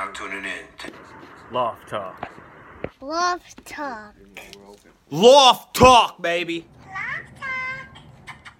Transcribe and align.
now 0.00 0.10
tuning 0.12 0.44
in 0.44 0.64
to 0.78 0.90
Loft 1.52 1.88
Talk. 1.88 2.28
Love 3.02 3.42
talk. 3.66 4.14
Loft 5.10 5.76
Talk, 5.76 6.22
baby. 6.22 6.64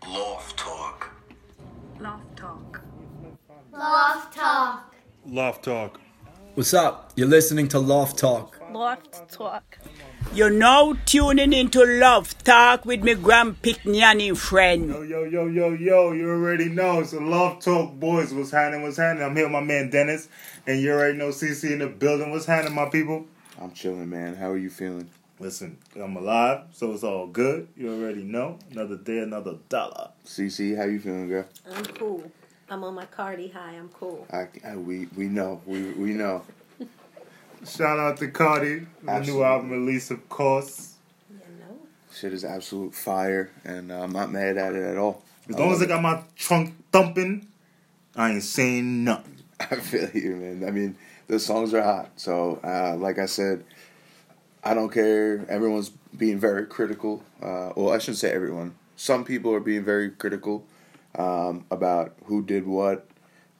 Loft 0.06 0.58
Talk. 0.58 1.10
Loft 1.98 2.36
Talk. 2.36 2.82
Love 3.72 4.34
talk. 4.34 4.94
Loft 5.26 5.64
Talk. 5.64 6.00
What's 6.56 6.74
up? 6.74 7.12
You're 7.16 7.28
listening 7.28 7.68
to 7.68 7.78
Loft 7.78 8.18
Talk. 8.18 8.60
Loft 8.70 9.30
Talk. 9.32 9.78
You're 10.34 10.50
now 10.50 10.94
tuning 11.06 11.52
into 11.52 11.84
Love 11.84 12.36
Talk 12.44 12.84
with 12.84 13.02
me 13.02 13.14
Grand 13.14 13.60
Pitnani 13.62 14.36
friend. 14.36 14.88
Yo, 14.88 15.02
yo, 15.02 15.24
yo, 15.24 15.46
yo, 15.46 15.72
yo, 15.72 16.12
you 16.12 16.28
already 16.28 16.68
know. 16.68 17.00
It's 17.00 17.10
So 17.10 17.18
Love 17.18 17.60
Talk 17.60 17.98
boys, 17.98 18.32
what's 18.34 18.50
happening, 18.50 18.82
what's 18.82 18.96
happening? 18.96 19.24
I'm 19.24 19.34
here 19.34 19.46
with 19.46 19.52
my 19.52 19.60
man 19.60 19.90
Dennis, 19.90 20.28
and 20.66 20.80
you 20.80 20.92
already 20.92 21.16
know 21.16 21.28
CC 21.28 21.70
in 21.72 21.78
the 21.80 21.86
building. 21.86 22.30
What's 22.30 22.46
happening, 22.46 22.74
my 22.74 22.88
people? 22.88 23.26
I'm 23.60 23.72
chilling, 23.72 24.08
man. 24.08 24.36
How 24.36 24.50
are 24.50 24.58
you 24.58 24.70
feeling? 24.70 25.10
Listen, 25.38 25.78
I'm 25.96 26.16
alive, 26.16 26.64
so 26.72 26.92
it's 26.92 27.02
all 27.02 27.26
good. 27.26 27.68
You 27.76 27.92
already 27.92 28.22
know. 28.22 28.58
Another 28.70 28.96
day, 28.96 29.20
another 29.20 29.56
dollar. 29.68 30.10
CC, 30.26 30.76
how 30.76 30.84
you 30.84 31.00
feeling, 31.00 31.28
girl? 31.28 31.46
I'm 31.70 31.84
cool. 31.86 32.30
I'm 32.68 32.84
on 32.84 32.94
my 32.94 33.06
Cardi 33.06 33.48
high. 33.48 33.72
I'm 33.72 33.88
cool. 33.88 34.26
I, 34.30 34.48
I 34.64 34.76
we 34.76 35.08
we 35.16 35.28
know 35.28 35.60
we 35.66 35.92
we 35.92 36.12
know. 36.12 36.44
Shout 37.66 37.98
out 37.98 38.18
to 38.18 38.28
Cardi, 38.28 38.86
the 39.02 39.20
new 39.20 39.42
album 39.42 39.70
release, 39.70 40.10
of 40.10 40.28
course. 40.28 40.94
You 41.30 41.38
know? 41.58 41.78
Shit 42.14 42.32
is 42.32 42.44
absolute 42.44 42.94
fire, 42.94 43.50
and 43.64 43.90
uh, 43.90 44.02
I'm 44.02 44.12
not 44.12 44.30
mad 44.30 44.56
at 44.56 44.74
it 44.74 44.82
at 44.82 44.98
all. 44.98 45.22
As 45.48 45.58
long 45.58 45.72
as 45.72 45.82
I 45.82 45.86
got 45.86 46.02
my 46.02 46.22
trunk 46.36 46.74
thumping, 46.92 47.48
I 48.14 48.32
ain't 48.32 48.42
saying 48.42 49.04
nothing. 49.04 49.29
I 49.70 49.76
feel 49.76 50.08
you, 50.10 50.36
man. 50.36 50.66
I 50.66 50.70
mean, 50.70 50.96
the 51.26 51.38
songs 51.38 51.74
are 51.74 51.82
hot. 51.82 52.10
So, 52.16 52.60
uh, 52.64 52.96
like 52.96 53.18
I 53.18 53.26
said, 53.26 53.64
I 54.64 54.74
don't 54.74 54.90
care. 54.90 55.44
Everyone's 55.48 55.90
being 56.16 56.38
very 56.38 56.66
critical. 56.66 57.22
Uh, 57.42 57.70
well, 57.76 57.90
I 57.90 57.98
shouldn't 57.98 58.18
say 58.18 58.32
everyone. 58.32 58.74
Some 58.96 59.24
people 59.24 59.52
are 59.52 59.60
being 59.60 59.84
very 59.84 60.10
critical 60.10 60.64
um, 61.16 61.66
about 61.70 62.14
who 62.24 62.42
did 62.42 62.66
what 62.66 63.06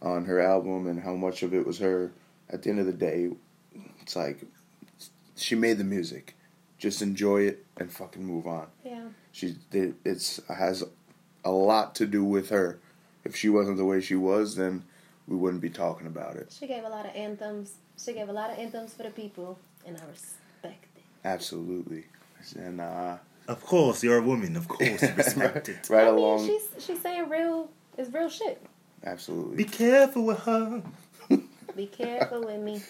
on 0.00 0.24
her 0.24 0.40
album 0.40 0.86
and 0.86 1.02
how 1.02 1.14
much 1.14 1.42
of 1.42 1.52
it 1.52 1.66
was 1.66 1.78
her. 1.78 2.10
At 2.48 2.62
the 2.62 2.70
end 2.70 2.80
of 2.80 2.86
the 2.86 2.92
day, 2.92 3.30
it's 4.00 4.16
like 4.16 4.44
she 5.36 5.54
made 5.54 5.78
the 5.78 5.84
music. 5.84 6.34
Just 6.78 7.02
enjoy 7.02 7.42
it 7.42 7.64
and 7.76 7.92
fucking 7.92 8.24
move 8.24 8.46
on. 8.46 8.66
Yeah. 8.84 9.08
She 9.32 9.56
did. 9.70 9.96
It's 10.04 10.40
has 10.48 10.82
a 11.44 11.50
lot 11.50 11.94
to 11.96 12.06
do 12.06 12.24
with 12.24 12.48
her. 12.48 12.78
If 13.22 13.36
she 13.36 13.50
wasn't 13.50 13.76
the 13.76 13.84
way 13.84 14.00
she 14.00 14.16
was, 14.16 14.56
then 14.56 14.84
we 15.30 15.36
wouldn't 15.36 15.62
be 15.62 15.70
talking 15.70 16.08
about 16.08 16.34
it. 16.34 16.54
She 16.58 16.66
gave 16.66 16.82
a 16.84 16.88
lot 16.88 17.06
of 17.06 17.14
anthems. 17.14 17.74
She 17.96 18.12
gave 18.12 18.28
a 18.28 18.32
lot 18.32 18.50
of 18.50 18.58
anthems 18.58 18.92
for 18.92 19.04
the 19.04 19.10
people, 19.10 19.58
and 19.86 19.96
I 19.96 20.00
respect 20.10 20.86
it. 20.96 21.02
Absolutely. 21.24 22.04
And 22.56 22.80
uh, 22.80 23.18
Of 23.46 23.64
course, 23.64 24.02
you're 24.02 24.18
a 24.18 24.22
woman. 24.22 24.56
Of 24.56 24.66
course, 24.66 25.02
respect 25.16 25.68
it. 25.68 25.88
right 25.88 26.08
I 26.08 26.10
mean, 26.10 26.18
along. 26.18 26.46
she's 26.46 26.84
she's 26.84 27.00
saying 27.00 27.28
real 27.28 27.70
is 27.96 28.12
real 28.12 28.28
shit. 28.28 28.60
Absolutely. 29.04 29.56
Be 29.56 29.64
careful 29.64 30.24
with 30.26 30.40
her. 30.40 30.82
Be 31.76 31.86
careful 31.86 32.44
with 32.44 32.60
me. 32.60 32.82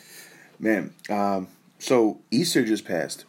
Man, 0.58 0.94
um, 1.10 1.46
so 1.78 2.20
Easter 2.30 2.64
just 2.64 2.86
passed, 2.86 3.26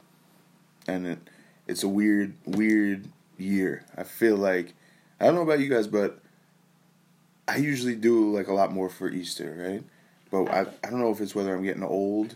and 0.87 1.05
it, 1.05 1.19
it's 1.67 1.83
a 1.83 1.89
weird, 1.89 2.33
weird 2.45 3.09
year. 3.37 3.83
I 3.97 4.03
feel 4.03 4.37
like 4.37 4.73
I 5.19 5.25
don't 5.25 5.35
know 5.35 5.41
about 5.41 5.59
you 5.59 5.67
guys, 5.67 5.87
but 5.87 6.20
I 7.51 7.57
usually 7.57 7.95
do 7.95 8.33
like 8.35 8.47
a 8.47 8.53
lot 8.53 8.71
more 8.71 8.89
for 8.89 9.09
Easter, 9.09 9.55
right? 9.57 9.83
But 10.31 10.49
I, 10.49 10.61
I 10.85 10.89
don't 10.89 11.01
know 11.01 11.11
if 11.11 11.19
it's 11.19 11.35
whether 11.35 11.53
I'm 11.53 11.63
getting 11.63 11.83
old, 11.83 12.35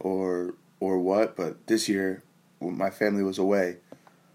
or 0.00 0.54
or 0.80 0.98
what. 0.98 1.36
But 1.36 1.66
this 1.66 1.88
year, 1.88 2.22
when 2.58 2.76
my 2.76 2.88
family 2.88 3.22
was 3.22 3.36
away, 3.38 3.76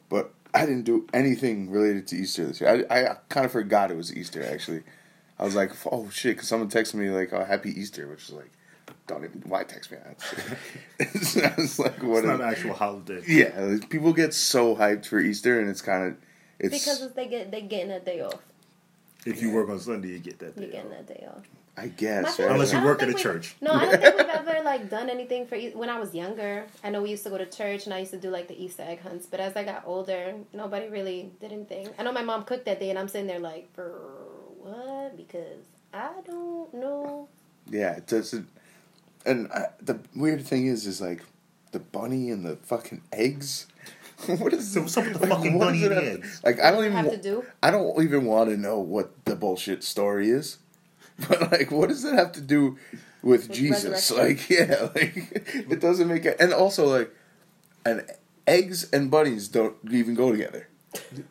but 0.10 0.32
I 0.54 0.68
didn't 0.68 0.84
do 0.84 1.08
anything 1.12 1.72
related 1.72 2.06
to 2.08 2.18
Easter 2.18 2.46
this 2.46 2.62
year. 2.62 2.86
I 2.90 3.00
I 3.00 3.16
kind 3.30 3.46
of 3.48 3.52
forgot 3.52 3.90
it 3.90 3.98
was 3.98 4.16
Easter 4.16 4.44
actually. 4.44 4.84
I 5.40 5.44
was 5.44 5.56
like, 5.56 5.72
oh 5.92 6.08
shit, 6.12 6.36
because 6.36 6.48
someone 6.48 6.70
texted 6.70 6.96
me 6.96 7.10
like, 7.10 7.34
oh, 7.34 7.44
happy 7.44 7.72
Easter, 7.72 8.08
which 8.08 8.26
is 8.26 8.32
like, 8.32 8.52
don't 9.08 9.24
even, 9.24 9.42
why 9.48 9.64
text 9.64 9.92
me 9.92 9.98
that? 9.98 10.58
it's, 11.00 11.36
it's 11.36 11.80
like, 11.80 12.04
what 12.04 12.20
It's 12.20 12.28
not 12.28 12.42
an 12.42 12.48
actual 12.48 12.76
holiday. 12.76 13.24
yeah, 13.28 13.60
like, 13.60 13.90
people 13.90 14.14
get 14.14 14.36
so 14.36 14.76
hyped 14.76 15.08
for 15.08 15.20
Easter, 15.20 15.60
and 15.60 15.68
it's 15.68 15.82
kind 15.82 16.10
of, 16.10 16.18
it's, 16.60 16.86
Because 16.86 17.12
they 17.14 17.28
get 17.28 17.50
they 17.50 17.62
getting 17.62 17.90
a 17.90 18.00
day 18.00 18.22
off. 18.22 18.40
If 19.26 19.42
you 19.42 19.52
work 19.52 19.70
on 19.70 19.80
Sunday, 19.80 20.10
you 20.10 20.20
get 20.20 20.40
that 20.40 20.58
You 20.58 20.66
day. 20.66 20.72
getting 20.72 20.92
off. 20.92 20.98
that 21.06 21.08
day 21.08 21.28
off. 21.28 21.44
I 21.78 21.88
guess, 21.88 22.38
right? 22.40 22.52
Unless 22.52 22.74
you 22.74 22.84
work 22.84 23.02
at 23.02 23.10
a 23.10 23.14
church. 23.14 23.56
No, 23.62 23.72
I 23.72 23.86
don't 23.86 24.02
think 24.02 24.18
we've 24.18 24.28
ever 24.28 24.62
like 24.64 24.90
done 24.90 25.10
anything 25.10 25.46
for 25.48 25.56
E- 25.56 25.72
when 25.74 25.90
I 25.90 26.00
was 26.00 26.14
younger. 26.14 26.66
I 26.84 26.90
know 26.90 27.02
we 27.02 27.12
used 27.12 27.24
to 27.24 27.30
go 27.30 27.38
to 27.38 27.46
church 27.46 27.86
and 27.86 27.94
I 27.94 28.00
used 28.00 28.12
to 28.12 28.18
do 28.20 28.30
like 28.30 28.48
the 28.50 28.62
Easter 28.62 28.84
egg 28.84 29.02
hunts, 29.02 29.26
but 29.26 29.40
as 29.40 29.56
I 29.56 29.64
got 29.64 29.84
older, 29.86 30.34
nobody 30.54 30.90
really 30.90 31.32
did 31.40 31.52
anything. 31.54 31.88
I 31.98 32.04
know 32.04 32.12
my 32.12 32.24
mom 32.24 32.44
cooked 32.44 32.66
that 32.66 32.80
day, 32.80 32.90
and 32.90 33.00
I'm 33.00 33.08
sitting 33.08 33.28
there 33.28 33.40
like, 33.40 33.74
for 33.74 33.90
what? 34.60 35.16
Because 35.16 35.64
I 35.94 36.10
don't 36.26 36.74
know. 36.74 37.30
yeah, 37.70 37.94
it 37.96 38.08
doesn't, 38.08 38.48
and 39.26 39.48
I, 39.52 39.68
the 39.82 40.00
weird 40.16 40.46
thing 40.46 40.68
is, 40.68 40.86
is 40.86 41.00
like, 41.00 41.24
the 41.72 41.80
bunny 41.80 42.32
and 42.32 42.46
the 42.46 42.58
fucking 42.58 43.02
eggs. 43.14 43.68
what 44.40 44.54
is 44.54 44.72
So 44.74 44.82
what's 44.82 44.98
up 44.98 45.06
with 45.06 45.14
the 45.14 45.20
like, 45.20 45.30
fucking 45.30 45.58
what 45.58 45.66
bunny 45.66 45.82
does 45.82 45.92
and 45.98 46.08
it 46.08 46.14
eggs? 46.20 46.42
Like, 46.44 46.60
I 46.60 46.72
don't 46.72 46.82
even, 46.86 46.94
Have 46.98 47.06
wa- 47.06 47.12
to 47.12 47.22
do. 47.22 47.46
I 47.64 47.72
don't 47.72 48.04
even 48.04 48.26
want 48.26 48.50
to 48.50 48.58
know 48.58 48.80
what 48.80 49.26
the 49.26 49.36
bullshit 49.36 49.84
story 49.84 50.30
is. 50.30 50.58
But 51.30 51.52
like, 51.52 51.70
what 51.72 51.90
does 51.90 52.04
it 52.04 52.16
have 52.16 52.32
to 52.34 52.42
do 52.42 52.78
with, 53.22 53.48
With 53.50 53.52
Jesus? 53.52 54.10
Like, 54.12 54.50
yeah, 54.50 54.90
like 54.96 55.16
it 55.54 55.80
doesn't 55.80 56.08
make 56.08 56.26
it. 56.26 56.38
And 56.40 56.52
also, 56.54 56.88
like, 56.88 57.14
and 57.86 58.04
eggs 58.48 58.90
and 58.92 59.12
bunnies 59.12 59.48
don't 59.48 59.76
even 59.92 60.16
go 60.16 60.32
together. 60.32 60.68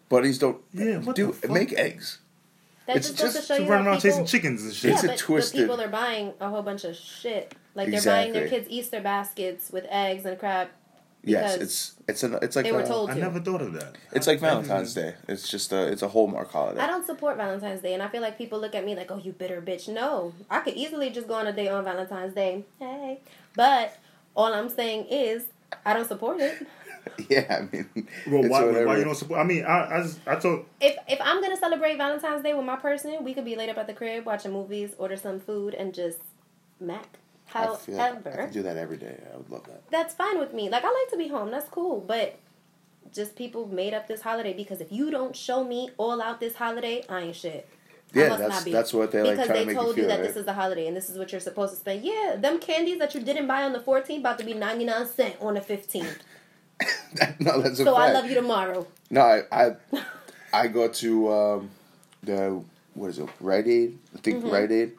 Bunnies 0.09 0.39
don't 0.39 0.59
Yeah, 0.72 0.99
what 0.99 1.17
do 1.17 1.28
the 1.28 1.33
fuck? 1.33 1.51
make 1.51 1.72
eggs. 1.72 2.19
That 2.87 2.97
It's 2.97 3.09
just 3.11 3.19
goes 3.22 3.34
just 3.34 3.47
to 3.49 3.53
show 3.55 3.57
To 3.59 3.65
you 3.65 3.71
run 3.71 3.87
around 3.87 3.97
people, 3.97 4.11
chasing 4.11 4.27
chickens 4.27 4.62
and 4.65 4.75
shit. 4.75 4.89
Yeah, 4.91 4.95
It's 4.95 5.05
a 5.05 5.07
but 5.09 5.19
twisted- 5.19 5.61
the 5.61 5.65
people 5.65 5.81
are 5.81 5.89
buying 5.89 6.33
a 6.41 6.49
whole 6.49 6.62
bunch 6.62 6.84
of 6.84 6.95
shit. 6.97 7.55
Like 7.75 7.91
they're 7.91 8.03
buying 8.03 8.33
their 8.33 8.49
kids 8.49 8.67
Easter 8.71 9.01
baskets 9.01 9.71
with 9.71 9.87
eggs 9.91 10.25
and 10.25 10.39
crap. 10.39 10.71
Yes, 11.22 11.56
it's 11.56 11.94
it's 12.08 12.22
an 12.22 12.38
it's 12.41 12.56
like 12.56 12.64
they 12.64 12.72
were 12.72 12.81
a- 12.81 12.86
told 12.86 13.10
I 13.10 13.14
to. 13.14 13.20
never 13.20 13.41
thought 13.41 13.60
of 13.60 13.72
that. 13.75 13.97
It's 14.12 14.26
like 14.26 14.41
Valentine's 14.41 14.94
Day. 14.94 15.14
It's 15.28 15.48
just 15.50 15.70
a 15.72 15.86
it's 15.92 16.03
a 16.03 16.08
Hallmark 16.08 16.50
holiday. 16.50 16.81
I 16.81 16.86
don't 16.86 17.04
support 17.04 17.36
Valentine's 17.36 17.82
Day, 17.82 17.92
and 17.94 18.03
I 18.03 18.08
feel 18.08 18.22
like 18.22 18.38
people 18.38 18.58
look 18.58 18.75
at 18.75 18.84
me 18.86 18.97
like, 18.97 19.10
"Oh, 19.10 19.19
you 19.19 19.32
bitter 19.32 19.60
bitch." 19.60 19.86
No, 19.88 20.32
I 20.50 20.60
could 20.60 20.75
easily 20.75 21.10
just 21.10 21.28
go 21.28 21.34
on 21.34 21.47
a 21.47 21.53
date 21.53 21.69
on 21.69 21.84
Valentine's 21.84 22.34
Day. 22.34 22.64
Hey, 22.78 23.20
but 23.54 23.98
all 24.34 24.53
I'm 24.54 24.70
saying 24.70 25.06
is, 25.10 25.44
I 25.84 25.92
don't 25.94 26.09
support 26.09 26.41
it. 26.41 26.66
Yeah, 27.30 27.47
I 27.48 27.62
mean, 27.75 27.88
Well, 28.28 28.47
why, 28.50 28.84
why 28.84 28.98
you 28.98 29.04
don't 29.04 29.14
support? 29.14 29.41
I 29.41 29.44
mean, 29.44 29.64
I 29.64 29.97
I, 29.98 30.03
just, 30.03 30.20
I 30.26 30.36
told 30.36 30.66
If 30.82 30.97
if 31.09 31.19
I'm 31.22 31.41
gonna 31.41 31.56
celebrate 31.56 31.97
Valentine's 31.97 32.42
Day 32.42 32.53
with 32.53 32.66
my 32.66 32.76
person, 32.76 33.25
we 33.25 33.32
could 33.32 33.47
be 33.47 33.56
laid 33.56 33.70
up 33.70 33.78
at 33.78 33.86
the 33.86 33.94
crib 33.94 34.26
watching 34.26 34.53
movies, 34.53 34.91
order 34.98 35.16
some 35.16 35.41
food, 35.41 35.72
and 35.72 35.94
just 35.94 36.19
mac. 36.78 37.19
I 37.55 37.66
like 37.69 37.88
I 37.88 37.93
However, 37.97 38.31
could 38.44 38.53
do 38.53 38.62
that 38.62 38.77
every 38.77 38.97
day. 38.97 39.21
I 39.33 39.37
would 39.37 39.50
love 39.50 39.65
that. 39.66 39.91
that's 39.91 40.15
fine 40.15 40.38
with 40.38 40.53
me. 40.55 40.69
Like 40.69 40.84
I 40.84 40.88
like 40.88 41.11
to 41.11 41.16
be 41.16 41.28
home. 41.28 41.50
That's 41.50 41.69
cool. 41.69 42.00
But 42.00 42.38
just 43.12 43.34
people 43.37 43.66
made 43.66 43.93
up 43.94 44.06
this 44.06 44.21
holiday 44.22 44.53
because 44.53 44.81
if 44.81 44.93
you 44.93 45.11
don't 45.11 45.34
show 45.34 45.65
me 45.65 45.91
all 45.99 46.22
out 46.22 46.39
this 46.41 46.55
holiday, 46.55 47.05
I 47.09 47.21
ain't 47.22 47.37
shit. 47.37 47.69
Yeah, 48.12 48.37
that's 48.37 48.65
that's 48.65 48.93
what 48.93 49.12
they 49.12 49.22
like 49.22 49.37
because 49.37 49.49
they 49.49 49.65
to 49.65 49.71
you 49.71 49.77
told 49.77 49.94
feel. 49.94 50.05
you 50.05 50.09
that 50.09 50.19
right? 50.19 50.27
this 50.27 50.37
is 50.37 50.44
the 50.44 50.53
holiday 50.53 50.89
and 50.89 50.97
this 50.97 51.09
is 51.09 51.16
what 51.16 51.31
you're 51.31 51.41
supposed 51.41 51.72
to 51.75 51.78
spend. 51.78 52.05
Yeah, 52.05 52.34
them 52.37 52.59
candies 52.59 52.99
that 52.99 53.15
you 53.15 53.21
didn't 53.21 53.47
buy 53.47 53.62
on 53.62 53.72
the 53.72 53.78
14th 53.78 54.19
about 54.19 54.39
to 54.41 54.44
be 54.44 54.53
99 54.55 55.06
cent 55.06 55.37
on 55.41 55.55
the 55.55 55.60
15th. 55.60 56.16
no, 57.41 57.60
that's 57.60 57.78
So 57.78 57.94
I 57.94 58.10
love 58.12 58.27
you 58.27 58.34
tomorrow. 58.34 58.87
No, 59.10 59.21
I 59.22 59.43
I, 59.53 59.77
I 60.53 60.66
go 60.69 60.89
to 60.89 61.33
um, 61.33 61.71
the 62.22 62.62
what 62.94 63.10
is 63.10 63.19
it? 63.21 63.28
Rite 63.41 63.69
Aid. 63.69 63.99
I 64.15 64.19
think 64.19 64.39
Mm-hmm. 64.44 64.50
Rite 64.53 64.72
Aid, 64.72 64.93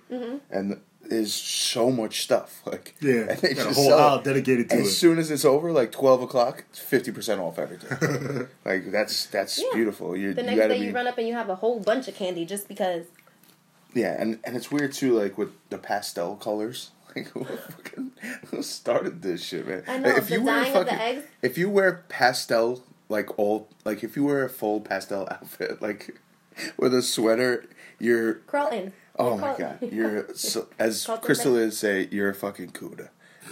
and 0.49 0.79
there's 1.11 1.33
so 1.33 1.91
much 1.91 2.21
stuff. 2.23 2.61
Like 2.71 2.95
yeah, 3.01 3.31
and 3.31 3.37
they 3.39 3.53
got 3.53 3.67
a 3.71 3.73
whole 3.73 3.93
aisle 3.93 4.21
dedicated 4.21 4.69
to 4.69 4.77
As 4.77 4.87
it. 4.87 4.91
soon 4.91 5.19
as 5.19 5.29
it's 5.29 5.43
over, 5.45 5.71
like 5.71 5.91
twelve 5.91 6.21
o'clock, 6.21 6.63
fifty 6.73 7.11
percent 7.11 7.41
off 7.41 7.59
everything. 7.59 8.47
like 8.65 8.91
that's 8.91 9.25
that's 9.27 9.59
Yeah. 9.59 9.65
beautiful. 9.73 10.15
You, 10.15 10.33
The 10.33 10.43
next 10.43 10.57
gotta 10.57 10.73
day 10.73 10.79
be 10.79 10.85
you 10.87 10.93
run 10.93 11.07
up 11.07 11.17
and 11.17 11.27
you 11.27 11.33
have 11.33 11.49
a 11.49 11.55
whole 11.55 11.79
bunch 11.81 12.07
of 12.07 12.15
candy 12.15 12.45
just 12.45 12.67
because. 12.67 13.05
yeah, 13.93 14.15
and 14.19 14.39
and 14.45 14.55
it's 14.55 14.71
weird 14.71 14.93
too, 14.93 15.13
like 15.19 15.37
with 15.37 15.51
the 15.69 15.77
pastel 15.77 16.35
colors. 16.37 16.91
Like 17.13 17.27
who 17.31 17.43
fucking 17.43 18.11
who 18.51 18.63
started 18.63 19.21
this 19.21 19.43
shit, 19.43 19.67
man? 19.67 19.83
I 19.85 19.97
know, 19.97 20.13
Like, 20.13 20.25
the 20.27 20.37
dyeing 20.39 20.75
of 20.77 20.85
the 20.85 20.93
eggs. 20.93 21.23
If 21.41 21.57
you 21.57 21.69
wear 21.69 22.05
pastel, 22.07 22.83
like 23.09 23.37
all, 23.37 23.67
like 23.83 24.01
if 24.01 24.15
you 24.15 24.23
wear 24.23 24.45
a 24.45 24.49
full 24.49 24.79
pastel 24.79 25.27
outfit, 25.29 25.81
like 25.81 26.15
with 26.77 26.93
a 26.93 27.01
sweater, 27.01 27.65
you're 27.99 28.35
Carlton. 28.47 28.93
Oh 29.21 29.37
my 29.37 29.55
god, 29.57 29.77
you're 29.91 30.27
so, 30.35 30.67
as 30.79 31.07
Crystal 31.21 31.55
is 31.57 31.77
say, 31.77 32.07
you're 32.11 32.29
a 32.29 32.35
fucking 32.35 32.71
cuda. 32.71 33.09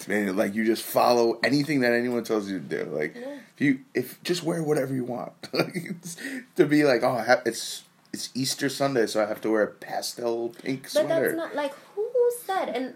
Man, 0.07 0.35
like 0.37 0.55
you 0.55 0.65
just 0.65 0.83
follow 0.83 1.39
anything 1.43 1.81
that 1.81 1.93
anyone 1.93 2.23
tells 2.23 2.49
you 2.49 2.59
to 2.59 2.65
do. 2.65 2.83
Like 2.85 3.15
if 3.15 3.61
you 3.61 3.79
if 3.93 4.21
just 4.23 4.43
wear 4.43 4.63
whatever 4.63 4.93
you 4.93 5.03
want. 5.03 5.33
To 6.55 6.65
be 6.65 6.83
like, 6.83 7.03
oh, 7.03 7.15
have, 7.17 7.41
it's 7.45 7.83
it's 8.13 8.29
Easter 8.33 8.69
Sunday, 8.69 9.07
so 9.07 9.23
I 9.23 9.27
have 9.27 9.41
to 9.41 9.49
wear 9.49 9.63
a 9.63 9.67
pastel 9.67 10.49
pink 10.61 10.83
But 10.83 10.91
sweater. 10.91 11.07
that's 11.21 11.35
not 11.35 11.55
like 11.55 11.73
who 11.95 12.09
said 12.45 12.69
and 12.69 12.93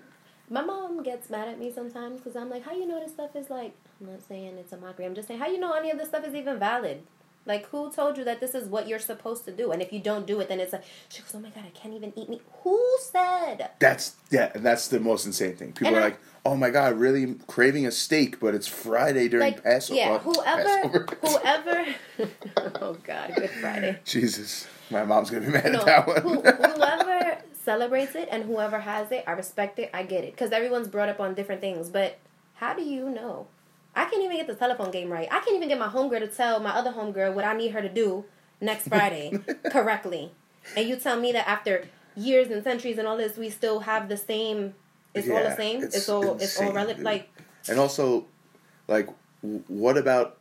My 0.49 0.61
mom 0.61 1.01
gets 1.03 1.29
mad 1.29 1.47
at 1.47 1.59
me 1.59 1.71
sometimes 1.73 2.19
because 2.19 2.35
I'm 2.35 2.49
like, 2.49 2.63
how 2.63 2.73
you 2.73 2.87
know 2.87 2.99
this 2.99 3.11
stuff 3.13 3.35
is 3.35 3.49
like, 3.49 3.73
I'm 4.01 4.07
not 4.11 4.21
saying 4.27 4.57
it's 4.57 4.73
a 4.73 4.77
mockery. 4.77 5.05
I'm 5.05 5.15
just 5.15 5.27
saying, 5.27 5.39
how 5.39 5.47
you 5.47 5.59
know 5.59 5.73
any 5.73 5.89
of 5.91 5.97
this 5.97 6.09
stuff 6.09 6.25
is 6.25 6.35
even 6.35 6.59
valid? 6.59 7.03
Like, 7.45 7.67
who 7.69 7.91
told 7.91 8.17
you 8.17 8.23
that 8.23 8.39
this 8.39 8.55
is 8.55 8.67
what 8.69 8.87
you're 8.87 8.99
supposed 8.99 9.43
to 9.45 9.51
do? 9.51 9.71
And 9.71 9.81
if 9.81 9.91
you 9.91 9.99
don't 9.99 10.25
do 10.25 10.39
it, 10.39 10.47
then 10.47 10.59
it's 10.61 10.71
like, 10.71 10.83
she 11.09 11.21
goes, 11.21 11.31
oh 11.35 11.39
my 11.39 11.49
God, 11.49 11.65
I 11.65 11.71
can't 11.77 11.93
even 11.93 12.13
eat 12.15 12.29
meat. 12.29 12.41
Who 12.63 12.79
said? 13.01 13.69
That's 13.79 14.15
yeah, 14.31 14.51
and 14.55 14.65
that's 14.65 14.87
the 14.87 14.99
most 14.99 15.25
insane 15.25 15.55
thing. 15.55 15.73
People 15.73 15.87
And 15.87 15.97
are 15.97 15.99
I- 15.99 16.03
like, 16.05 16.19
"Oh 16.45 16.55
my 16.55 16.69
god, 16.69 16.95
really 16.97 17.35
craving 17.47 17.85
a 17.85 17.91
steak, 17.91 18.39
but 18.39 18.55
it's 18.55 18.67
Friday 18.67 19.27
during 19.27 19.53
Like, 19.53 19.63
Passover." 19.63 19.99
yeah, 19.99 20.11
uh, 20.11 20.19
whoever, 20.19 20.63
Passover. 20.63 21.07
whoever, 21.21 21.85
oh 22.81 22.93
God, 23.03 23.33
Good 23.35 23.49
Friday. 23.49 23.99
Jesus, 24.05 24.67
my 24.89 25.03
mom's 25.03 25.29
gonna 25.29 25.45
be 25.45 25.51
mad 25.51 25.71
No, 25.73 25.79
at 25.81 25.85
that 25.85 26.07
one. 26.07 26.21
who, 26.21 26.41
whoever 26.41 27.37
celebrates 27.63 28.15
it 28.15 28.27
and 28.31 28.43
whoever 28.45 28.79
has 28.79 29.11
it, 29.11 29.23
I 29.27 29.31
respect 29.33 29.79
it. 29.79 29.89
I 29.93 30.03
get 30.03 30.23
it 30.23 30.31
because 30.31 30.51
everyone's 30.51 30.87
brought 30.87 31.09
up 31.09 31.19
on 31.19 31.33
different 31.33 31.59
things. 31.61 31.89
But 31.89 32.17
how 32.55 32.73
do 32.73 32.83
you 32.83 33.09
know? 33.09 33.47
I 33.95 34.05
can't 34.05 34.23
even 34.23 34.37
get 34.37 34.47
the 34.47 34.55
telephone 34.55 34.91
game 34.91 35.09
right. 35.11 35.27
I 35.31 35.39
can't 35.39 35.55
even 35.55 35.69
get 35.69 35.77
my 35.77 35.87
homegirl 35.87 36.19
to 36.19 36.27
tell 36.27 36.59
my 36.59 36.71
other 36.71 36.91
homegirl 36.91 37.33
what 37.33 37.45
I 37.45 37.53
need 37.53 37.71
her 37.71 37.81
to 37.81 37.89
do 37.89 38.25
next 38.59 38.87
Friday 38.87 39.39
correctly. 39.71 40.31
And 40.75 40.87
you 40.87 40.95
tell 40.95 41.19
me 41.19 41.31
that 41.33 41.47
after 41.47 41.85
years 42.15 42.49
and 42.49 42.63
centuries 42.63 42.97
and 42.97 43.07
all 43.07 43.17
this, 43.17 43.37
we 43.37 43.49
still 43.49 43.81
have 43.81 44.09
the 44.09 44.17
same. 44.17 44.73
It's 45.13 45.29
all 45.29 45.43
the 45.43 45.55
same. 45.55 45.83
It's, 45.83 45.95
it's 45.95 46.09
all. 46.09 46.35
It's 46.35 46.59
all 46.59 46.71
relative. 46.71 47.03
Like 47.03 47.29
and 47.69 47.79
also, 47.79 48.25
like, 48.87 49.09
what 49.41 49.97
about? 49.97 50.37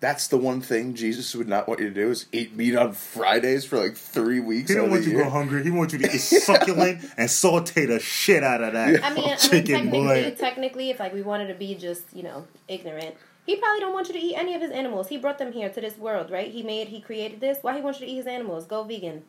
That's 0.00 0.28
the 0.28 0.36
one 0.36 0.60
thing 0.60 0.94
Jesus 0.94 1.34
would 1.34 1.48
not 1.48 1.66
want 1.66 1.80
you 1.80 1.88
to 1.88 1.94
do 1.94 2.10
is 2.10 2.26
eat 2.30 2.54
meat 2.54 2.76
on 2.76 2.92
Fridays 2.92 3.64
for 3.64 3.78
like 3.78 3.96
three 3.96 4.38
weeks. 4.38 4.70
He 4.70 4.76
don't 4.76 4.90
want 4.90 5.02
the 5.04 5.10
you 5.10 5.18
to 5.18 5.24
go 5.24 5.30
hungry. 5.30 5.64
He 5.64 5.72
wants 5.72 5.92
you 5.92 5.98
to 5.98 6.06
eat 6.14 6.18
succulent 6.20 7.04
and 7.16 7.28
saute 7.28 7.84
the 7.86 7.98
shit 7.98 8.44
out 8.44 8.62
of 8.62 8.74
that 8.74 8.88
I 9.02 9.12
mean, 9.12 9.24
I 9.24 9.28
mean, 9.28 9.36
chicken, 9.38 9.64
technically, 9.64 10.22
boy. 10.22 10.34
technically, 10.38 10.90
if 10.90 11.00
like 11.00 11.12
we 11.12 11.22
wanted 11.22 11.48
to 11.48 11.54
be 11.54 11.74
just 11.74 12.02
you 12.12 12.22
know 12.22 12.46
ignorant, 12.68 13.16
he 13.44 13.56
probably 13.56 13.80
don't 13.80 13.92
want 13.92 14.06
you 14.08 14.14
to 14.14 14.20
eat 14.20 14.36
any 14.36 14.54
of 14.54 14.62
his 14.62 14.70
animals. 14.70 15.08
He 15.08 15.16
brought 15.16 15.38
them 15.38 15.50
here 15.52 15.68
to 15.68 15.80
this 15.80 15.98
world, 15.98 16.30
right? 16.30 16.50
He 16.50 16.62
made, 16.62 16.88
he 16.88 17.00
created 17.00 17.40
this. 17.40 17.58
Why 17.62 17.74
he 17.74 17.80
wants 17.80 17.98
you 17.98 18.06
to 18.06 18.12
eat 18.12 18.16
his 18.18 18.26
animals? 18.26 18.66
Go 18.66 18.84
vegan. 18.84 19.24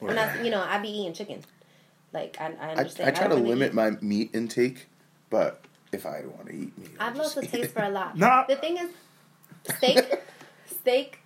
I'm 0.00 0.14
not, 0.14 0.44
you 0.44 0.50
know, 0.50 0.62
I 0.62 0.78
be 0.78 0.88
eating 0.88 1.12
chicken. 1.12 1.42
Like 2.12 2.38
I, 2.40 2.46
I 2.60 2.68
I, 2.68 2.74
understand. 2.76 3.08
I 3.08 3.18
try 3.18 3.28
to 3.28 3.34
really 3.34 3.48
limit 3.50 3.68
eat- 3.70 3.74
my 3.74 3.90
meat 4.00 4.30
intake, 4.32 4.86
but 5.28 5.60
if 5.92 6.06
I 6.06 6.22
want 6.24 6.46
to 6.46 6.54
eat 6.54 6.78
meat, 6.78 6.90
I 6.98 7.08
I've 7.08 7.16
lost 7.16 7.34
just 7.34 7.50
taste 7.50 7.64
it. 7.64 7.70
for 7.72 7.82
a 7.82 7.90
lot. 7.90 8.16
Nah. 8.16 8.46
The 8.46 8.56
thing 8.56 8.78
is, 8.78 8.88
steak, 9.76 10.04
steak, 10.66 11.18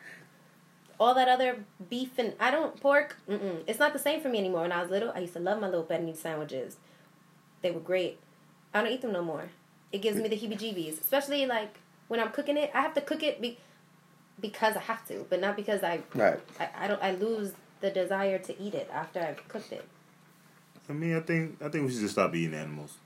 all 1.00 1.14
that 1.14 1.28
other 1.28 1.64
beef 1.90 2.18
and 2.18 2.34
I 2.38 2.50
don't 2.50 2.78
pork. 2.80 3.16
Mm-mm. 3.28 3.62
It's 3.66 3.78
not 3.78 3.92
the 3.92 3.98
same 3.98 4.20
for 4.20 4.28
me 4.28 4.38
anymore. 4.38 4.62
When 4.62 4.72
I 4.72 4.80
was 4.80 4.90
little, 4.90 5.12
I 5.14 5.20
used 5.20 5.32
to 5.34 5.40
love 5.40 5.60
my 5.60 5.66
little 5.68 5.84
penne 5.84 6.14
sandwiches. 6.14 6.76
They 7.62 7.70
were 7.70 7.80
great. 7.80 8.18
I 8.74 8.82
don't 8.82 8.92
eat 8.92 9.02
them 9.02 9.12
no 9.12 9.22
more. 9.22 9.44
It 9.92 10.00
gives 10.02 10.16
me 10.16 10.28
the 10.28 10.36
heebie-jeebies, 10.36 11.00
especially 11.00 11.44
like 11.46 11.78
when 12.08 12.18
I'm 12.20 12.30
cooking 12.30 12.56
it. 12.56 12.70
I 12.74 12.80
have 12.80 12.94
to 12.94 13.00
cook 13.00 13.22
it 13.22 13.40
be- 13.40 13.58
because 14.40 14.76
I 14.76 14.80
have 14.80 15.06
to, 15.08 15.26
but 15.28 15.40
not 15.40 15.56
because 15.56 15.82
I, 15.82 16.00
Right. 16.14 16.40
I 16.58 16.68
I 16.80 16.88
don't 16.88 17.02
I 17.02 17.12
lose 17.12 17.52
the 17.80 17.90
desire 17.90 18.38
to 18.38 18.60
eat 18.60 18.74
it 18.74 18.88
after 18.92 19.20
I've 19.20 19.46
cooked 19.48 19.72
it. 19.72 19.84
I 20.88 20.92
mean, 20.94 21.14
I 21.16 21.20
think 21.20 21.60
I 21.62 21.68
think 21.68 21.84
we 21.86 21.92
should 21.92 22.00
just 22.00 22.14
stop 22.14 22.34
eating 22.34 22.54
animals. 22.54 22.96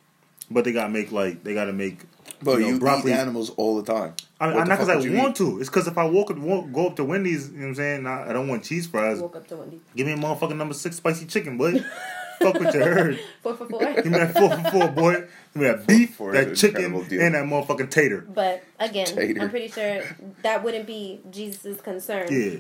But 0.51 0.65
they 0.65 0.73
gotta 0.73 0.89
make 0.91 1.11
like 1.13 1.43
they 1.43 1.53
gotta 1.55 1.73
make. 1.73 2.05
But 2.43 2.61
know, 2.61 2.69
you, 2.69 2.79
broccoli- 2.79 3.13
eat 3.13 3.17
animals 3.17 3.51
all 3.51 3.81
the 3.83 3.93
time. 3.93 4.15
I 4.39 4.49
mean, 4.49 4.57
What 4.57 4.65
the 4.65 4.69
not 4.69 4.79
because 4.81 5.07
I 5.07 5.17
want 5.19 5.31
eat? 5.31 5.37
to. 5.37 5.61
It's 5.61 5.69
because 5.71 5.87
if 5.89 5.97
I 5.97 6.05
walk, 6.05 6.31
walk 6.37 6.73
go 6.73 6.89
up 6.89 6.97
to 6.97 7.05
Wendy's, 7.05 7.49
you 7.49 7.55
know 7.57 7.61
what 7.63 7.69
I'm 7.69 7.75
saying. 7.77 8.07
I, 8.07 8.31
I 8.31 8.33
don't 8.33 8.49
want 8.49 8.65
cheese 8.65 8.87
fries. 8.87 9.19
Woke 9.19 9.37
up 9.37 9.47
to 9.49 9.57
Wendy's. 9.57 9.81
Give 9.95 10.07
me 10.07 10.13
a 10.13 10.17
motherfucking 10.17 10.57
number 10.57 10.75
six 10.75 10.97
spicy 10.97 11.27
chicken, 11.27 11.57
boy. 11.57 11.83
Fuck 12.39 12.61
what 12.61 12.75
you 12.75 12.81
heard. 12.81 13.19
Four 13.43 13.55
for 13.55 13.67
four. 13.67 13.81
Give 13.81 14.05
me 14.07 14.19
that 14.19 14.35
four 14.37 14.51
for 14.51 14.71
four, 14.71 14.89
boy. 14.89 15.15
Give 15.15 15.63
me 15.63 15.65
that 15.69 15.87
beef, 15.87 16.17
for 16.17 16.33
that 16.33 16.55
chicken, 16.55 16.85
incredible 16.85 17.05
deal. 17.09 17.23
and 17.23 17.35
that 17.35 17.45
motherfucking 17.47 17.91
tater. 17.91 18.21
But 18.29 18.63
again, 18.79 19.07
Tater. 19.07 19.41
I'm 19.41 19.49
pretty 19.49 19.69
sure 19.69 20.03
that 20.43 20.63
wouldn't 20.63 20.87
be 20.87 21.21
Jesus' 21.31 21.81
concern. 21.81 22.29
Yeah. 22.31 22.59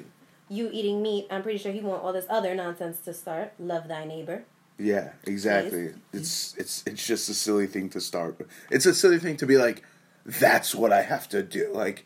You 0.49 0.71
eating 0.73 1.03
meat, 1.03 1.27
I'm 1.31 1.43
pretty 1.43 1.59
sure 1.59 1.73
he 1.73 1.81
want 1.81 2.03
all 2.03 2.15
this 2.15 2.25
other 2.31 2.55
nonsense 2.55 3.01
to 3.01 3.13
start. 3.13 3.53
Love 3.59 3.87
thy 3.89 4.07
neighbor. 4.07 4.45
Yeah, 4.79 5.13
exactly. 5.25 5.93
It's 6.13 6.55
it's 6.57 6.83
it's 6.87 7.07
just 7.07 7.29
a 7.29 7.35
silly 7.35 7.67
thing 7.67 7.91
to 7.91 8.01
start. 8.01 8.49
It's 8.71 8.87
a 8.87 8.95
silly 8.95 9.19
thing 9.19 9.37
to 9.39 9.47
be 9.47 9.57
like, 9.59 9.83
that's 10.27 10.75
what 10.75 10.93
I 10.93 11.03
have 11.03 11.29
to 11.31 11.43
do. 11.43 11.71
Like, 11.73 12.05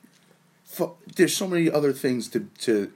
fu- 0.64 0.94
there's 1.16 1.34
so 1.36 1.46
many 1.48 1.70
other 1.70 1.92
things 1.92 2.28
to 2.28 2.48
to. 2.60 2.92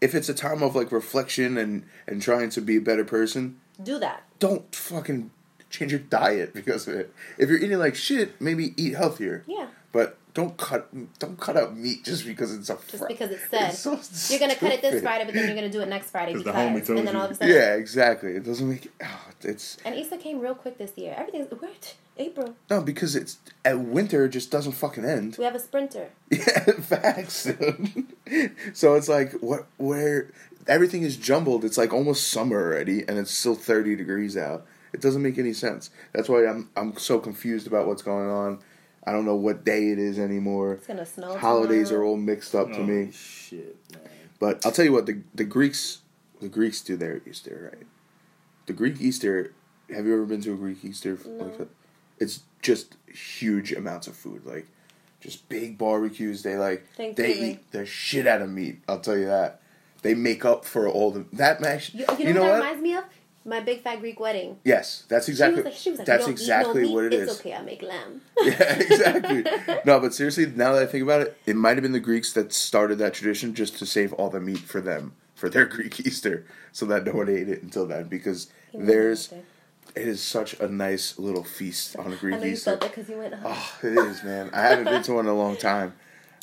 If 0.00 0.16
it's 0.16 0.28
a 0.28 0.34
time 0.34 0.62
of 0.64 0.74
like 0.74 0.90
reflection 0.90 1.56
and 1.56 1.84
and 2.08 2.20
trying 2.20 2.50
to 2.50 2.60
be 2.60 2.76
a 2.76 2.80
better 2.80 3.04
person, 3.04 3.60
Do 3.80 3.98
that. 4.00 4.24
don't 4.40 4.74
fucking 4.74 5.30
change 5.70 5.92
your 5.92 6.00
diet 6.00 6.52
because 6.52 6.88
of 6.88 6.94
it. 6.94 7.14
If 7.38 7.48
you're 7.48 7.58
eating 7.58 7.78
like 7.78 7.94
shit, 7.94 8.40
maybe 8.40 8.74
eat 8.76 8.96
healthier. 8.96 9.44
Yeah. 9.46 9.68
But 9.92 10.18
don't 10.34 10.56
cut 10.56 10.88
don't 11.20 11.38
cut 11.38 11.56
out 11.56 11.76
meat 11.76 12.04
just 12.04 12.24
because 12.26 12.52
it's 12.52 12.68
a 12.70 12.78
Just 12.90 13.06
because 13.06 13.30
it 13.30 13.40
said 13.50 13.70
It's 13.70 13.78
so 13.78 14.00
you're 14.32 14.40
gonna 14.40 14.56
cut 14.56 14.72
it 14.72 14.82
this. 14.82 15.02
Friday, 15.02 15.24
but 15.24 15.34
then 15.34 15.46
you're 15.46 15.54
gonna 15.54 15.70
do 15.70 15.82
it 15.82 15.88
next 15.88 16.10
Friday 16.10 16.32
'Cause 16.32 16.42
the 16.42 16.50
because, 16.50 16.70
homie 16.82 16.84
told 16.86 16.98
and 16.98 17.06
then 17.08 17.14
all 17.16 17.26
of 17.26 17.30
a 17.30 17.34
sudden, 17.34 17.54
Yeah, 17.54 17.74
exactly. 17.74 18.32
It 18.32 18.42
doesn't 18.44 18.68
make 18.68 18.90
oh, 19.04 19.20
it's 19.42 19.76
And 19.84 19.94
Easter 19.94 20.16
came 20.16 20.40
real 20.40 20.54
quick 20.56 20.78
this 20.78 20.92
year. 20.96 21.14
Everything's 21.16 21.48
what? 21.52 21.94
April. 22.18 22.54
no 22.70 22.80
because 22.82 23.16
it's 23.16 23.38
at 23.64 23.78
winter 23.80 24.28
just 24.28 24.50
doesn't 24.50 24.72
fucking 24.72 25.04
end. 25.04 25.36
We 25.38 25.44
have 25.44 25.54
a 25.54 25.58
sprinter. 25.60 26.10
Yeah, 26.30 26.72
facts. 26.80 27.44
dude. 27.44 28.06
so 28.74 28.94
it's 28.94 29.08
like 29.08 29.32
what 29.40 29.66
where 29.78 30.30
everything 30.66 31.02
is 31.02 31.16
jumbled. 31.16 31.64
It's 31.64 31.78
like 31.78 31.92
almost 31.92 32.28
summer 32.28 32.62
already, 32.62 33.00
and 33.08 33.18
it's 33.18 33.30
still 33.30 33.54
thirty 33.54 33.96
degrees 33.96 34.36
out. 34.36 34.66
It 34.92 35.00
doesn't 35.00 35.22
make 35.22 35.38
any 35.38 35.52
sense. 35.54 35.90
That's 36.12 36.28
why 36.28 36.46
I'm 36.46 36.70
I'm 36.76 36.96
so 36.98 37.18
confused 37.18 37.66
about 37.66 37.86
what's 37.86 38.02
going 38.02 38.28
on. 38.28 38.58
I 39.04 39.10
don't 39.12 39.24
know 39.24 39.34
what 39.34 39.64
day 39.64 39.90
it 39.90 39.98
is 39.98 40.18
anymore. 40.18 40.74
It's 40.74 40.86
gonna 40.86 41.06
snow. 41.06 41.36
Holidays 41.36 41.88
tomorrow. 41.88 42.06
are 42.06 42.08
all 42.10 42.16
mixed 42.16 42.54
up 42.54 42.68
to 42.72 42.78
Oh, 42.80 42.84
me. 42.84 43.10
Shit, 43.10 43.76
man. 43.92 44.02
But 44.38 44.64
I'll 44.66 44.72
tell 44.72 44.84
you 44.84 44.92
what 44.92 45.06
the 45.06 45.22
the 45.34 45.44
Greeks 45.44 46.02
the 46.40 46.48
Greeks 46.48 46.80
do 46.82 46.96
their 46.96 47.20
Easter 47.26 47.70
right. 47.74 47.86
The 48.66 48.72
Greek 48.74 49.00
Easter. 49.00 49.52
Have 49.94 50.06
you 50.06 50.14
ever 50.14 50.24
been 50.24 50.40
to 50.42 50.52
a 50.52 50.56
Greek 50.56 50.84
Easter? 50.84 51.18
No. 51.26 51.44
Like 51.44 51.58
that? 51.58 51.68
It's 52.18 52.40
just 52.60 52.96
huge 53.06 53.72
amounts 53.72 54.06
of 54.06 54.14
food, 54.14 54.44
like 54.44 54.66
just 55.20 55.48
big 55.48 55.78
barbecues. 55.78 56.42
They 56.42 56.56
like 56.56 56.86
they 56.96 57.34
eat 57.34 57.72
the 57.72 57.86
shit 57.86 58.26
out 58.26 58.42
of 58.42 58.50
meat. 58.50 58.82
I'll 58.88 59.00
tell 59.00 59.16
you 59.16 59.26
that. 59.26 59.60
They 60.02 60.14
make 60.14 60.44
up 60.44 60.64
for 60.64 60.88
all 60.88 61.10
the 61.12 61.26
that 61.32 61.60
match. 61.60 61.94
You, 61.94 62.04
you 62.18 62.32
know 62.34 62.42
what 62.42 62.48
that 62.48 62.56
reminds 62.56 62.82
me 62.82 62.94
of? 62.94 63.04
My 63.44 63.58
big 63.58 63.82
fat 63.82 63.98
Greek 63.98 64.20
wedding. 64.20 64.58
Yes, 64.64 65.04
that's 65.08 65.28
exactly. 65.28 65.64
like, 65.64 65.72
she 65.74 65.90
was 65.90 65.98
like, 65.98 66.06
that's 66.06 66.28
exactly 66.28 66.82
no 66.84 66.92
what 66.92 67.04
it 67.06 67.12
it's 67.12 67.32
is. 67.32 67.40
okay, 67.40 67.54
I 67.54 67.62
make 67.62 67.82
lamb. 67.82 68.20
Yeah, 68.40 68.74
exactly. 68.74 69.44
no, 69.84 69.98
but 69.98 70.14
seriously, 70.14 70.46
now 70.46 70.74
that 70.74 70.82
I 70.82 70.86
think 70.86 71.02
about 71.02 71.22
it, 71.22 71.36
it 71.44 71.56
might 71.56 71.76
have 71.76 71.82
been 71.82 71.92
the 71.92 72.00
Greeks 72.00 72.32
that 72.34 72.52
started 72.52 72.98
that 72.98 73.14
tradition 73.14 73.52
just 73.54 73.78
to 73.78 73.86
save 73.86 74.12
all 74.12 74.30
the 74.30 74.40
meat 74.40 74.60
for 74.60 74.80
them 74.80 75.14
for 75.34 75.48
their 75.48 75.66
Greek 75.76 75.98
Easter, 76.06 76.46
so 76.70 76.86
that 76.86 77.04
no 77.04 77.12
one 77.12 77.28
ate 77.28 77.48
it 77.48 77.62
until 77.64 77.84
then. 77.84 78.04
Because 78.04 78.48
there's, 78.72 79.32
it 79.94 80.08
is 80.08 80.22
such 80.22 80.58
a 80.60 80.68
nice 80.68 81.18
little 81.18 81.44
feast 81.44 81.96
on 81.96 82.12
a 82.12 82.14
I 82.14 82.18
Greek 82.18 82.38
know 82.40 82.44
you 82.46 82.52
Easter. 82.52 82.70
felt 82.70 82.80
that 82.82 82.90
because 82.94 83.08
you 83.10 83.18
went. 83.18 83.34
Oh. 83.34 83.40
Oh, 83.44 83.86
it 83.86 83.98
is, 83.98 84.22
man. 84.24 84.50
I 84.52 84.60
haven't 84.62 84.84
been 84.84 85.02
to 85.02 85.12
one 85.14 85.26
in 85.26 85.30
a 85.30 85.36
long 85.36 85.56
time. 85.56 85.94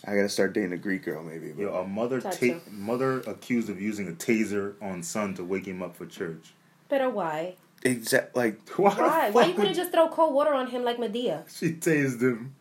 I 0.05 0.15
gotta 0.15 0.29
start 0.29 0.53
dating 0.53 0.71
a 0.73 0.77
Greek 0.77 1.03
girl, 1.03 1.23
maybe. 1.23 1.51
But 1.51 1.61
Yo, 1.61 1.73
a 1.75 1.85
mother 1.87 2.21
Gotcha. 2.21 2.53
ta- 2.53 2.59
mother 2.71 3.19
accused 3.21 3.69
of 3.69 3.81
using 3.81 4.07
a 4.07 4.11
taser 4.11 4.75
on 4.81 5.03
son 5.03 5.33
to 5.35 5.43
wake 5.43 5.65
him 5.65 5.81
up 5.81 5.95
for 5.95 6.05
church. 6.05 6.53
Better 6.87 7.09
why? 7.09 7.55
exact 7.83 8.35
like 8.35 8.59
Why? 8.77 8.93
Why? 8.93 9.29
Why 9.31 9.45
you 9.45 9.53
couldn't 9.53 9.73
just 9.73 9.91
throw 9.91 10.09
cold 10.09 10.33
water 10.33 10.53
on 10.53 10.67
him 10.67 10.83
like 10.83 10.97
Madea? 10.97 11.43
She 11.53 11.73
tased 11.73 12.21
him. 12.21 12.55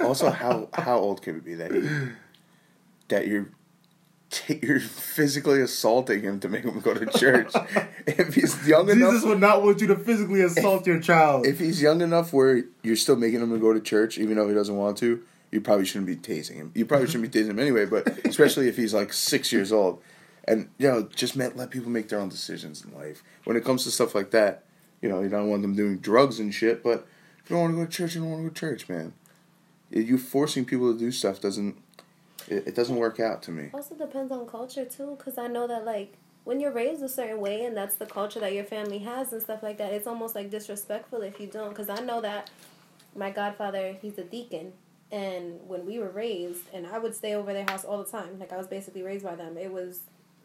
Also, 0.00 0.30
how 0.30 0.68
how 0.74 0.98
old 0.98 1.22
can 1.22 1.36
it 1.36 1.44
be 1.44 1.54
that 1.54 1.72
he 1.72 1.88
that 3.08 3.26
you're 3.28 3.48
t- 4.30 4.58
you're 4.62 4.80
physically 4.80 5.60
assaulting 5.60 6.22
him 6.22 6.40
to 6.40 6.48
make 6.48 6.64
him 6.64 6.80
go 6.80 6.94
to 6.94 7.06
church? 7.06 7.52
if 8.06 8.34
he's 8.34 8.66
young 8.66 8.86
Jesus 8.86 8.96
enough, 8.96 9.12
Jesus 9.12 9.24
would 9.26 9.40
not 9.40 9.62
want 9.62 9.80
you 9.80 9.86
to 9.88 9.96
physically 9.96 10.42
assault 10.42 10.86
your 10.86 11.00
child. 11.00 11.46
if 11.46 11.58
he's 11.58 11.80
young 11.80 12.00
enough 12.00 12.32
where 12.32 12.64
you're 12.82 12.96
still 12.96 13.16
making 13.16 13.40
him 13.40 13.58
go 13.60 13.72
to 13.72 13.80
church, 13.80 14.18
even 14.18 14.36
though 14.36 14.48
he 14.48 14.54
doesn't 14.54 14.76
want 14.76 14.96
to, 14.98 15.22
you 15.50 15.60
probably 15.60 15.84
shouldn't 15.84 16.06
be 16.06 16.16
tasing 16.16 16.56
him. 16.56 16.72
You 16.74 16.86
probably 16.86 17.06
shouldn't 17.06 17.32
be 17.32 17.38
tasing 17.38 17.50
him 17.50 17.58
anyway. 17.58 17.86
But 17.86 18.08
especially 18.26 18.68
if 18.68 18.76
he's 18.76 18.94
like 18.94 19.12
six 19.12 19.52
years 19.52 19.72
old, 19.72 20.02
and 20.44 20.68
you 20.78 20.88
know, 20.88 21.08
just 21.14 21.36
let 21.36 21.56
let 21.56 21.70
people 21.70 21.90
make 21.90 22.08
their 22.08 22.20
own 22.20 22.28
decisions 22.28 22.84
in 22.84 22.94
life. 22.94 23.22
When 23.44 23.56
it 23.56 23.64
comes 23.64 23.84
to 23.84 23.90
stuff 23.90 24.14
like 24.14 24.30
that, 24.30 24.64
you 25.00 25.08
know, 25.08 25.20
you 25.20 25.28
don't 25.28 25.48
want 25.48 25.62
them 25.62 25.74
doing 25.74 25.98
drugs 25.98 26.38
and 26.38 26.52
shit. 26.52 26.82
But 26.82 27.06
if 27.42 27.50
you 27.50 27.56
don't 27.56 27.62
want 27.62 27.74
to 27.74 27.78
go 27.78 27.86
to 27.86 27.90
church, 27.90 28.14
you 28.14 28.20
don't 28.20 28.30
want 28.30 28.42
to 28.42 28.48
go 28.48 28.54
to 28.54 28.60
church, 28.60 28.88
man. 28.88 29.12
You 29.90 30.18
forcing 30.18 30.64
people 30.64 30.92
to 30.92 30.98
do 30.98 31.12
stuff 31.12 31.40
doesn't. 31.40 31.76
It, 32.48 32.68
it 32.68 32.74
doesn't 32.74 32.96
work 32.96 33.20
out 33.20 33.42
to 33.44 33.50
me. 33.50 33.70
Also 33.72 33.94
depends 33.94 34.32
on 34.32 34.46
culture 34.46 34.84
too, 34.84 35.16
because 35.18 35.38
I 35.38 35.46
know 35.46 35.66
that 35.66 35.84
like 35.84 36.14
when 36.44 36.60
you're 36.60 36.72
raised 36.72 37.02
a 37.02 37.08
certain 37.08 37.40
way 37.40 37.64
and 37.64 37.76
that's 37.76 37.96
the 37.96 38.06
culture 38.06 38.38
that 38.40 38.52
your 38.52 38.64
family 38.64 38.98
has 38.98 39.32
and 39.32 39.42
stuff 39.42 39.62
like 39.62 39.78
that, 39.78 39.92
it's 39.92 40.06
almost 40.06 40.34
like 40.34 40.50
disrespectful 40.50 41.22
if 41.22 41.40
you 41.40 41.48
don't. 41.48 41.70
Because 41.70 41.88
I 41.88 41.98
know 42.00 42.20
that 42.20 42.50
my 43.16 43.30
godfather, 43.30 43.96
he's 44.00 44.18
a 44.18 44.24
deacon, 44.24 44.72
and 45.10 45.58
when 45.66 45.86
we 45.86 45.98
were 45.98 46.10
raised, 46.10 46.62
and 46.72 46.86
I 46.86 46.98
would 46.98 47.14
stay 47.14 47.34
over 47.34 47.52
their 47.52 47.64
house 47.64 47.84
all 47.84 48.02
the 48.02 48.10
time. 48.10 48.38
Like 48.38 48.52
I 48.52 48.56
was 48.56 48.66
basically 48.66 49.02
raised 49.02 49.24
by 49.24 49.34
them. 49.34 49.56
It 49.56 49.72
was 49.72 50.00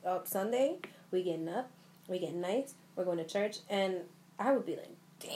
up 0.06 0.28
Sunday, 0.28 0.78
we 1.12 1.22
getting 1.24 1.50
up, 1.50 1.70
we 2.08 2.18
getting 2.20 2.42
nice, 2.42 2.74
we're 2.96 3.06
going 3.06 3.18
to 3.18 3.24
church, 3.24 3.58
and 3.70 3.98
I 4.40 4.52
would 4.52 4.66
be 4.66 4.76
like, 4.76 4.96
damn, 5.20 5.30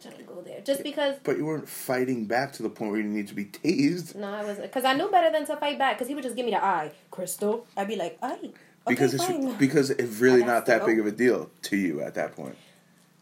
trying 0.00 0.16
to 0.18 0.22
go 0.22 0.40
there. 0.42 0.60
Just 0.60 0.82
because 0.82 1.16
But 1.24 1.36
you 1.38 1.46
weren't 1.46 1.68
fighting 1.68 2.26
back 2.26 2.52
to 2.54 2.62
the 2.62 2.68
point 2.70 2.90
where 2.92 3.00
you 3.00 3.06
need 3.08 3.28
to 3.28 3.34
be 3.34 3.44
tased. 3.46 4.14
no, 4.14 4.28
I 4.32 4.44
wasn't 4.44 4.62
because 4.72 4.84
I 4.84 4.94
knew 4.94 5.08
better 5.10 5.30
than 5.30 5.46
to 5.46 5.56
fight 5.56 5.78
back. 5.78 5.96
Because 5.96 6.08
he 6.08 6.14
would 6.14 6.24
just 6.24 6.36
give 6.36 6.44
me 6.44 6.52
the 6.52 6.62
eye, 6.64 6.92
Crystal. 7.10 7.66
I'd 7.76 7.88
be 7.88 7.96
like, 7.96 8.18
"Aye." 8.22 8.38
Okay, 8.42 8.52
because 8.86 9.14
fine. 9.14 9.48
it's 9.48 9.58
because 9.58 9.90
it's 9.90 10.20
really 10.20 10.42
I 10.42 10.46
not 10.46 10.66
that 10.66 10.80
go. 10.80 10.86
big 10.86 10.98
of 11.00 11.06
a 11.06 11.10
deal 11.10 11.50
to 11.62 11.76
you 11.76 12.00
at 12.02 12.14
that 12.14 12.36
point. 12.36 12.56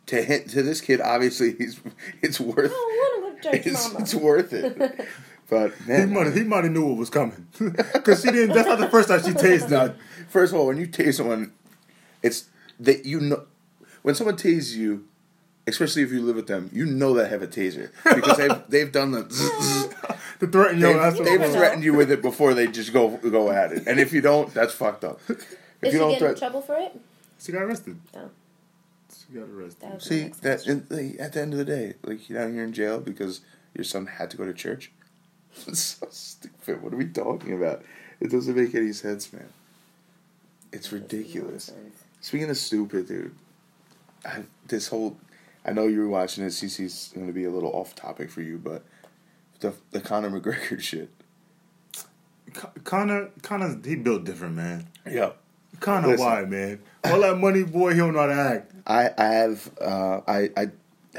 To 0.09 0.23
hit 0.23 0.51
to 0.51 0.63
this 0.63 0.81
kid, 0.83 1.01
obviously, 1.01 1.55
he's 1.57 1.81
it's 2.23 2.39
worth 2.39 2.71
I 2.71 2.75
don't 2.75 3.23
want 3.23 3.43
to 3.43 3.49
go 3.49 3.53
church, 3.57 3.67
it's, 3.67 3.89
mama. 3.89 4.01
it's 4.01 4.15
worth 4.15 4.53
it. 4.53 5.09
But 5.49 5.75
He 5.87 6.07
might 6.07 6.33
he 6.33 6.43
might 6.43 6.65
have 6.65 6.73
knew 6.73 6.87
what 6.87 6.97
was 6.97 7.11
coming 7.11 7.47
because 7.93 8.23
she 8.23 8.31
didn't. 8.31 8.55
That's 8.55 8.67
not 8.67 8.79
the 8.79 8.89
first 8.89 9.09
time 9.11 9.23
she 9.23 9.31
tased 9.33 9.69
him. 9.69 9.95
first 10.29 10.53
of 10.55 10.59
all, 10.59 10.67
when 10.67 10.79
you 10.79 10.87
tase 10.89 11.15
someone, 11.19 11.53
it's 12.23 12.49
that 12.81 13.05
you 13.05 13.21
know 13.21 13.45
when 14.03 14.15
someone 14.15 14.37
tases 14.37 14.75
you, 14.75 15.07
especially 15.67 16.03
if 16.03 16.13
you 16.13 16.21
live 16.23 16.37
with 16.37 16.47
them, 16.47 16.71
you 16.73 16.85
know 16.87 17.15
they 17.15 17.29
have 17.29 17.43
a 17.43 17.47
taser 17.47 17.91
because 18.05 18.37
they've 18.37 18.63
they've 18.69 18.93
done 18.93 19.13
the 19.13 19.23
To 20.41 20.47
threaten 20.47 20.79
your 20.81 21.01
ass. 21.01 21.19
they've, 21.19 21.41
they've 21.41 21.53
threatened 21.53 21.85
you 21.85 21.95
with 21.95 22.11
it 22.11 22.23
before 22.23 22.55
they 22.55 22.67
just 22.67 22.93
go 22.93 23.17
go 23.19 23.51
at 23.51 23.73
it, 23.73 23.87
and 23.87 23.99
if 24.01 24.13
you 24.13 24.21
don't, 24.21 24.53
that's 24.55 24.75
fucked 24.75 25.05
up. 25.05 25.21
If 25.83 25.91
Did 25.91 25.93
you 25.93 25.99
she 25.99 25.99
don't 25.99 26.09
get 26.11 26.15
in 26.15 26.19
threat, 26.29 26.39
trouble 26.39 26.63
for 26.63 26.77
it? 26.79 26.99
She 27.39 27.53
got 27.53 27.61
arrested. 27.63 28.01
Oh. 28.15 28.19
No. 28.21 28.31
She 29.15 29.39
got 29.39 29.49
arrested. 29.51 29.81
That 29.83 29.95
was 29.97 30.11
my 30.11 30.17
see 30.17 30.23
next 30.25 30.41
that 30.41 30.57
question. 30.65 30.87
in, 30.89 30.97
like, 30.97 31.21
at 31.21 31.33
the 31.35 31.41
end 31.43 31.53
of 31.53 31.59
the 31.59 31.65
day, 31.67 31.95
like 32.05 32.27
you're 32.29 32.39
down 32.41 32.55
here 32.55 32.65
in 32.65 32.73
jail 32.73 33.01
because 33.01 33.41
your 33.75 33.85
son 33.85 34.07
had 34.07 34.31
to 34.31 34.37
go 34.39 34.45
to 34.47 34.55
church. 34.55 34.91
It's 35.69 35.81
so 35.81 36.07
stupid. 36.11 36.83
What 36.83 36.95
are 36.95 36.97
we 36.97 37.07
talking 37.07 37.53
about? 37.53 37.83
It 38.19 38.31
doesn't 38.31 38.57
make 38.57 38.75
any 38.75 38.93
sense, 38.93 39.31
man. 39.33 39.49
It's 40.73 40.91
ridiculous. 40.91 41.71
Speaking 42.23 42.49
of 42.51 42.57
stupid, 42.57 43.07
dude, 43.07 43.35
I, 44.25 44.45
this 44.67 44.89
whole, 44.89 45.17
I 45.65 45.73
know 45.73 45.87
you 45.87 46.01
were 46.01 46.09
watching 46.09 46.45
it. 46.45 46.49
CC's 46.49 47.13
going 47.15 47.27
to 47.27 47.33
be 47.33 47.45
a 47.45 47.51
little 47.51 47.71
off 47.73 47.95
topic 47.95 48.31
for 48.31 48.43
you, 48.43 48.59
but 48.59 48.85
the 49.61 49.75
the 49.91 50.01
Conor 50.01 50.31
McGregor 50.31 50.81
shit. 50.91 51.11
Con- 52.53 52.71
Conor, 52.85 53.31
Conor, 53.43 53.81
he 53.85 53.97
built 53.97 54.25
different, 54.25 54.55
man. 54.55 54.89
Yeah. 55.11 55.33
Conor, 55.81 56.09
Listen. 56.09 56.27
why, 56.27 56.45
man? 56.45 56.81
All 57.05 57.21
that 57.21 57.39
money, 57.39 57.65
boy, 57.65 57.93
he 57.93 57.99
don't 57.99 58.15
know 58.15 58.21
how 58.21 58.27
to 58.27 58.33
act. 58.35 58.73
I 58.87 59.11
I 59.19 59.25
have 59.27 59.71
uh, 59.81 60.21
I 60.27 60.51
I 60.57 60.67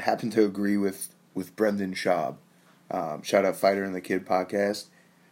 happen 0.00 0.30
to 0.30 0.44
agree 0.44 0.76
with 0.76 1.14
with 1.34 1.54
Brendan 1.56 1.94
Schaub. 1.94 2.36
Um, 2.90 3.22
shout 3.22 3.44
out 3.44 3.56
Fighter 3.56 3.84
and 3.84 3.94
the 3.94 4.00
Kid 4.00 4.24
podcast. 4.24 4.86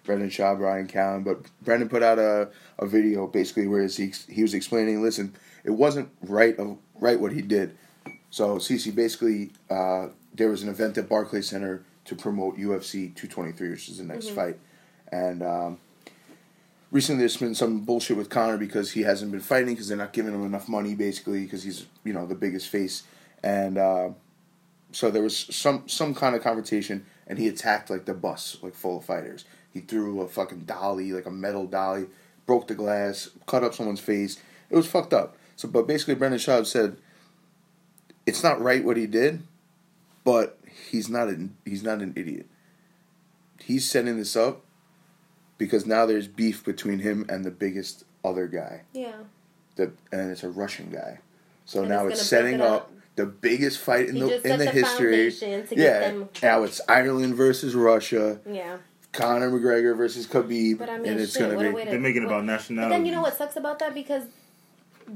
Brendan 0.05 0.29
Schaub, 0.29 0.59
Bryan 0.59 0.87
Callen, 0.87 1.25
but 1.25 1.39
Brendan 1.63 1.89
put 1.89 2.03
out 2.03 2.19
a, 2.19 2.51
a 2.79 2.87
video 2.87 3.27
basically 3.27 3.67
where 3.67 3.87
he 3.87 4.13
he 4.29 4.43
was 4.43 4.53
explaining. 4.53 5.03
Listen, 5.03 5.35
it 5.65 5.71
wasn't 5.71 6.11
right 6.23 6.57
of 6.59 6.77
right 7.01 7.19
what 7.19 7.33
he 7.33 7.41
did. 7.41 7.77
So 8.35 8.57
CC 8.57 8.93
basically 8.93 9.53
uh, 9.71 10.09
there 10.35 10.49
was 10.49 10.65
an 10.65 10.69
event 10.69 10.99
at 10.99 11.09
Barclays 11.09 11.49
Center 11.51 11.85
to 12.07 12.17
promote 12.17 12.57
UFC 12.57 13.15
223, 13.15 13.71
which 13.71 13.89
is 13.89 13.99
the 13.99 14.03
next 14.03 14.31
fight, 14.31 14.59
and 15.13 15.41
um, 15.41 15.79
recently 16.91 17.21
there's 17.21 17.37
been 17.37 17.55
some 17.55 17.83
bullshit 17.83 18.17
with 18.17 18.31
Conor 18.31 18.57
because 18.57 18.91
he 18.91 19.03
hasn't 19.03 19.31
been 19.31 19.41
fighting 19.41 19.75
because 19.75 19.87
they're 19.87 19.97
not 19.97 20.13
giving 20.13 20.35
him 20.35 20.45
enough 20.45 20.69
money 20.69 20.97
basically 20.97 21.45
because 21.45 21.63
he's 21.63 21.87
you 22.03 22.13
know 22.13 22.27
the 22.27 22.35
biggest 22.35 22.71
face. 22.71 23.05
And 23.45 23.79
uh, 23.79 24.09
so 24.91 25.13
there 25.13 25.23
was 25.23 25.37
some 25.37 25.89
some 25.89 26.13
kind 26.13 26.35
of 26.35 26.43
confrontation 26.43 27.07
and 27.29 27.39
he 27.39 27.47
attacked 27.47 27.89
like 27.89 28.05
the 28.05 28.15
bus 28.15 28.57
like 28.63 28.75
full 28.75 28.99
of 28.99 29.05
fighters. 29.05 29.45
He 29.73 29.79
threw 29.79 30.21
a 30.23 30.27
fucking 30.27 30.63
dolly 30.63 31.13
like 31.13 31.27
a 31.27 31.31
metal 31.31 31.67
dolly 31.69 32.07
broke 32.47 32.67
the 32.67 32.75
glass 32.75 33.31
cut 33.47 33.63
up 33.63 33.77
someone's 33.77 34.01
face. 34.01 34.41
It 34.71 34.75
was 34.75 34.89
fucked 34.89 35.13
up. 35.13 35.37
So 35.55 35.69
but 35.69 35.87
basically 35.87 36.17
Brendan 36.17 36.41
Schaub 36.41 36.67
said 36.67 36.97
it's 38.27 38.43
not 38.43 38.61
right 38.61 38.85
what 38.85 38.97
he 38.97 39.07
did 39.07 39.43
but 40.25 40.59
he's 40.91 41.09
not 41.09 41.29
an 41.29 41.57
he's 41.65 41.83
not 41.83 42.01
an 42.01 42.13
idiot 42.17 42.47
he's 43.61 43.89
setting 43.91 44.17
this 44.17 44.37
up 44.37 44.63
because 45.59 45.87
now 45.87 46.05
there's 46.07 46.27
beef 46.29 46.65
between 46.65 46.99
him 46.99 47.25
and 47.29 47.45
the 47.45 47.51
biggest 47.51 48.05
other 48.25 48.49
guy. 48.49 48.83
Yeah. 48.93 49.13
The 49.77 49.93
and 50.11 50.31
it's 50.33 50.43
a 50.43 50.51
Russian 50.51 50.91
guy. 50.91 51.21
So 51.65 51.81
And 51.81 51.89
now 51.91 52.07
it's 52.09 52.21
it's 52.21 52.31
gonna 52.31 52.43
break 52.43 52.53
setting 52.53 52.61
it 52.61 52.61
up 52.61 52.83
up. 52.83 52.93
the 53.15 53.27
biggest 53.27 53.79
fight 53.79 54.09
in 54.09 54.17
He 54.17 54.21
the 54.23 54.29
just 54.29 54.45
in 54.47 54.59
the, 54.59 54.65
the 54.65 54.71
history. 54.73 55.31
foundation 55.31 55.67
to 55.69 55.75
get 55.77 55.79
yeah, 55.79 56.01
them- 56.11 56.29
now 56.43 56.63
it's 56.65 56.81
Ireland 56.89 57.37
versus 57.37 57.75
Russia. 57.77 58.41
Yeah. 58.51 58.79
Conor 59.13 59.49
McGregor 59.51 59.97
versus 59.97 60.27
Khabib, 60.27 60.79
But 60.79 60.89
I 60.91 60.99
mean, 60.99 61.13
and 61.13 61.21
it's 61.21 61.33
shit, 61.35 61.43
gonna 61.53 61.73
be 61.73 61.85
to, 61.85 61.91
they're 61.91 62.01
making 62.01 62.23
it 62.23 62.27
what- 62.27 62.33
about 62.33 62.41
But 62.47 62.53
nationality. 62.53 62.95
then 62.97 63.07
you 63.07 63.13
know 63.13 63.23
what 63.23 63.37
sucks 63.39 63.55
about 63.57 63.79
that 63.79 63.95
because 63.95 64.25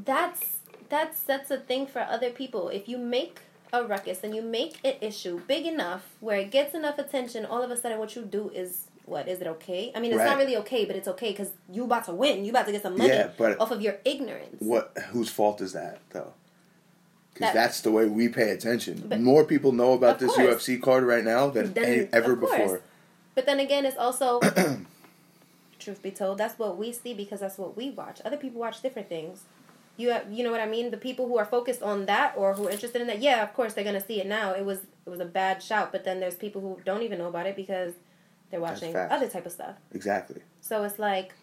that's 0.04 0.57
that's 0.88 1.22
that's 1.22 1.50
a 1.50 1.58
thing 1.58 1.86
for 1.86 2.00
other 2.00 2.30
people. 2.30 2.68
If 2.68 2.88
you 2.88 2.98
make 2.98 3.40
a 3.72 3.84
ruckus 3.84 4.20
and 4.24 4.34
you 4.34 4.42
make 4.42 4.78
an 4.84 4.94
issue 5.00 5.40
big 5.46 5.66
enough 5.66 6.16
where 6.20 6.38
it 6.38 6.50
gets 6.50 6.74
enough 6.74 6.98
attention, 6.98 7.44
all 7.44 7.62
of 7.62 7.70
a 7.70 7.76
sudden 7.76 7.98
what 7.98 8.16
you 8.16 8.22
do 8.22 8.50
is 8.54 8.84
what 9.04 9.26
is 9.28 9.40
it 9.40 9.46
okay? 9.46 9.90
I 9.94 10.00
mean, 10.00 10.10
it's 10.12 10.18
Right. 10.18 10.26
not 10.26 10.36
really 10.38 10.56
okay, 10.58 10.84
but 10.84 10.94
it's 10.96 11.08
okay 11.08 11.30
because 11.30 11.50
you 11.72 11.84
about 11.84 12.04
to 12.06 12.12
win. 12.12 12.44
You 12.44 12.50
about 12.50 12.66
to 12.66 12.72
get 12.72 12.82
some 12.82 12.96
money 12.96 13.10
Yeah, 13.10 13.30
but- 13.38 13.58
off 13.60 13.70
of 13.70 13.80
your 13.80 13.96
ignorance. 14.04 14.56
what? 14.60 14.96
Whose 15.12 15.30
fault 15.30 15.60
is 15.60 15.72
that 15.72 15.98
though? 16.10 16.32
Because 17.32 17.48
That- 17.48 17.54
that's 17.54 17.80
the 17.82 17.90
way 17.90 18.04
we 18.06 18.28
pay 18.28 18.50
attention. 18.50 19.08
More 19.22 19.44
people 19.44 19.72
know 19.72 19.92
about 19.92 20.18
this 20.18 20.34
course. 20.34 20.46
UFC 20.66 20.78
card 20.78 21.04
right 21.04 21.24
now 21.24 21.48
than 21.48 21.72
Then, 21.72 21.84
any, 21.84 22.08
ever 22.12 22.34
before. 22.36 22.80
But 23.34 23.46
then 23.46 23.60
again, 23.60 23.86
it's 23.86 23.96
also 23.96 24.40
truth 25.78 26.02
be 26.02 26.10
told, 26.10 26.38
that's 26.38 26.58
what 26.58 26.76
we 26.76 26.92
see 26.92 27.14
because 27.14 27.40
that's 27.40 27.56
what 27.58 27.76
we 27.76 27.90
watch. 27.90 28.20
Other 28.24 28.36
people 28.36 28.60
watch 28.60 28.82
different 28.82 29.08
things. 29.08 29.42
You 29.98 30.10
have, 30.10 30.32
you 30.32 30.44
know 30.44 30.52
what 30.52 30.60
I 30.60 30.66
mean? 30.66 30.90
The 30.92 30.96
people 30.96 31.26
who 31.26 31.36
are 31.38 31.44
focused 31.44 31.82
on 31.82 32.06
that 32.06 32.32
or 32.36 32.54
who 32.54 32.68
are 32.68 32.70
interested 32.70 33.00
in 33.02 33.08
that, 33.08 33.20
yeah, 33.20 33.42
of 33.42 33.52
course 33.52 33.74
they're 33.74 33.84
gonna 33.84 34.00
see 34.10 34.20
it 34.20 34.26
now. 34.28 34.52
It 34.52 34.64
was 34.64 34.78
it 35.06 35.10
was 35.10 35.20
a 35.20 35.24
bad 35.26 35.60
shout, 35.62 35.90
but 35.92 36.04
then 36.04 36.20
there's 36.20 36.36
people 36.36 36.60
who 36.60 36.78
don't 36.84 37.02
even 37.02 37.18
know 37.18 37.26
about 37.26 37.46
it 37.46 37.56
because 37.56 37.94
they're 38.50 38.60
watching 38.60 38.94
other 38.96 39.28
type 39.28 39.44
of 39.44 39.52
stuff. 39.52 39.74
Exactly. 39.92 40.40
So 40.60 40.84
it's 40.84 40.98
like 41.00 41.34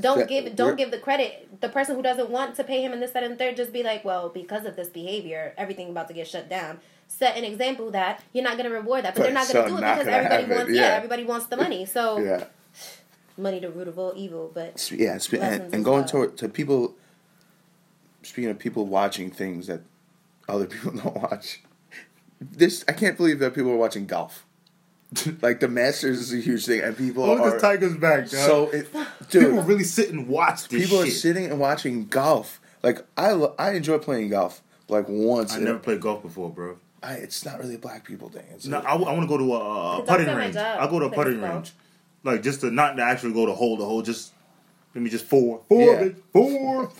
don't 0.00 0.20
That- 0.20 0.28
give 0.28 0.56
don't 0.56 0.76
give 0.76 0.90
the 0.90 0.98
credit. 0.98 1.60
The 1.60 1.68
person 1.68 1.94
who 1.94 2.02
doesn't 2.02 2.30
want 2.30 2.56
to 2.56 2.64
pay 2.64 2.82
him 2.82 2.92
in 2.94 3.00
this, 3.00 3.10
that, 3.12 3.22
and 3.22 3.38
third, 3.38 3.54
just 3.56 3.72
be 3.72 3.82
like, 3.82 4.02
well, 4.04 4.28
because 4.30 4.64
of 4.64 4.76
this 4.76 4.88
behavior, 4.88 5.52
everything 5.58 5.90
about 5.90 6.08
to 6.08 6.14
get 6.14 6.26
shut 6.26 6.48
down. 6.48 6.80
Set 7.06 7.36
an 7.36 7.44
example 7.44 7.90
that 7.90 8.22
you're 8.32 8.42
not 8.42 8.56
gonna 8.56 8.70
reward 8.70 9.04
that, 9.04 9.14
but, 9.14 9.20
But 9.20 9.24
they're 9.24 9.34
not 9.34 9.46
gonna 9.52 9.68
so 9.68 9.68
do 9.68 9.76
it 9.76 9.80
because 9.80 10.06
everybody 10.06 10.42
it, 10.44 10.48
wants. 10.56 10.72
Yeah. 10.72 10.80
yeah. 10.80 10.96
everybody 10.96 11.24
wants 11.24 11.46
the 11.46 11.56
money. 11.58 11.84
So 11.84 12.18
Yeah. 12.18 12.44
money 13.36 13.58
the 13.60 13.70
root 13.70 13.88
of 13.88 13.98
all 13.98 14.14
evil. 14.16 14.50
But 14.54 14.90
yeah, 14.90 15.18
and, 15.40 15.74
and 15.74 15.84
going 15.84 16.06
well. 16.12 16.28
to 16.28 16.36
to 16.36 16.48
people. 16.48 16.94
Speaking 18.24 18.50
of 18.50 18.58
people 18.58 18.86
watching 18.86 19.30
things 19.30 19.66
that 19.68 19.82
other 20.48 20.66
people 20.66 20.92
don't 21.02 21.14
watch, 21.16 21.62
this 22.40 22.84
I 22.88 22.92
can't 22.92 23.16
believe 23.16 23.38
that 23.38 23.54
people 23.54 23.70
are 23.70 23.76
watching 23.76 24.06
golf. 24.06 24.46
like 25.42 25.60
the 25.60 25.68
Masters 25.68 26.18
is 26.20 26.32
a 26.32 26.38
huge 26.38 26.66
thing, 26.66 26.80
and 26.80 26.96
people 26.96 27.22
Oh, 27.24 27.34
look 27.34 27.40
are 27.42 27.54
at 27.56 27.60
Tiger's 27.60 27.96
back, 27.96 28.22
dog. 28.28 28.28
so 28.30 28.68
it, 28.70 28.88
people 29.30 29.62
really 29.62 29.84
sit 29.84 30.10
and 30.10 30.26
watch 30.28 30.66
this 30.68 30.82
People 30.82 31.00
are 31.02 31.06
sitting 31.06 31.44
and 31.46 31.60
watching 31.60 32.06
golf. 32.06 32.60
Like 32.82 33.04
I, 33.16 33.30
I 33.58 33.72
enjoy 33.72 33.98
playing 33.98 34.30
golf. 34.30 34.60
Like 34.88 35.06
once, 35.08 35.54
I 35.54 35.58
in- 35.58 35.64
never 35.64 35.78
played 35.78 36.00
golf 36.00 36.22
before, 36.22 36.50
bro. 36.50 36.78
I, 37.02 37.14
it's 37.14 37.44
not 37.44 37.58
really 37.60 37.74
a 37.74 37.78
black 37.78 38.02
people 38.04 38.28
thing. 38.30 38.44
It's 38.54 38.66
No, 38.66 38.78
a- 38.80 38.82
I, 38.82 38.94
want 38.96 39.20
to 39.20 39.26
go 39.26 39.36
to 39.38 39.54
a, 39.54 39.98
a 39.98 40.02
putting 40.02 40.34
range. 40.34 40.56
I'll 40.56 40.88
go 40.88 40.98
to 41.00 41.06
a 41.06 41.10
putting 41.10 41.40
golf. 41.40 41.52
range. 41.54 41.72
Like, 42.24 42.42
just 42.42 42.62
to 42.62 42.70
not 42.70 42.96
to 42.96 43.02
actually 43.02 43.34
go 43.34 43.44
to 43.46 43.52
hole 43.52 43.76
to 43.76 43.84
hole, 43.84 44.00
just, 44.02 44.32
let 44.94 45.02
me 45.04 45.10
just 45.10 45.26
four. 45.26 45.60
Four, 45.68 45.80
Yeah. 45.80 46.02
bitch, 46.08 46.16
four. 46.32 46.90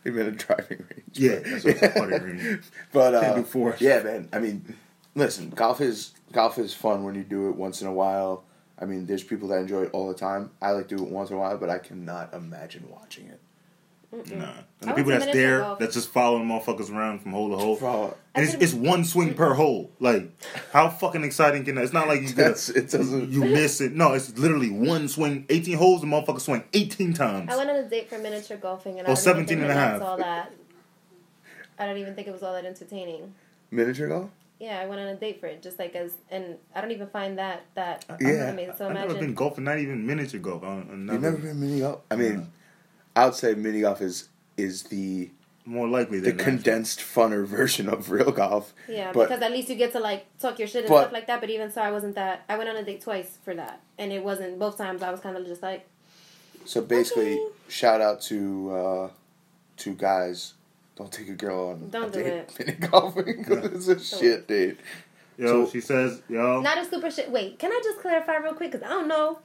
They've 0.04 0.14
been 0.14 0.26
a 0.28 0.30
driving 0.32 0.78
range. 0.78 1.12
yeah, 1.12 1.40
that's 1.40 1.64
what 1.64 2.10
range. 2.10 2.64
But 2.92 3.14
uh, 3.14 3.42
yeah, 3.80 4.02
man. 4.02 4.28
I 4.32 4.38
mean, 4.38 4.76
listen, 5.14 5.50
golf 5.50 5.80
is 5.80 6.12
golf 6.32 6.58
is 6.58 6.72
fun 6.72 7.04
when 7.04 7.14
you 7.14 7.22
do 7.24 7.48
it 7.50 7.56
once 7.56 7.82
in 7.82 7.88
a 7.88 7.92
while. 7.92 8.44
I 8.78 8.86
mean, 8.86 9.04
there's 9.06 9.22
people 9.22 9.48
that 9.48 9.58
enjoy 9.58 9.82
it 9.82 9.90
all 9.92 10.08
the 10.08 10.14
time. 10.14 10.50
I 10.62 10.70
like 10.70 10.88
to 10.88 10.96
do 10.96 11.04
it 11.04 11.10
once 11.10 11.28
in 11.28 11.36
a 11.36 11.38
while, 11.38 11.58
but 11.58 11.68
I 11.68 11.78
cannot 11.78 12.32
imagine 12.32 12.88
watching 12.90 13.26
it. 13.26 13.40
Nah. 14.12 14.18
And 14.80 14.90
the 14.90 14.94
people 14.94 15.12
that's 15.12 15.26
there, 15.26 15.60
golf. 15.60 15.78
that's 15.78 15.94
just 15.94 16.08
following 16.08 16.44
motherfuckers 16.48 16.90
around 16.92 17.20
from 17.20 17.30
hole 17.32 17.50
to 17.50 17.56
hole. 17.56 17.76
Bro, 17.76 18.16
And 18.34 18.44
it's, 18.44 18.54
it's 18.54 18.72
one 18.74 19.04
swing 19.04 19.34
per 19.34 19.54
hole. 19.54 19.92
Like, 20.00 20.30
how 20.72 20.88
fucking 20.88 21.22
exciting 21.22 21.64
can 21.64 21.76
that? 21.76 21.84
It's 21.84 21.92
not 21.92 22.08
like 22.08 22.20
you 22.22 22.28
get 22.28 22.36
That's- 22.36 22.70
it 22.70 22.90
doesn't- 22.90 23.30
you 23.30 23.40
miss 23.44 23.80
it. 23.80 23.92
No, 23.94 24.14
it's 24.14 24.36
literally 24.36 24.70
one 24.70 25.06
swing, 25.06 25.46
eighteen 25.48 25.76
holes. 25.76 26.00
The 26.00 26.08
motherfucker 26.08 26.40
swing 26.40 26.64
eighteen 26.72 27.12
times. 27.12 27.50
I 27.52 27.56
went 27.56 27.70
on 27.70 27.76
a 27.76 27.88
date 27.88 28.08
for 28.08 28.18
miniature 28.18 28.56
golfing, 28.56 28.98
and 28.98 29.06
Oh, 29.08 29.12
I 29.12 29.14
don't 29.14 29.22
even 29.38 29.46
17 29.46 29.46
think 29.46 29.60
and 29.62 29.70
a 29.70 29.74
that 29.74 29.80
half. 29.92 30.02
all 30.02 30.16
that. 30.16 30.52
I 31.78 31.86
don't 31.86 31.98
even 31.98 32.14
think 32.14 32.26
it 32.28 32.32
was 32.32 32.42
all 32.42 32.52
that 32.54 32.64
entertaining. 32.64 33.32
miniature 33.70 34.08
golf. 34.08 34.30
Yeah, 34.58 34.78
I 34.80 34.86
went 34.86 35.00
on 35.00 35.06
a 35.06 35.14
date 35.16 35.40
for 35.40 35.46
it, 35.46 35.62
just 35.62 35.78
like 35.78 35.94
as, 35.94 36.12
and 36.30 36.56
I 36.74 36.80
don't 36.82 36.90
even 36.90 37.06
find 37.08 37.38
that 37.38 37.62
that 37.76 38.04
Yeah. 38.20 38.50
amazing. 38.50 38.74
So 38.76 38.88
I've 38.88 38.94
never 38.94 39.14
been 39.14 39.34
golfing, 39.34 39.64
not 39.64 39.78
even 39.78 40.04
miniature 40.06 40.40
golf. 40.40 40.62
I, 40.64 40.66
I 40.66 40.76
You've 40.80 40.98
never 41.22 41.36
been 41.38 41.58
mini 41.60 41.80
golf. 41.80 42.00
I 42.10 42.16
mean, 42.16 42.32
Yeah. 42.40 42.44
I 43.20 43.24
would 43.26 43.34
say 43.34 43.54
mini 43.54 43.80
golf 43.82 44.00
is 44.00 44.28
is 44.56 44.84
the 44.84 45.30
more 45.66 45.86
likely 45.88 46.18
the 46.20 46.28
than 46.28 46.36
not. 46.38 46.44
condensed, 46.44 47.00
funner 47.00 47.44
version 47.58 47.88
of 47.88 48.10
real 48.10 48.32
golf. 48.32 48.72
Yeah, 48.88 49.12
But- 49.12 49.28
because 49.28 49.42
at 49.42 49.52
least 49.52 49.68
you 49.68 49.76
get 49.76 49.92
to 49.92 50.00
like 50.00 50.26
talk 50.38 50.58
your 50.58 50.66
shit 50.68 50.84
and 50.84 50.88
But- 50.88 51.00
stuff 51.02 51.12
like 51.12 51.26
that. 51.26 51.40
But 51.40 51.50
even 51.50 51.70
so, 51.70 51.80
I 51.82 51.90
wasn't 51.90 52.14
that. 52.16 52.42
I 52.48 52.56
went 52.58 52.68
on 52.70 52.76
a 52.76 52.82
date 52.84 53.02
twice 53.02 53.38
for 53.44 53.54
that, 53.54 53.80
and 53.98 54.10
it 54.12 54.22
wasn't 54.24 54.58
both 54.58 54.76
times. 54.78 55.02
I 55.02 55.10
was 55.10 55.20
kind 55.20 55.36
of 55.36 55.44
just 55.46 55.62
like, 55.62 55.86
So 56.64 56.80
basically, 56.82 57.34
Okay. 57.34 57.48
shout 57.68 58.00
out 58.00 58.20
to 58.22 58.38
uh, 58.80 59.08
to 59.82 59.94
guys 59.94 60.54
don't 60.96 61.12
take 61.12 61.28
a 61.28 61.34
girl 61.44 61.70
on 61.70 61.88
Don't 61.90 62.08
a 62.08 62.12
do 62.18 62.22
date 62.24 62.32
it. 62.32 62.46
mini 62.58 62.72
golfing 62.88 63.38
because 63.44 63.88
it's 63.94 64.12
a 64.12 64.18
shit 64.18 64.46
date. 64.48 64.78
Yo, 65.38 65.46
So- 65.64 65.70
she 65.72 65.80
says, 65.80 66.20
yo. 66.28 66.60
Not 66.60 66.76
a 66.78 66.84
super 66.84 67.10
shit. 67.10 67.30
Wait, 67.30 67.58
can 67.58 67.70
I 67.72 67.80
just 67.82 67.98
clarify 68.00 68.36
real 68.36 68.54
quick? 68.54 68.72
Because 68.72 68.84
I 68.86 68.90
don't 68.90 69.08
know. 69.08 69.38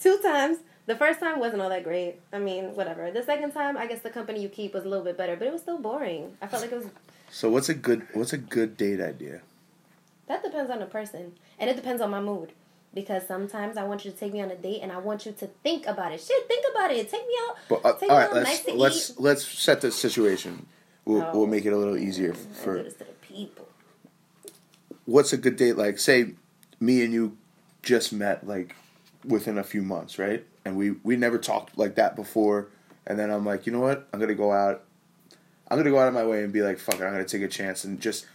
Two 0.00 0.18
times. 0.22 0.58
The 0.88 0.96
first 0.96 1.20
time 1.20 1.38
wasn't 1.38 1.60
all 1.62 1.68
that 1.68 1.84
great. 1.84 2.14
I 2.32 2.38
mean, 2.38 2.74
whatever. 2.74 3.10
The 3.10 3.22
second 3.22 3.52
time, 3.52 3.76
I 3.76 3.86
guess 3.86 4.00
the 4.00 4.08
company 4.08 4.40
you 4.40 4.48
keep 4.48 4.72
was 4.72 4.84
a 4.84 4.88
little 4.88 5.04
bit 5.04 5.18
better, 5.18 5.36
but 5.36 5.46
it 5.46 5.52
was 5.52 5.60
still 5.60 5.76
boring. 5.78 6.36
I 6.40 6.46
felt 6.46 6.62
like 6.62 6.72
it 6.72 6.76
was. 6.76 6.86
So 7.30 7.50
what's 7.50 7.68
a 7.68 7.74
good 7.74 8.06
what's 8.14 8.32
a 8.32 8.38
good 8.38 8.76
date 8.78 9.00
idea? 9.00 9.42
That 10.28 10.42
depends 10.42 10.70
on 10.70 10.78
the 10.80 10.86
person, 10.86 11.34
and 11.58 11.68
it 11.68 11.76
depends 11.76 12.00
on 12.00 12.10
my 12.10 12.20
mood. 12.20 12.52
Because 12.94 13.26
sometimes 13.28 13.76
I 13.76 13.84
want 13.84 14.06
you 14.06 14.10
to 14.10 14.16
take 14.16 14.32
me 14.32 14.40
on 14.40 14.50
a 14.50 14.56
date, 14.56 14.80
and 14.82 14.90
I 14.90 14.96
want 14.98 15.26
you 15.26 15.32
to 15.32 15.46
think 15.62 15.86
about 15.86 16.10
it. 16.12 16.20
Shit, 16.22 16.48
think 16.48 16.64
about 16.74 16.90
it. 16.90 17.10
Take 17.10 17.26
me 17.26 17.34
out. 17.46 17.56
But 17.68 17.84
uh, 17.84 17.92
take 18.00 18.10
all 18.10 18.16
me 18.16 18.22
right, 18.22 18.30
out 18.30 18.34
let's 18.34 18.48
nice 18.48 18.64
to 18.64 18.74
let's 18.74 19.10
eat. 19.10 19.20
let's 19.20 19.44
set 19.46 19.80
the 19.82 19.90
situation. 19.92 20.66
We'll 21.04 21.22
Oh. 21.22 21.30
we'll 21.34 21.46
make 21.46 21.66
it 21.66 21.72
a 21.74 21.76
little 21.76 21.98
easier 21.98 22.32
for 22.34 22.82
to 22.82 22.90
the 22.90 23.04
people. 23.22 23.68
what's 25.04 25.32
a 25.34 25.38
good 25.38 25.56
date 25.56 25.76
like 25.76 25.98
say 25.98 26.32
me 26.80 27.02
and 27.04 27.12
you 27.12 27.36
just 27.82 28.12
met 28.12 28.46
like 28.46 28.74
within 29.24 29.56
a 29.58 29.64
few 29.64 29.82
months 29.82 30.18
right 30.18 30.44
and 30.64 30.76
we 30.76 30.92
we 31.02 31.16
never 31.16 31.38
talked 31.38 31.76
like 31.78 31.94
that 31.96 32.16
before 32.16 32.68
and 33.06 33.18
then 33.18 33.30
i'm 33.30 33.44
like 33.44 33.66
you 33.66 33.72
know 33.72 33.80
what 33.80 34.08
i'm 34.12 34.20
gonna 34.20 34.34
go 34.34 34.52
out 34.52 34.84
i'm 35.68 35.78
gonna 35.78 35.90
go 35.90 35.98
out 35.98 36.08
of 36.08 36.14
my 36.14 36.24
way 36.24 36.42
and 36.44 36.52
be 36.52 36.62
like 36.62 36.78
fuck 36.78 36.96
it 36.96 37.02
i'm 37.02 37.12
gonna 37.12 37.24
take 37.24 37.42
a 37.42 37.48
chance 37.48 37.84
and 37.84 38.00
just 38.00 38.26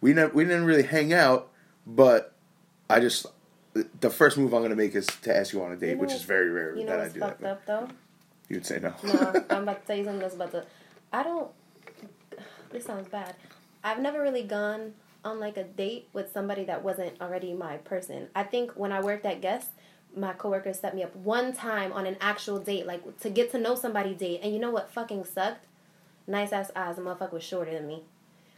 we 0.00 0.12
never 0.12 0.32
we 0.34 0.44
didn't 0.44 0.64
really 0.64 0.82
hang 0.82 1.12
out 1.12 1.48
but 1.86 2.32
i 2.88 3.00
just 3.00 3.26
the 4.00 4.10
first 4.10 4.36
move 4.38 4.52
i'm 4.54 4.62
gonna 4.62 4.76
make 4.76 4.94
is 4.94 5.06
to 5.06 5.34
ask 5.36 5.52
you 5.52 5.62
on 5.62 5.72
a 5.72 5.76
date 5.76 5.90
You 5.90 5.94
know 5.96 6.00
which 6.02 6.12
is 6.12 6.22
very 6.22 6.50
rare 6.50 6.76
You 6.76 6.84
know 6.84 6.96
that 6.96 7.00
i 7.00 7.08
do 7.08 7.20
fucked 7.20 7.40
that 7.40 7.50
up 7.50 7.66
though? 7.66 7.88
you'd 8.48 8.66
say 8.66 8.78
no 8.80 8.94
No, 9.04 9.44
I'm 9.50 9.62
about 9.62 9.80
to 9.82 9.86
tell 9.86 9.96
you 9.96 10.04
something 10.04 10.20
that's 10.20 10.34
about 10.34 10.50
to. 10.52 10.64
I 11.12 11.22
don't. 11.22 11.50
This 12.70 12.84
sounds 12.84 13.08
bad. 13.08 13.34
I've 13.82 14.00
never 14.00 14.20
really 14.20 14.42
gone 14.42 14.94
on 15.24 15.38
like 15.40 15.56
a 15.56 15.64
date 15.64 16.08
with 16.12 16.32
somebody 16.32 16.64
that 16.64 16.82
wasn't 16.82 17.20
already 17.20 17.52
my 17.54 17.76
person. 17.78 18.28
I 18.34 18.42
think 18.44 18.72
when 18.72 18.90
I 18.92 19.00
worked 19.00 19.24
at 19.26 19.40
Guess, 19.40 19.66
my 20.16 20.32
coworker 20.32 20.72
set 20.72 20.94
me 20.94 21.02
up 21.02 21.14
one 21.16 21.52
time 21.52 21.92
on 21.92 22.06
an 22.06 22.16
actual 22.20 22.58
date, 22.58 22.86
like 22.86 23.18
to 23.20 23.30
get 23.30 23.50
to 23.52 23.58
know 23.58 23.74
somebody 23.74 24.14
date. 24.14 24.40
And 24.42 24.52
you 24.52 24.58
know 24.58 24.70
what 24.70 24.90
fucking 24.90 25.24
sucked? 25.24 25.66
Nice 26.26 26.52
ass 26.52 26.70
eyes. 26.76 26.96
The 26.96 27.02
motherfucker 27.02 27.32
was 27.32 27.44
shorter 27.44 27.72
than 27.72 27.86
me. 27.86 28.02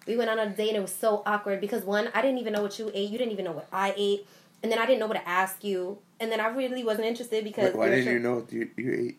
We 0.06 0.16
went 0.16 0.30
on 0.30 0.38
a 0.38 0.48
date 0.48 0.68
and 0.68 0.78
it 0.78 0.82
was 0.82 0.94
so 0.94 1.22
awkward 1.24 1.60
because 1.60 1.84
one, 1.84 2.08
I 2.14 2.22
didn't 2.22 2.38
even 2.38 2.52
know 2.52 2.62
what 2.62 2.78
you 2.78 2.90
ate. 2.92 3.10
You 3.10 3.18
didn't 3.18 3.32
even 3.32 3.44
know 3.44 3.52
what 3.52 3.68
I 3.72 3.94
ate. 3.96 4.26
And 4.62 4.70
then 4.70 4.78
I 4.78 4.86
didn't 4.86 5.00
know 5.00 5.06
what 5.06 5.16
to 5.16 5.28
ask 5.28 5.62
you. 5.64 5.98
And 6.20 6.30
then 6.30 6.40
I 6.40 6.48
really 6.48 6.84
wasn't 6.84 7.06
interested 7.06 7.44
because 7.44 7.72
Wait, 7.72 7.76
why 7.76 7.88
didn't 7.88 8.04
short- 8.04 8.14
you 8.14 8.20
know 8.20 8.34
what 8.36 8.52
you, 8.52 8.70
you 8.76 8.92
ate 8.92 9.18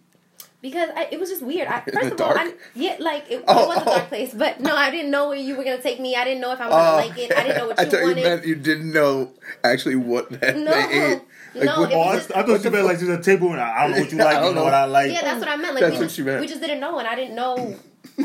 because 0.64 0.90
I, 0.96 1.10
it 1.12 1.20
was 1.20 1.30
just 1.30 1.44
weird. 1.44 1.68
I, 1.68 1.82
first 1.94 2.14
of 2.14 2.22
all? 2.22 2.36
I, 2.36 2.54
yeah, 2.74 2.96
like 3.00 3.30
it, 3.30 3.44
Oh, 3.48 3.64
it 3.64 3.68
was 3.68 3.78
a 3.78 3.82
oh. 3.82 3.86
dark 3.86 4.08
place, 4.08 4.34
but 4.34 4.62
no, 4.62 4.74
I 4.76 4.90
didn't 4.90 5.12
know 5.12 5.28
where 5.28 5.38
you 5.38 5.58
were 5.58 5.64
gonna 5.64 5.82
take 5.82 6.00
me. 6.00 6.16
I 6.16 6.24
didn't 6.24 6.40
know 6.40 6.54
if 6.54 6.62
I 6.62 6.68
was 6.68 6.74
gonna 6.74 6.92
oh. 6.92 7.08
like 7.10 7.20
it. 7.20 7.38
I 7.38 7.44
didn't 7.44 7.58
know 7.58 7.68
what 7.68 7.80
I 7.80 7.84
you 7.84 7.92
thought 7.92 8.02
wanted. 8.02 8.18
you 8.18 8.24
meant 8.24 8.46
you 8.46 8.56
didn't 8.56 8.94
know 8.94 9.32
actually 9.64 9.98
what 9.98 10.30
that 10.40 10.58
No. 10.58 11.22
They 11.54 11.62
ate. 11.62 11.66
Like, 11.68 11.78
No, 11.78 11.84
it 11.84 11.94
Oh, 11.94 11.98
was 12.00 12.08
I, 12.08 12.16
just- 12.18 12.32
I 12.36 12.44
thought 12.44 12.64
you 12.64 12.72
meant 12.72 12.86
like 12.86 13.00
there's 13.00 13.20
a 13.20 13.22
table 13.22 13.52
and 13.52 13.62
I 13.62 13.84
don't 13.88 13.92
know 13.92 14.02
what 14.02 14.12
you 14.12 14.20
I 14.22 14.24
like, 14.24 14.34
don't 14.36 14.44
you 14.50 14.50
know 14.54 14.60
know. 14.60 14.64
what 14.66 14.74
I 14.74 14.86
like. 14.86 15.12
yeah, 15.12 15.22
that's 15.22 15.40
what 15.40 15.50
I 15.50 15.56
meant. 15.58 15.76
Like 15.76 15.82
That's 15.82 15.94
we 15.94 15.98
what 16.00 16.04
just, 16.06 16.16
she 16.16 16.24
meant. 16.24 16.42
we 16.42 16.48
just 16.48 16.62
didn't 16.62 16.80
know, 16.80 17.00
and 17.00 17.08
I 17.08 17.16
didn't 17.16 17.36
know. 17.36 17.76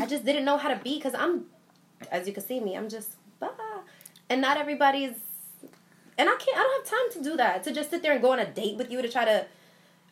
I 0.01 0.05
just 0.05 0.25
didn't 0.25 0.45
know 0.45 0.57
how 0.57 0.69
to 0.69 0.75
be 0.83 0.95
because 0.97 1.13
I'm, 1.13 1.45
as 2.11 2.27
you 2.27 2.33
can 2.33 2.43
see 2.43 2.59
me, 2.59 2.75
I'm 2.77 2.89
just 2.89 3.11
bah. 3.39 3.49
and 4.29 4.41
not 4.41 4.57
everybody's, 4.57 5.13
and 6.17 6.29
I 6.29 6.35
can't. 6.35 6.57
I 6.57 6.61
don't 6.61 6.85
have 6.85 6.99
time 6.99 7.23
to 7.23 7.29
do 7.29 7.37
that 7.37 7.63
to 7.63 7.71
just 7.73 7.89
sit 7.89 8.01
there 8.01 8.11
and 8.13 8.21
go 8.21 8.31
on 8.33 8.39
a 8.39 8.45
date 8.45 8.77
with 8.77 8.91
you 8.91 9.01
to 9.01 9.09
try 9.09 9.25
to. 9.25 9.45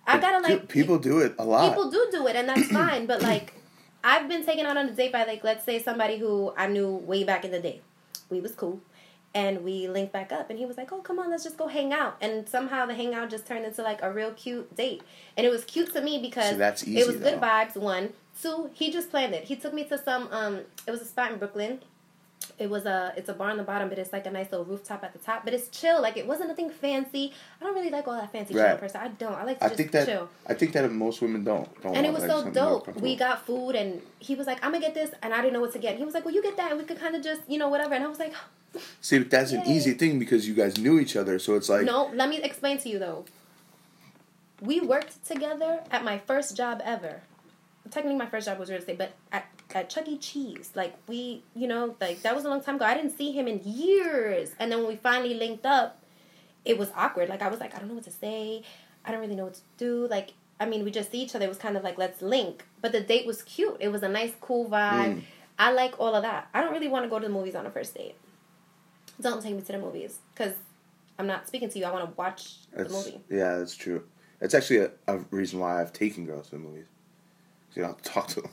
I 0.06 0.20
gotta 0.20 0.40
like 0.42 0.70
people 0.70 0.98
do 1.00 1.20
it 1.20 1.36
a 1.38 1.44
lot. 1.44 1.68
People 1.70 1.92
do 1.92 2.08
do 2.12 2.28
it, 2.28 2.36
and 2.38 2.48
that's 2.48 2.68
fine. 2.72 3.06
But 3.08 3.22
like, 3.22 3.54
I've 4.04 4.30
been 4.30 4.46
taken 4.46 4.66
out 4.66 4.78
on 4.78 4.88
a 4.88 4.92
date 4.92 5.12
by 5.12 5.26
like, 5.26 5.44
let's 5.44 5.66
say 5.66 5.82
somebody 5.84 6.18
who 6.18 6.54
I 6.58 6.68
knew 6.68 6.90
way 6.96 7.24
back 7.26 7.44
in 7.44 7.52
the 7.52 7.60
day. 7.60 7.82
We 8.30 8.40
was 8.40 8.54
cool, 8.54 8.80
and 9.38 9.64
we 9.64 9.88
linked 9.88 10.12
back 10.12 10.32
up, 10.32 10.50
and 10.50 10.58
he 10.58 10.66
was 10.66 10.78
like, 10.78 10.92
"Oh, 10.92 11.00
come 11.02 11.20
on, 11.20 11.30
let's 11.30 11.44
just 11.44 11.58
go 11.58 11.68
hang 11.68 11.94
out." 11.94 12.18
And 12.20 12.50
somehow 12.50 12.88
the 12.88 12.96
hangout 12.96 13.30
just 13.30 13.46
turned 13.46 13.66
into 13.66 13.84
like 13.84 14.02
a 14.02 14.12
real 14.12 14.32
cute 14.32 14.76
date, 14.76 15.04
and 15.38 15.46
it 15.46 15.52
was 15.52 15.64
cute 15.64 15.94
to 15.94 16.02
me 16.02 16.20
because 16.20 16.58
that's 16.58 16.82
it 16.82 16.90
easy, 16.90 17.06
was 17.06 17.18
good 17.18 17.40
vibes. 17.40 17.78
One, 17.78 18.14
two, 18.42 18.72
he 18.74 18.92
just 18.92 19.12
planned 19.12 19.36
it. 19.36 19.44
He 19.44 19.56
took 19.56 19.74
me 19.76 19.84
to 19.86 19.98
some 19.98 20.28
um, 20.32 20.62
it 20.88 20.92
was 20.92 21.02
a 21.02 21.06
spot 21.06 21.32
in 21.32 21.38
Brooklyn. 21.38 21.82
It 22.60 22.70
was 22.70 22.86
a 22.86 23.14
it's 23.16 23.30
a 23.30 23.34
bar 23.34 23.52
on 23.52 23.58
the 23.58 23.64
bottom, 23.64 23.88
but 23.90 24.00
it's 24.00 24.12
like 24.12 24.26
a 24.26 24.32
nice 24.32 24.52
little 24.52 24.66
rooftop 24.66 25.04
at 25.04 25.14
the 25.14 25.20
top. 25.20 25.44
But 25.46 25.54
it's 25.54 25.68
chill, 25.70 26.02
like 26.02 26.18
it 26.18 26.26
wasn't 26.26 26.50
nothing 26.50 26.70
fancy. 26.70 27.32
I 27.62 27.64
don't 27.66 27.76
really 27.76 27.90
like 27.92 28.08
all 28.08 28.16
that 28.16 28.32
fancy 28.32 28.54
Right. 28.56 28.70
chill 28.70 28.78
person. 28.78 29.02
I 29.02 29.10
don't. 29.10 29.34
I 29.34 29.44
like 29.44 29.60
to 29.60 29.66
I 29.66 29.68
just 29.68 29.78
think 29.78 29.92
that 29.92 30.08
chill 30.08 30.30
I 30.48 30.54
think 30.56 30.74
that 30.74 30.92
most 30.92 31.22
women 31.22 31.44
don't. 31.44 31.70
don't 31.82 31.96
and 31.96 32.06
it 32.06 32.12
was 32.14 32.24
like, 32.24 32.32
so 32.32 32.50
dope. 32.50 32.96
We 33.00 33.16
got 33.16 33.46
food, 33.46 33.76
and 33.76 34.02
he 34.20 34.34
was 34.36 34.48
like, 34.48 34.64
"I'm 34.64 34.72
gonna 34.72 34.84
get 34.86 34.96
this," 34.96 35.12
and 35.22 35.34
I 35.34 35.42
didn't 35.42 35.54
know 35.54 35.62
what 35.62 35.74
to 35.74 35.80
get. 35.80 35.98
He 35.98 36.04
was 36.04 36.14
like, 36.16 36.26
"Well, 36.26 36.34
you 36.34 36.42
get 36.42 36.58
that," 36.58 36.72
and 36.72 36.80
we 36.80 36.86
could 36.86 37.00
kind 37.00 37.16
of 37.16 37.24
just, 37.24 37.42
you 37.48 37.58
know, 37.60 37.70
whatever. 37.70 37.94
And 37.94 38.04
I 38.04 38.08
was 38.08 38.20
like, 38.20 38.34
See, 39.02 39.20
but 39.20 39.30
that's 39.30 39.52
an 39.52 39.64
easy 39.68 39.94
thing 39.94 40.18
because 40.20 40.48
you 40.48 40.54
guys 40.56 40.78
knew 40.78 41.00
each 41.00 41.16
other, 41.16 41.40
so 41.40 41.56
it's 41.56 41.70
like 41.70 41.84
"No, 41.86 42.10
let 42.14 42.28
me 42.30 42.42
explain 42.42 42.78
to 42.80 42.90
you 42.90 42.98
though. 43.00 43.26
We 44.62 44.80
worked 44.82 45.26
together 45.26 45.82
at 45.92 46.04
my 46.04 46.18
first 46.18 46.58
job 46.58 46.82
ever. 46.84 47.22
Technically, 47.92 48.18
my 48.18 48.26
first 48.26 48.48
job 48.48 48.58
was 48.58 48.70
real 48.70 48.80
estate, 48.80 48.98
but 48.98 49.12
at 49.32 49.46
at 49.76 49.90
Chuck 49.90 50.08
E. 50.08 50.18
Cheese, 50.18 50.72
like 50.76 50.96
we, 51.08 51.44
you 51.56 51.68
know, 51.68 51.96
like 52.00 52.22
that 52.22 52.36
was 52.36 52.46
a 52.46 52.50
long 52.50 52.62
time 52.62 52.76
ago. 52.76 52.86
I 52.86 52.94
didn't 52.94 53.18
see 53.18 53.32
him 53.32 53.48
in 53.48 53.62
years, 53.64 54.52
and 54.60 54.72
then 54.72 54.80
when 54.80 54.88
we 54.88 54.96
finally 54.96 55.34
linked 55.34 55.66
up, 55.66 56.00
it 56.66 56.78
was 56.78 56.90
awkward. 56.96 57.30
Like 57.30 57.42
I 57.42 57.48
was 57.48 57.60
like, 57.60 57.76
I 57.76 57.80
don't 57.80 57.88
know 57.88 57.96
what 57.96 58.04
to 58.06 58.12
say. 58.12 58.64
I 59.06 59.12
don't 59.12 59.22
really 59.22 59.36
know 59.36 59.46
what 59.46 59.56
to 59.56 59.62
do. 59.78 60.08
Like, 60.08 60.34
I 60.60 60.66
mean, 60.66 60.84
we 60.84 60.92
just 60.92 61.12
see 61.12 61.22
each 61.22 61.36
other. 61.36 61.46
It 61.46 61.50
was 61.50 61.58
kind 61.58 61.78
of 61.78 61.84
like 61.84 61.98
let's 61.98 62.22
link. 62.22 62.66
But 62.82 62.92
the 62.92 63.02
date 63.02 63.26
was 63.26 63.42
cute. 63.44 63.78
It 63.80 63.90
was 63.90 64.04
a 64.04 64.10
nice, 64.10 64.34
cool 64.42 64.70
vibe. 64.70 65.16
Mm. 65.16 65.22
I 65.60 65.72
like 65.72 66.00
all 66.00 66.14
of 66.14 66.24
that. 66.24 66.50
I 66.54 66.62
don't 66.62 66.72
really 66.72 66.88
want 66.88 67.06
to 67.06 67.10
go 67.10 67.20
to 67.20 67.28
the 67.28 67.34
movies 67.34 67.56
on 67.56 67.66
a 67.66 67.72
first 67.72 67.96
date. 67.96 68.16
Don't 69.20 69.42
take 69.42 69.56
me 69.56 69.62
to 69.62 69.72
the 69.72 69.80
movies 69.80 70.20
because 70.34 70.54
I'm 71.18 71.26
not 71.26 71.48
speaking 71.48 71.70
to 71.70 71.80
you. 71.80 71.86
I 71.86 71.92
want 71.92 72.06
to 72.06 72.16
watch 72.16 72.58
the 72.72 72.88
movie. 72.88 73.22
yeah, 73.30 73.58
that's 73.58 73.76
true. 73.76 74.04
It's 74.40 74.54
actually 74.54 74.78
a, 74.78 74.92
a 75.08 75.18
reason 75.32 75.60
why 75.60 75.82
I've 75.82 75.92
taken 75.94 76.26
girls 76.26 76.50
to 76.50 76.52
the 76.52 76.60
movies. 76.60 76.86
You 77.74 77.84
don't 77.84 77.92
have 77.94 78.02
to 78.02 78.10
talk 78.10 78.28
to 78.30 78.42
them. 78.42 78.52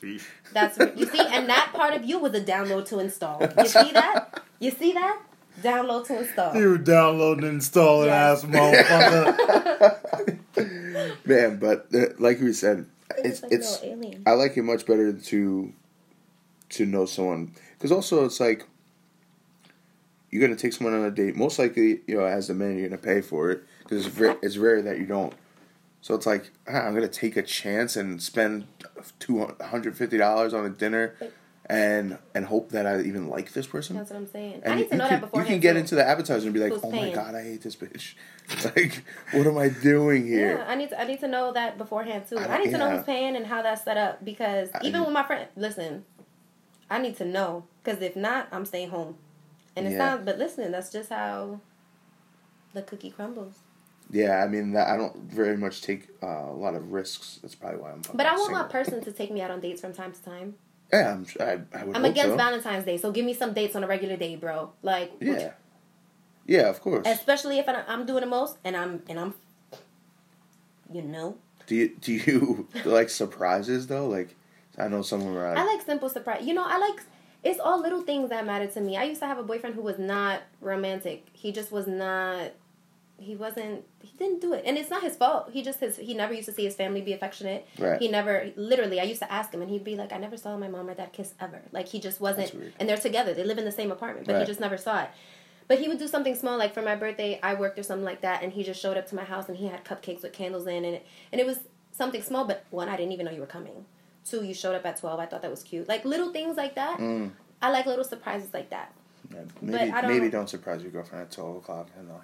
Sheesh. 0.00 0.22
That's 0.52 0.78
you 0.96 1.06
see, 1.06 1.20
and 1.20 1.48
that 1.48 1.72
part 1.74 1.94
of 1.94 2.04
you 2.04 2.18
was 2.18 2.34
a 2.34 2.40
download 2.40 2.86
to 2.86 2.98
install. 2.98 3.40
You 3.58 3.66
see 3.68 3.92
that? 3.92 4.42
You 4.60 4.70
see 4.70 4.92
that? 4.92 5.20
Download 5.62 6.06
to 6.06 6.18
install. 6.20 6.54
You 6.56 6.78
download 6.78 7.38
and 7.38 7.44
install 7.48 8.02
an 8.02 8.08
Yes. 8.08 8.44
ass 8.44 8.50
motherfucker. 8.50 9.98
Man, 11.26 11.58
but 11.58 11.88
uh, 11.94 12.06
like 12.18 12.40
we 12.40 12.52
said, 12.52 12.86
It's 13.18 13.40
it's 13.40 13.42
like 13.42 13.52
it's 13.52 13.80
alien. 13.82 14.22
I 14.26 14.32
like 14.32 14.56
it 14.56 14.62
much 14.62 14.86
better 14.86 15.12
to 15.12 15.72
to 16.70 16.86
know 16.86 17.06
someone 17.06 17.52
because 17.72 17.90
also 17.92 18.24
it's 18.24 18.38
like 18.40 18.66
you're 20.30 20.42
gonna 20.46 20.56
take 20.58 20.72
someone 20.74 20.94
on 20.94 21.04
a 21.04 21.10
date. 21.10 21.34
Most 21.36 21.58
likely, 21.58 22.00
you 22.06 22.16
know, 22.16 22.24
as 22.24 22.50
a 22.50 22.54
man, 22.54 22.76
you're 22.78 22.88
gonna 22.88 23.00
pay 23.00 23.20
for 23.20 23.50
it 23.50 23.62
because 23.82 24.06
it's, 24.06 24.18
it's 24.42 24.56
rare 24.58 24.82
that 24.82 24.98
you 24.98 25.06
don't. 25.06 25.32
So 26.00 26.14
it's 26.14 26.26
like 26.26 26.50
ah, 26.68 26.86
I'm 26.86 26.94
gonna 26.94 27.08
take 27.08 27.36
a 27.36 27.42
chance 27.42 27.96
and 27.96 28.22
spend 28.22 28.66
two 29.18 29.46
hundred 29.60 29.96
fifty 29.96 30.16
dollars 30.16 30.54
on 30.54 30.64
a 30.64 30.70
dinner, 30.70 31.14
and 31.66 32.18
and 32.34 32.46
hope 32.46 32.70
that 32.70 32.86
I 32.86 33.00
even 33.02 33.28
like 33.28 33.52
this 33.52 33.66
person. 33.66 33.96
That's 33.96 34.10
what 34.10 34.16
I'm 34.16 34.26
saying. 34.26 34.62
And 34.64 34.72
I 34.72 34.76
need 34.76 34.90
to 34.90 34.96
know 34.96 35.08
can, 35.08 35.20
that 35.20 35.20
beforehand. 35.20 35.48
You 35.48 35.54
can 35.54 35.60
get 35.60 35.76
into 35.76 35.94
the 35.94 36.06
appetizer 36.06 36.46
and 36.46 36.54
be 36.54 36.60
like, 36.60 36.72
"Oh 36.82 36.90
my 36.90 37.10
god, 37.10 37.34
I 37.34 37.42
hate 37.42 37.62
this 37.62 37.76
bitch! 37.76 38.14
like, 38.76 39.02
what 39.32 39.46
am 39.46 39.58
I 39.58 39.68
doing 39.68 40.26
here?" 40.26 40.58
Yeah, 40.58 40.64
I 40.66 40.76
need 40.76 40.90
to 40.90 41.00
I 41.00 41.04
need 41.04 41.20
to 41.20 41.28
know 41.28 41.52
that 41.52 41.76
beforehand 41.76 42.24
too. 42.28 42.38
I- 42.38 42.46
I, 42.46 42.64
need 42.64 42.70
to 42.70 42.78
know 42.78 42.90
who's 42.96 43.04
paying 43.04 43.36
and 43.36 43.46
how 43.46 43.62
that's 43.62 43.84
set 43.84 43.96
up 43.96 44.24
because 44.24 44.70
I- 44.74 44.80
even 44.84 45.00
with 45.02 45.12
my 45.12 45.24
friend, 45.24 45.48
listen, 45.56 46.04
I 46.90 46.98
need 46.98 47.16
to 47.18 47.24
know 47.24 47.64
because 47.82 48.00
if 48.02 48.16
not, 48.16 48.48
I'm 48.52 48.64
staying 48.64 48.90
home. 48.90 49.16
And 49.76 49.86
it's 49.86 49.94
Yeah. 49.94 50.10
not. 50.10 50.24
But 50.24 50.38
listen, 50.38 50.72
that's 50.72 50.90
just 50.90 51.10
how 51.10 51.60
the 52.72 52.82
cookie 52.82 53.10
crumbles. 53.10 53.60
Yeah, 54.10 54.42
I 54.42 54.48
mean, 54.48 54.72
that, 54.72 54.88
I 54.88 54.96
don't 54.96 55.16
very 55.30 55.56
much 55.56 55.82
take 55.82 56.08
uh, 56.22 56.26
a 56.26 56.52
lot 56.52 56.74
of 56.74 56.92
risks. 56.92 57.38
That's 57.42 57.54
probably 57.54 57.80
why 57.80 57.92
I'm. 57.92 58.02
But 58.14 58.26
I 58.26 58.32
want 58.32 58.46
single. 58.46 58.62
my 58.62 58.68
person 58.68 59.04
to 59.04 59.12
take 59.12 59.30
me 59.30 59.42
out 59.42 59.50
on 59.50 59.60
dates 59.60 59.80
from 59.80 59.92
time 59.92 60.12
to 60.12 60.22
time. 60.22 60.54
Yeah, 60.92 61.12
I'm. 61.12 61.26
I, 61.38 61.60
I 61.78 61.84
would 61.84 61.96
I'm 61.96 62.04
against 62.04 62.30
so. 62.30 62.36
Valentine's 62.36 62.84
Day, 62.84 62.96
so 62.96 63.12
give 63.12 63.26
me 63.26 63.34
some 63.34 63.52
dates 63.52 63.76
on 63.76 63.84
a 63.84 63.86
regular 63.86 64.16
day, 64.16 64.36
bro. 64.36 64.72
Like, 64.82 65.12
Yeah. 65.20 65.52
Yeah, 66.46 66.70
of 66.70 66.80
course. 66.80 67.06
especially 67.06 67.58
if 67.58 67.68
I- 67.68 67.84
I'm 67.86 68.06
doing 68.06 68.22
the 68.22 68.26
most 68.26 68.56
and 68.64 68.74
I'm 68.74 69.02
and 69.10 69.20
I'm, 69.20 69.34
you 70.90 71.02
know, 71.02 71.36
Do 71.66 71.74
you 71.76 71.94
do 72.00 72.12
you 72.14 72.68
like 72.86 73.10
surprises 73.10 73.86
though? 73.86 74.08
Like, 74.08 74.34
I 74.78 74.88
know 74.88 75.02
someone 75.02 75.34
where 75.34 75.46
I 75.54 75.62
like 75.64 75.82
simple 75.82 76.08
surprise. 76.08 76.46
You 76.46 76.54
know, 76.54 76.64
I 76.66 76.78
like 76.78 77.02
it's 77.44 77.60
all 77.60 77.80
little 77.80 78.00
things 78.00 78.30
that 78.30 78.46
matter 78.46 78.66
to 78.66 78.80
me. 78.80 78.96
I 78.96 79.04
used 79.04 79.20
to 79.20 79.26
have 79.26 79.38
a 79.38 79.42
boyfriend 79.42 79.74
who 79.74 79.82
was 79.82 79.98
not 79.98 80.40
romantic. 80.62 81.26
He 81.34 81.52
just 81.52 81.70
was 81.70 81.86
not. 81.86 82.52
He 83.20 83.34
wasn't. 83.34 83.84
He 84.00 84.16
didn't 84.16 84.40
do 84.40 84.52
it, 84.52 84.62
and 84.64 84.78
it's 84.78 84.90
not 84.90 85.02
his 85.02 85.16
fault. 85.16 85.50
He 85.52 85.62
just 85.62 85.80
his. 85.80 85.96
He 85.96 86.14
never 86.14 86.32
used 86.32 86.46
to 86.46 86.52
see 86.54 86.64
his 86.64 86.76
family 86.76 87.00
be 87.00 87.12
affectionate. 87.12 87.66
Right. 87.78 88.00
He 88.00 88.08
never. 88.08 88.50
Literally, 88.56 89.00
I 89.00 89.04
used 89.04 89.20
to 89.20 89.30
ask 89.32 89.52
him, 89.52 89.60
and 89.60 89.68
he'd 89.70 89.82
be 89.84 89.96
like, 89.96 90.12
"I 90.12 90.18
never 90.18 90.36
saw 90.36 90.56
my 90.56 90.68
mom 90.68 90.88
or 90.88 90.94
dad 90.94 91.12
kiss 91.12 91.34
ever." 91.40 91.60
Like 91.72 91.88
he 91.88 91.98
just 91.98 92.20
wasn't. 92.20 92.52
And 92.78 92.88
they're 92.88 92.96
together. 92.96 93.34
They 93.34 93.42
live 93.44 93.58
in 93.58 93.64
the 93.64 93.72
same 93.72 93.90
apartment, 93.90 94.26
but 94.26 94.38
he 94.40 94.46
just 94.46 94.60
never 94.60 94.76
saw 94.76 95.02
it. 95.02 95.10
But 95.66 95.80
he 95.80 95.88
would 95.88 95.98
do 95.98 96.08
something 96.08 96.34
small, 96.34 96.56
like 96.56 96.72
for 96.72 96.80
my 96.80 96.94
birthday, 96.96 97.38
I 97.42 97.52
worked 97.54 97.78
or 97.78 97.82
something 97.82 98.04
like 98.04 98.20
that, 98.22 98.42
and 98.42 98.52
he 98.52 98.62
just 98.62 98.80
showed 98.80 98.96
up 98.96 99.06
to 99.08 99.14
my 99.14 99.24
house, 99.24 99.48
and 99.48 99.56
he 99.58 99.66
had 99.66 99.84
cupcakes 99.84 100.22
with 100.22 100.32
candles 100.32 100.66
in, 100.66 100.84
and 100.84 100.94
it, 100.94 101.06
and 101.32 101.40
it 101.40 101.46
was 101.46 101.58
something 101.92 102.22
small. 102.22 102.44
But 102.46 102.64
one, 102.70 102.88
I 102.88 102.96
didn't 102.96 103.12
even 103.12 103.26
know 103.26 103.32
you 103.32 103.40
were 103.40 103.46
coming. 103.46 103.84
two, 104.24 104.44
you 104.44 104.54
showed 104.54 104.74
up 104.76 104.86
at 104.86 104.96
twelve. 104.98 105.18
I 105.18 105.26
thought 105.26 105.42
that 105.42 105.50
was 105.50 105.62
cute. 105.64 105.88
Like 105.88 106.04
little 106.04 106.32
things 106.32 106.56
like 106.56 106.74
that. 106.76 106.98
Mm. 107.00 107.32
I 107.60 107.70
like 107.70 107.84
little 107.86 108.04
surprises 108.04 108.54
like 108.54 108.70
that. 108.70 108.92
Yeah, 109.34 109.40
But 109.54 109.62
maybe 109.62 109.92
I 109.92 110.00
don't- 110.02 110.10
maybe 110.10 110.30
don't 110.30 110.48
surprise 110.48 110.82
your 110.82 110.92
girlfriend 110.92 111.22
at 111.24 111.30
twelve 111.32 111.56
o'clock. 111.56 111.88
I 111.98 112.02
know. 112.02 112.20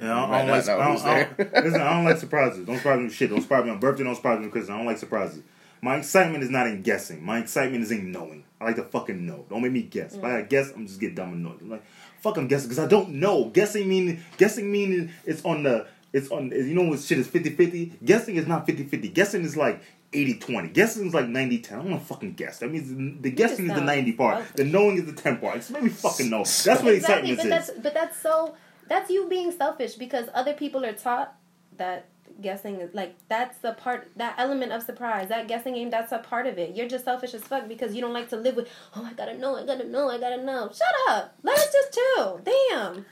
Yeah, 0.00 0.24
I 0.24 0.38
don't, 0.38 0.48
might 0.48 0.62
I 0.62 0.66
don't 0.66 0.78
not 0.78 1.04
like. 1.04 1.04
I 1.04 1.42
don't, 1.42 1.48
I 1.48 1.52
don't, 1.52 1.64
listen, 1.64 1.80
I 1.80 1.92
don't 1.94 2.04
like 2.04 2.18
surprises. 2.18 2.66
Don't 2.66 2.76
surprise 2.76 2.98
me 2.98 3.04
with 3.04 3.14
shit. 3.14 3.30
Don't 3.30 3.42
surprise 3.42 3.64
me 3.64 3.70
on 3.70 3.78
birthday. 3.78 4.04
Don't 4.04 4.16
surprise 4.16 4.38
me 4.38 4.44
with 4.46 4.52
Christmas. 4.52 4.70
I 4.70 4.76
don't 4.76 4.86
like 4.86 4.98
surprises. 4.98 5.42
My 5.82 5.96
excitement 5.96 6.42
is 6.42 6.50
not 6.50 6.66
in 6.66 6.82
guessing. 6.82 7.24
My 7.24 7.38
excitement 7.38 7.82
is 7.82 7.90
in 7.90 8.10
knowing. 8.10 8.44
I 8.60 8.64
like 8.64 8.76
to 8.76 8.82
fucking 8.82 9.26
know. 9.26 9.44
Don't 9.48 9.62
make 9.62 9.72
me 9.72 9.82
guess. 9.82 10.14
If 10.14 10.24
I 10.24 10.42
guess, 10.42 10.72
I'm 10.72 10.86
just 10.86 10.98
get 10.98 11.14
dumb 11.14 11.32
and 11.32 11.46
annoyed. 11.46 11.60
I'm 11.60 11.70
like, 11.70 11.84
fuck, 12.20 12.38
I'm 12.38 12.48
guessing 12.48 12.68
because 12.68 12.82
I 12.82 12.88
don't 12.88 13.10
know. 13.14 13.50
Guessing 13.50 13.88
mean 13.88 14.24
guessing 14.38 14.72
meaning 14.72 15.10
it's 15.24 15.44
on 15.44 15.62
the 15.62 15.86
it's 16.12 16.30
on 16.30 16.50
you 16.50 16.74
know 16.74 16.88
what 16.90 17.00
shit 17.00 17.18
is 17.18 17.28
50-50? 17.28 18.04
Guessing 18.04 18.36
is 18.36 18.46
not 18.46 18.66
50-50. 18.66 19.12
Guessing 19.12 19.42
is 19.42 19.56
like 19.56 19.82
80-20. 20.12 20.72
Guessing 20.72 21.06
is 21.06 21.14
like 21.14 21.26
90-10. 21.26 21.72
I 21.72 21.76
don't 21.76 21.90
want 21.90 22.00
to 22.00 22.06
fucking 22.06 22.34
guess. 22.34 22.58
That 22.60 22.70
means 22.72 23.20
the 23.20 23.30
guessing 23.30 23.68
is 23.68 23.74
the 23.74 23.82
90 23.82 24.12
part. 24.12 24.44
The 24.56 24.64
knowing 24.64 24.96
is 24.96 25.04
the 25.04 25.12
10 25.12 25.38
part. 25.38 25.56
Just 25.56 25.70
make 25.70 25.82
me 25.82 25.90
fucking 25.90 26.30
know. 26.30 26.38
That's 26.38 26.66
what 26.82 26.94
exactly, 26.94 27.32
excitement 27.32 27.36
but 27.38 27.44
is. 27.44 27.66
that's 27.66 27.70
but 27.78 27.94
that's 27.94 28.20
so 28.20 28.56
that's 28.88 29.10
you 29.10 29.28
being 29.28 29.50
selfish 29.50 29.94
because 29.94 30.28
other 30.34 30.52
people 30.52 30.84
are 30.84 30.92
taught 30.92 31.34
that 31.76 32.06
guessing 32.42 32.76
is 32.76 32.94
like 32.94 33.14
that's 33.28 33.58
the 33.58 33.72
part 33.72 34.08
that 34.16 34.34
element 34.38 34.72
of 34.72 34.82
surprise. 34.82 35.28
That 35.28 35.48
guessing 35.48 35.74
game 35.74 35.90
that's 35.90 36.12
a 36.12 36.18
part 36.18 36.46
of 36.46 36.58
it. 36.58 36.76
You're 36.76 36.88
just 36.88 37.04
selfish 37.04 37.34
as 37.34 37.42
fuck 37.42 37.68
because 37.68 37.94
you 37.94 38.00
don't 38.00 38.12
like 38.12 38.28
to 38.30 38.36
live 38.36 38.56
with 38.56 38.68
oh 38.94 39.04
i 39.04 39.12
gotta 39.14 39.36
know 39.36 39.56
i 39.56 39.64
gotta 39.64 39.88
know 39.88 40.10
i 40.10 40.18
gotta 40.18 40.42
know. 40.42 40.68
Shut 40.68 41.14
up. 41.14 41.34
Let 41.42 41.58
us 41.58 41.72
just 41.72 41.94
chill. 41.94 42.40
Damn 42.44 43.06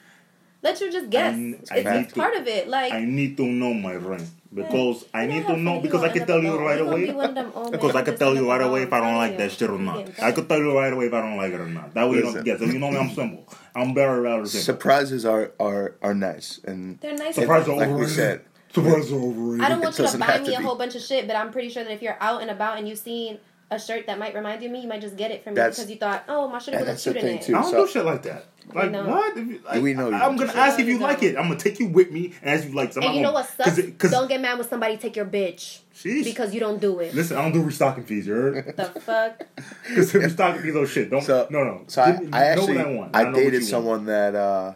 let 0.64 0.80
you 0.80 0.90
just 0.90 1.08
guess 1.10 1.34
I- 1.36 1.54
it's, 1.60 1.70
I 1.70 1.76
it's 1.76 1.90
need 1.90 2.08
to- 2.10 2.14
part 2.16 2.34
of 2.36 2.46
it 2.48 2.66
like 2.68 2.92
I 2.92 3.04
need 3.04 3.36
to 3.36 3.44
know 3.46 3.72
my 3.74 3.94
rank 3.94 4.26
because 4.52 5.04
I 5.12 5.26
need 5.26 5.46
to 5.46 5.56
know 5.56 5.80
because 5.80 6.02
I 6.02 6.08
can 6.10 6.26
tell 6.26 6.40
you 6.42 6.56
right 6.58 6.80
away. 6.80 7.06
be 7.06 7.12
one 7.12 7.30
of 7.30 7.34
them 7.34 7.50
old 7.54 7.72
Because 7.72 7.94
I 7.94 8.02
can 8.02 8.16
tell 8.16 8.34
you 8.34 8.48
right 8.48 8.62
away 8.62 8.82
if 8.82 8.92
I 8.92 9.00
don't 9.00 9.16
like 9.16 9.36
that 9.38 9.50
shit 9.50 9.68
or 9.68 9.78
not. 9.78 10.08
I 10.22 10.30
could 10.32 10.48
tell 10.48 10.58
you 10.58 10.76
right 10.78 10.92
away 10.92 11.06
if 11.06 11.12
I 11.12 11.20
don't 11.22 11.36
like 11.36 11.52
it 11.52 11.60
or 11.60 11.66
not. 11.68 11.92
That 11.94 12.08
way 12.08 12.16
you 12.16 12.22
don't 12.22 12.32
Listen. 12.34 12.44
get. 12.44 12.58
So 12.60 12.66
you 12.66 12.78
know 12.78 12.90
me, 12.90 12.98
I'm 12.98 13.10
simple. 13.10 13.46
I'm 13.74 13.94
better 13.94 14.24
at 14.26 14.46
simple. 14.48 14.64
Surprises 14.64 15.24
are 15.26 15.50
are 15.58 15.96
are 16.02 16.14
nice 16.14 16.60
and 16.64 16.98
they're 17.00 17.14
nice 17.16 17.34
surprises. 17.34 17.68
like 17.68 17.88
we 17.88 17.94
overrated. 17.94 18.14
said. 18.16 18.44
Surprise 18.72 19.10
are 19.12 19.16
overrated. 19.16 19.64
I 19.64 19.68
don't 19.70 19.80
want 19.80 19.92
you 19.94 19.96
to 19.98 20.02
doesn't 20.02 20.20
buy 20.20 20.26
have 20.26 20.42
me 20.42 20.50
to 20.54 20.58
a 20.58 20.62
whole 20.62 20.76
bunch 20.76 20.94
of 20.94 21.02
shit, 21.02 21.26
but 21.26 21.34
I'm 21.36 21.50
pretty 21.50 21.68
sure 21.68 21.82
that 21.84 21.92
if 21.92 22.02
you're 22.02 22.16
out 22.20 22.40
and 22.42 22.50
about 22.50 22.78
and 22.78 22.88
you 22.88 22.94
see 22.96 23.38
a 23.74 23.78
shirt 23.80 24.06
that 24.06 24.18
might 24.18 24.34
remind 24.34 24.62
you 24.62 24.68
of 24.68 24.72
me, 24.72 24.80
you 24.80 24.88
might 24.88 25.00
just 25.00 25.16
get 25.16 25.30
it 25.30 25.44
from 25.44 25.54
me 25.54 25.60
because 25.62 25.88
you 25.90 25.96
thought, 25.96 26.24
oh, 26.28 26.48
my 26.48 26.58
shirt 26.58 26.74
and 26.74 26.80
would 26.82 26.86
look 26.88 26.94
that's 26.94 27.02
cute 27.02 27.16
in 27.16 27.26
it. 27.26 27.42
too. 27.42 27.56
I 27.56 27.62
don't 27.62 27.70
So- 27.70 27.86
do 27.86 27.92
shit 27.92 28.04
like 28.04 28.22
that. 28.22 28.46
Like 28.72 28.90
know. 28.92 29.06
what? 29.06 29.36
If 29.36 29.46
you, 29.46 29.60
like, 29.62 29.82
We 29.82 29.92
know 29.92 30.08
you 30.08 30.14
I'm 30.14 30.36
gonna 30.36 30.52
ask 30.54 30.80
if 30.80 30.86
you 30.88 30.98
like 30.98 31.22
it. 31.22 31.36
I'm 31.36 31.48
gonna 31.48 31.60
take 31.60 31.78
you 31.78 31.86
with 31.88 32.10
me 32.10 32.32
and 32.40 32.48
ask 32.58 32.66
you 32.66 32.74
like. 32.74 32.96
And 32.96 33.14
you 33.14 33.20
know 33.20 33.32
what 33.32 33.46
sucks? 33.46 33.76
Don't 34.10 34.26
get 34.26 34.40
mad 34.40 34.58
when 34.58 34.66
somebody 34.66 34.96
take 34.96 35.16
your 35.16 35.26
bitch 35.26 35.80
Sheesh. 35.94 36.24
because 36.24 36.54
you 36.54 36.60
don't 36.60 36.80
do 36.80 36.98
it. 37.00 37.14
Listen, 37.14 37.36
I 37.36 37.42
don't 37.42 37.52
do 37.52 37.62
restocking 37.62 38.04
fees. 38.04 38.26
You 38.26 38.32
heard? 38.32 38.74
the 38.76 38.84
fuck? 39.00 39.42
Because 39.86 40.14
restocking 40.14 40.62
fees, 40.62 40.72
those 40.72 40.90
shit. 40.90 41.10
Don't. 41.10 41.20
So 41.22 41.46
no, 41.50 41.62
no. 41.62 41.82
So 41.88 42.00
I, 42.02 42.12
Give 42.12 42.20
me- 42.22 42.28
I 42.28 42.30
know 42.30 42.46
actually 42.62 42.76
what 42.78 42.86
I 42.86 42.90
want. 42.90 43.10
I, 43.16 43.22
know 43.24 43.28
what 43.32 43.36
you 43.36 43.44
dated 43.44 43.60
want. 43.60 43.70
someone 43.70 44.04
that 44.06 44.34
uh, 44.34 44.72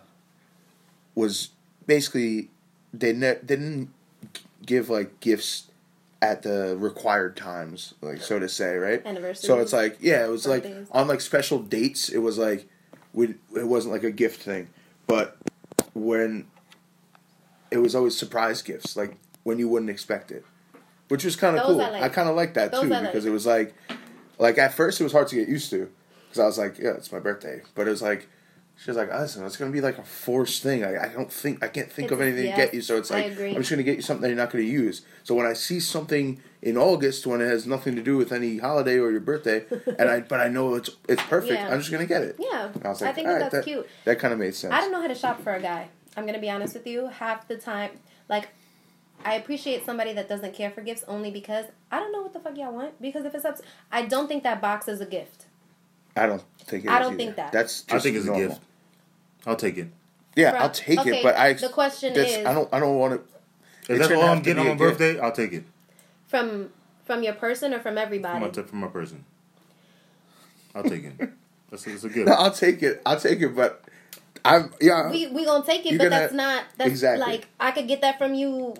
was 1.14 1.48
basically 1.86 2.50
they 2.92 3.14
ne- 3.14 3.38
didn't 3.44 3.88
give 4.66 4.90
like 4.90 5.18
gifts 5.20 5.67
at 6.20 6.42
the 6.42 6.76
required 6.78 7.36
times, 7.36 7.94
like 8.00 8.20
so 8.20 8.38
to 8.38 8.48
say, 8.48 8.76
right? 8.76 9.04
Anniversaries. 9.04 9.40
So 9.40 9.60
it's 9.60 9.72
like 9.72 9.98
yeah, 10.00 10.24
it 10.24 10.30
was 10.30 10.46
like 10.46 10.66
on 10.90 11.08
like 11.08 11.20
special 11.20 11.60
dates. 11.60 12.08
It 12.08 12.18
was 12.18 12.38
like 12.38 12.68
we 13.12 13.34
it 13.54 13.66
wasn't 13.66 13.92
like 13.92 14.02
a 14.04 14.10
gift 14.10 14.42
thing, 14.42 14.68
but 15.06 15.36
when 15.94 16.46
it 17.70 17.78
was 17.78 17.94
always 17.94 18.16
surprise 18.16 18.62
gifts, 18.62 18.96
like 18.96 19.16
when 19.44 19.58
you 19.58 19.68
wouldn't 19.68 19.90
expect 19.90 20.30
it, 20.30 20.44
which 21.08 21.24
was 21.24 21.36
kind 21.36 21.56
of 21.56 21.64
cool. 21.64 21.80
I 21.80 21.90
like. 21.90 22.02
I 22.02 22.08
kind 22.08 22.28
of 22.28 22.36
like 22.36 22.54
that 22.54 22.72
Those 22.72 22.82
too 22.82 22.88
like. 22.88 23.04
because 23.04 23.24
it 23.24 23.30
was 23.30 23.46
like 23.46 23.74
like 24.38 24.58
at 24.58 24.74
first 24.74 25.00
it 25.00 25.04
was 25.04 25.12
hard 25.12 25.28
to 25.28 25.36
get 25.36 25.48
used 25.48 25.70
to 25.70 25.90
because 26.28 26.40
I 26.40 26.46
was 26.46 26.58
like, 26.58 26.78
yeah, 26.78 26.90
it's 26.90 27.12
my 27.12 27.20
birthday, 27.20 27.62
but 27.74 27.86
it 27.86 27.90
was 27.90 28.02
like. 28.02 28.28
She 28.80 28.90
was 28.90 28.96
like, 28.96 29.08
ah, 29.12 29.22
listen, 29.22 29.44
it's 29.44 29.56
gonna 29.56 29.72
be 29.72 29.80
like 29.80 29.98
a 29.98 30.04
forced 30.04 30.62
thing. 30.62 30.84
I, 30.84 31.06
I 31.06 31.08
don't 31.08 31.32
think 31.32 31.64
I 31.64 31.68
can't 31.68 31.90
think 31.90 32.12
of 32.12 32.20
anything 32.20 32.44
yes, 32.44 32.56
to 32.56 32.64
get 32.64 32.74
you, 32.74 32.80
so 32.80 32.96
it's 32.96 33.10
like. 33.10 33.26
I'm 33.26 33.54
just 33.56 33.70
gonna 33.70 33.82
get 33.82 33.96
you 33.96 34.02
something 34.02 34.22
that 34.22 34.28
you're 34.28 34.36
not 34.36 34.50
gonna 34.50 34.62
use. 34.62 35.02
So 35.24 35.34
when 35.34 35.46
I 35.46 35.52
see 35.54 35.80
something 35.80 36.40
in 36.62 36.76
August 36.76 37.26
when 37.26 37.40
it 37.40 37.46
has 37.46 37.66
nothing 37.66 37.96
to 37.96 38.02
do 38.02 38.16
with 38.16 38.30
any 38.32 38.58
holiday 38.58 38.98
or 38.98 39.10
your 39.10 39.20
birthday, 39.20 39.64
and 39.98 40.08
I 40.08 40.20
but 40.20 40.38
I 40.40 40.46
know 40.48 40.76
it's 40.76 40.90
it's 41.08 41.22
perfect, 41.24 41.54
Yeah. 41.54 41.72
I'm 41.72 41.80
just 41.80 41.90
gonna 41.90 42.06
get 42.06 42.22
it. 42.22 42.36
Yeah, 42.38 42.70
And 42.72 42.86
I 42.86 42.90
was 42.90 43.02
I 43.02 43.06
like, 43.06 43.14
think 43.16 43.26
all 43.26 43.32
right, 43.34 43.40
that's 43.40 43.54
that, 43.54 43.64
cute. 43.64 43.88
That 44.04 44.20
kind 44.20 44.32
of 44.32 44.38
made 44.38 44.54
sense. 44.54 44.72
I 44.72 44.80
don't 44.80 44.92
know 44.92 45.00
how 45.02 45.08
to 45.08 45.14
shop 45.14 45.42
for 45.42 45.54
a 45.54 45.60
guy. 45.60 45.88
I'm 46.16 46.24
gonna 46.24 46.38
be 46.40 46.48
honest 46.50 46.74
with 46.74 46.86
you. 46.86 47.08
Half 47.08 47.48
the 47.48 47.56
time, 47.56 47.90
like, 48.28 48.48
I 49.24 49.34
appreciate 49.34 49.84
somebody 49.86 50.12
that 50.12 50.28
doesn't 50.28 50.54
care 50.54 50.70
for 50.70 50.82
gifts 50.82 51.02
only 51.08 51.32
because 51.32 51.64
I 51.90 51.98
don't 51.98 52.12
know 52.12 52.22
what 52.22 52.32
the 52.32 52.38
fuck 52.38 52.56
y'all 52.56 52.72
want. 52.72 53.02
Because 53.02 53.24
if 53.24 53.34
it's 53.34 53.44
up, 53.44 53.58
I 53.90 54.02
don't 54.06 54.28
think 54.28 54.44
that 54.44 54.60
box 54.60 54.86
is 54.86 55.00
a 55.00 55.06
gift. 55.06 55.46
I 56.16 56.26
don't 56.26 56.42
think 56.60 56.84
it 56.84 56.90
I 56.90 56.98
is 56.98 57.02
don't 57.02 57.14
either. 57.14 57.16
think 57.16 57.36
that. 57.36 57.52
That's 57.52 57.82
just 57.82 57.92
I 57.92 57.98
think 57.98 58.16
it's 58.16 58.24
normal. 58.26 58.44
a 58.44 58.48
gift. 58.50 58.60
I'll 59.46 59.56
take 59.56 59.78
it. 59.78 59.88
Yeah, 60.36 60.52
From- 60.52 60.62
I'll 60.62 60.70
take 60.70 60.98
okay, 61.00 61.18
it, 61.18 61.22
but 61.22 61.36
I 61.36 61.52
the 61.54 61.68
question 61.68 62.14
is- 62.14 62.46
I 62.46 62.52
don't 62.54 62.68
I 62.72 62.80
don't 62.80 62.96
want 62.96 63.14
to. 63.14 63.92
If 63.92 63.98
that's 63.98 64.12
all 64.12 64.22
I'm 64.22 64.42
getting 64.42 64.60
on 64.60 64.68
my 64.68 64.74
birthday, 64.74 65.18
I'll 65.18 65.32
take 65.32 65.52
it. 65.52 65.64
From 66.26 66.70
from 67.04 67.22
your 67.22 67.32
person 67.34 67.72
or 67.72 67.80
from 67.80 67.96
everybody? 67.98 68.34
From 68.34 68.42
everybody. 68.44 68.62
my, 68.62 68.68
from 68.68 68.80
my 68.80 68.88
person. 68.88 69.24
I'll 70.74 70.82
take 70.82 71.04
it. 71.04 71.14
That's 71.70 71.86
it's 71.86 72.04
a 72.04 72.08
gift. 72.08 72.28
No, 72.28 72.34
I'll 72.34 72.50
take 72.52 72.82
it. 72.82 73.02
I'll 73.04 73.20
take 73.20 73.40
it, 73.42 73.54
but 73.54 73.84
I'm 74.44 74.72
yeah. 74.80 75.10
we 75.10 75.26
we 75.26 75.44
gonna 75.44 75.64
take 75.64 75.84
it, 75.86 75.98
but 75.98 76.04
gonna- 76.04 76.10
that's 76.10 76.32
not 76.32 76.64
that's 76.78 76.88
Exactly. 76.90 77.26
like 77.26 77.46
I 77.60 77.72
could 77.72 77.86
get 77.88 78.00
that 78.00 78.16
from 78.18 78.34
you 78.34 78.74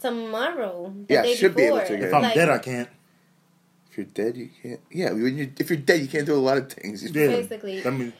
tomorrow. 0.00 0.94
The 1.08 1.14
Yeah, 1.14 1.22
day 1.22 1.34
should 1.34 1.54
be 1.54 1.62
able 1.64 1.80
to 1.80 1.88
get 1.88 1.92
it. 2.00 2.02
If 2.04 2.12
it. 2.12 2.14
I'm 2.14 2.22
Like, 2.22 2.34
dead, 2.34 2.48
I 2.48 2.58
can't. 2.58 2.88
if 3.90 3.96
you're 3.98 4.06
dead, 4.06 4.36
you 4.36 4.48
can't. 4.62 4.80
Yeah, 4.90 5.12
when 5.12 5.36
you 5.36 5.52
if 5.58 5.68
you're 5.68 5.78
dead, 5.78 6.00
you 6.00 6.08
can't 6.08 6.24
do 6.26 6.34
a 6.34 6.36
lot 6.36 6.56
of 6.56 6.72
things. 6.72 7.02
Yeah. 7.04 7.26
Basically. 7.28 7.84
I 7.86 7.90
mean, 7.90 8.12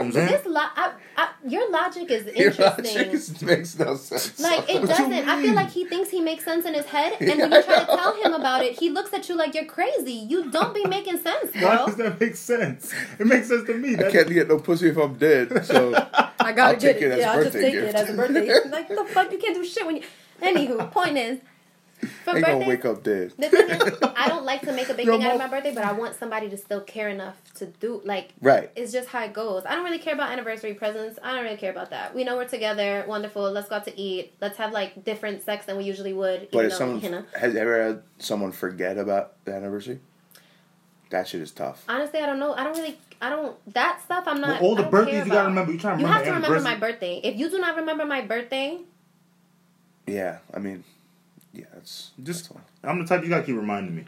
I'm 0.00 0.12
saying. 0.12 0.26
this 0.28 0.46
lo- 0.46 0.60
I, 0.60 0.92
I, 1.16 1.28
your 1.46 1.68
logic 1.70 2.10
is 2.10 2.26
interesting. 2.28 2.36
Your 2.36 2.50
interesting. 2.50 2.96
logic 2.96 3.12
is- 3.14 3.42
makes 3.42 3.78
no 3.78 3.96
sense. 3.96 4.38
Like 4.40 4.68
it 4.70 4.86
doesn't. 4.86 5.12
I 5.12 5.42
feel 5.42 5.54
like 5.54 5.70
he 5.70 5.84
thinks 5.84 6.10
he 6.10 6.20
makes 6.20 6.44
sense 6.44 6.64
in 6.64 6.74
his 6.74 6.86
head, 6.86 7.14
and 7.18 7.28
Yeah, 7.28 7.36
when 7.36 7.52
you 7.52 7.62
try 7.62 7.76
I 7.76 7.80
to 7.80 7.86
tell 7.86 8.14
him 8.22 8.34
about 8.34 8.62
it, 8.64 8.78
he 8.78 8.90
looks 8.90 9.12
at 9.12 9.28
you 9.28 9.36
like 9.36 9.54
you're 9.54 9.64
crazy. 9.64 10.12
You 10.12 10.50
don't 10.50 10.74
be 10.74 10.84
making 10.86 11.18
sense, 11.18 11.52
Why 11.54 11.76
does 11.86 11.96
that 11.96 12.20
make 12.20 12.36
sense? 12.36 12.92
It 13.18 13.26
makes 13.26 13.48
sense 13.48 13.66
to 13.66 13.74
me. 13.76 13.96
I 13.96 14.10
can't 14.10 14.28
get 14.28 14.48
no 14.48 14.58
pussy 14.58 14.88
if 14.90 14.96
I'm 14.96 15.14
dead. 15.14 15.64
So 15.66 15.92
I 16.40 16.52
gotta 16.52 16.62
I'll 16.62 16.72
get 16.76 16.80
take 16.80 16.96
it. 16.98 17.02
it 17.02 17.10
as 17.12 17.16
a 17.16 17.20
yeah, 17.20 17.32
I'll 17.32 17.42
just 17.42 17.52
birthday 17.54 17.70
take 17.72 17.74
it 17.74 17.94
as 17.94 18.10
a 18.10 18.12
birthday. 18.14 18.46
gift. 18.46 18.66
like 18.70 18.88
the 18.88 19.04
fuck, 19.06 19.32
you 19.32 19.38
can't 19.38 19.54
do 19.56 19.64
shit 19.64 19.84
when 19.86 19.96
you. 19.96 20.02
Anywho, 20.42 20.90
point 20.90 21.16
is, 21.16 21.38
for 22.06 22.30
I 22.30 22.36
ain't 22.36 22.46
gonna 22.46 22.68
wake 22.68 22.84
up 22.84 23.02
dead. 23.02 23.32
the 23.38 23.48
thing 23.48 23.70
is, 23.70 23.98
I 24.16 24.28
don't 24.28 24.44
like 24.44 24.62
to 24.62 24.72
make 24.72 24.88
a 24.88 24.94
big 24.94 25.06
Your 25.06 25.16
thing 25.18 25.26
out 25.26 25.34
of 25.34 25.38
my 25.38 25.48
birthday, 25.48 25.74
but 25.74 25.84
I 25.84 25.92
want 25.92 26.14
somebody 26.14 26.48
to 26.50 26.56
still 26.56 26.80
care 26.80 27.08
enough 27.08 27.36
to 27.54 27.66
do 27.66 28.00
like. 28.04 28.30
Right. 28.40 28.70
It's 28.76 28.92
just 28.92 29.08
how 29.08 29.24
it 29.24 29.32
goes. 29.32 29.64
I 29.66 29.74
don't 29.74 29.84
really 29.84 29.98
care 29.98 30.14
about 30.14 30.30
anniversary 30.30 30.74
presents. 30.74 31.18
I 31.22 31.32
don't 31.34 31.44
really 31.44 31.56
care 31.56 31.70
about 31.70 31.90
that. 31.90 32.14
We 32.14 32.24
know 32.24 32.36
we're 32.36 32.48
together. 32.48 33.04
Wonderful. 33.06 33.50
Let's 33.50 33.68
go 33.68 33.76
out 33.76 33.84
to 33.84 33.98
eat. 33.98 34.34
Let's 34.40 34.56
have 34.58 34.72
like 34.72 35.04
different 35.04 35.42
sex 35.42 35.66
than 35.66 35.76
we 35.76 35.84
usually 35.84 36.12
would. 36.12 36.48
But 36.50 36.66
if 36.66 36.74
someone 36.74 37.00
you 37.00 37.24
has 37.38 37.54
ever 37.56 37.82
had 37.82 38.02
someone 38.18 38.52
forget 38.52 38.98
about 38.98 39.44
the 39.44 39.54
anniversary, 39.54 40.00
that 41.10 41.28
shit 41.28 41.40
is 41.40 41.52
tough. 41.52 41.84
Honestly, 41.88 42.20
I 42.20 42.26
don't 42.26 42.38
know. 42.38 42.54
I 42.54 42.64
don't 42.64 42.76
really. 42.76 42.98
I 43.22 43.30
don't. 43.30 43.56
That 43.72 44.02
stuff. 44.04 44.24
I'm 44.26 44.40
not. 44.40 44.60
Well, 44.60 44.70
all 44.70 44.76
the 44.76 44.82
birthdays 44.82 45.14
care 45.14 45.26
you 45.26 45.32
gotta 45.32 45.48
remember. 45.48 45.72
You 45.72 45.78
trying 45.78 45.98
to 45.98 46.02
You 46.02 46.06
remember 46.08 46.24
have 46.24 46.42
to 46.42 46.48
remember 46.48 46.68
my 46.68 46.76
birthday. 46.76 47.20
If 47.22 47.36
you 47.38 47.48
do 47.48 47.58
not 47.58 47.76
remember 47.76 48.04
my 48.04 48.20
birthday, 48.22 48.80
Yeah, 50.06 50.38
I 50.52 50.58
mean, 50.58 50.84
yeah, 51.54 51.64
it's 51.76 52.10
Just, 52.22 52.52
that's. 52.52 52.60
I'm 52.82 52.98
the 52.98 53.06
type 53.06 53.22
you 53.22 53.28
gotta 53.30 53.44
keep 53.44 53.56
reminding 53.56 53.94
me. 53.94 54.04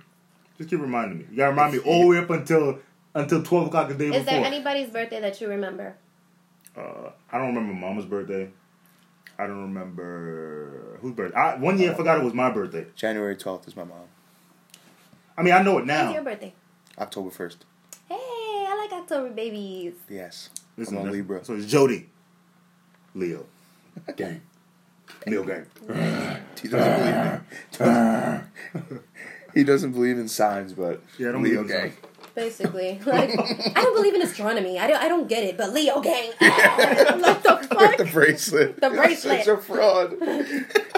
Just 0.59 0.71
keep 0.71 0.81
reminding 0.81 1.19
me. 1.19 1.25
You 1.31 1.37
gotta 1.37 1.51
remind 1.51 1.73
me 1.73 1.79
all 1.81 2.01
the 2.03 2.07
way 2.09 2.19
up 2.19 2.31
until 2.31 2.79
until 3.15 3.43
twelve 3.43 3.69
o'clock 3.69 3.89
the 3.89 3.95
day 3.95 4.07
is 4.07 4.11
before. 4.13 4.25
there 4.25 4.45
anybody's 4.45 4.91
birthday 4.91 5.21
that 5.21 5.41
you 5.41 5.49
remember? 5.49 5.95
uh, 6.77 7.11
I 7.33 7.39
don't 7.39 7.55
remember 7.55 7.73
Mama's 7.75 8.05
birthday. 8.05 8.51
I 9.39 9.47
don't 9.47 9.63
remember 9.63 10.99
whose 11.03 11.13
birthday. 11.13 11.37
I, 11.37 11.57
one 11.57 11.79
year 11.79 11.93
I 11.93 11.95
forgot 11.95 12.19
it 12.19 12.25
was 12.25 12.35
my 12.35 12.51
birthday. 12.51 12.87
January 12.97 13.37
twelfth 13.37 13.69
is 13.69 13.77
my 13.77 13.85
mom. 13.85 13.99
I 15.39 15.43
mean, 15.43 15.53
I 15.55 15.63
know 15.63 15.73
it 15.73 15.87
When's 15.87 15.89
now. 15.89 16.13
your 16.13 16.23
birthday? 16.23 16.55
October 16.99 17.31
first. 17.31 17.65
Hey, 18.09 18.15
I 18.17 18.77
like 18.91 18.99
October 19.03 19.31
babies. 19.31 19.93
Yes, 20.09 20.49
Listen, 20.79 20.97
I'm 20.99 21.05
on 21.05 21.13
Libra. 21.13 21.45
So 21.45 21.55
it's 21.55 21.67
Jody. 21.67 22.09
Leo. 23.15 23.45
Gang. 24.17 24.41
Leo 25.27 25.45
gang. 25.45 25.67
He 26.61 26.69
doesn't 26.69 26.97
believe 26.99 27.41
in. 27.81 28.45
he 29.55 29.65
doesn't 29.65 29.93
believe 29.93 30.19
in 30.19 30.29
signs, 30.29 30.73
but 30.73 31.03
Yeah, 31.19 31.31
I 31.31 31.33
don't 31.33 31.43
Leo 31.43 31.65
gang. 31.65 31.93
Basically, 32.35 33.01
like 33.07 33.31
I 33.31 33.73
don't 33.83 33.95
believe 33.95 34.15
in 34.15 34.21
astronomy. 34.23 34.79
I 34.79 34.87
don't. 34.87 35.03
I 35.03 35.09
don't 35.09 35.27
get 35.27 35.43
it. 35.45 35.57
But 35.57 35.73
Leo 35.73 36.01
gang, 36.03 36.33
like 36.41 37.43
the 37.43 37.59
With 37.71 37.81
fuck. 37.81 37.97
the 37.97 38.05
bracelet. 38.13 38.79
The 38.81 38.89
You're 38.91 38.97
bracelet. 39.05 39.45
Such 39.45 39.49
a 39.49 39.57
fraud. 39.63 40.17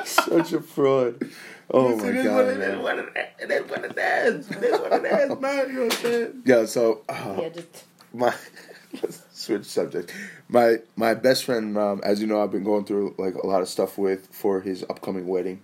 Such 0.05 0.53
a 0.53 0.61
fraud. 0.61 1.31
Oh 1.71 1.97
my 1.97 2.09
It 2.09 2.17
is 2.17 2.25
god, 2.25 2.47
what 2.47 2.59
man. 2.59 2.71
is, 2.71 2.83
what 2.83 2.99
it 2.99 3.09
is. 3.17 3.45
It 3.45 3.51
is 3.53 3.71
what 3.71 3.85
it 3.85 3.99
is. 3.99 4.51
It 4.51 4.63
is 4.65 4.81
what 4.81 4.93
it 4.93 5.05
is, 5.31 5.41
man. 5.41 5.69
You 5.69 5.73
know 5.75 5.83
what 5.85 5.93
I'm 5.95 6.03
saying? 6.03 6.43
Yeah, 6.45 6.65
so 6.65 7.03
uh, 7.09 7.37
Yeah, 7.41 7.49
just 7.51 7.85
my 8.13 8.35
let's 9.03 9.23
switch 9.33 9.65
subject. 9.65 10.13
My 10.49 10.79
my 10.97 11.15
best 11.15 11.45
friend, 11.45 11.77
um, 11.77 12.01
as 12.05 12.21
you 12.21 12.27
know, 12.27 12.43
I've 12.43 12.51
been 12.51 12.65
going 12.65 12.85
through 12.85 13.15
like 13.19 13.35
a 13.35 13.47
lot 13.47 13.61
of 13.61 13.69
stuff 13.69 13.99
with 13.99 14.29
for 14.33 14.61
his 14.63 14.83
upcoming 14.89 15.27
wedding, 15.27 15.63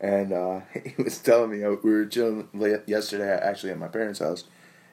and 0.00 0.32
uh, 0.32 0.60
he 0.74 1.02
was 1.02 1.18
telling 1.18 1.50
me 1.50 1.64
uh, 1.64 1.76
we 1.82 1.90
were 1.90 2.04
chilling 2.04 2.48
yesterday, 2.86 3.30
actually 3.42 3.72
at 3.72 3.78
my 3.78 3.88
parents' 3.88 4.18
house, 4.18 4.44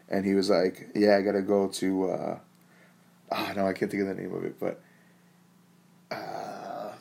and 0.08 0.26
he 0.26 0.34
was 0.36 0.50
like, 0.50 0.90
"Yeah, 0.96 1.18
I 1.18 1.22
gotta 1.22 1.42
go 1.42 1.68
to." 1.68 2.10
Uh, 2.12 2.40
oh 3.32 3.52
no, 3.56 3.68
I 3.68 3.74
can't 3.74 3.92
think 3.92 4.04
of 4.04 4.08
the 4.16 4.16
name 4.22 4.34
of 4.34 4.46
it, 4.46 4.58
but 4.58 4.82
uh, 6.12 6.94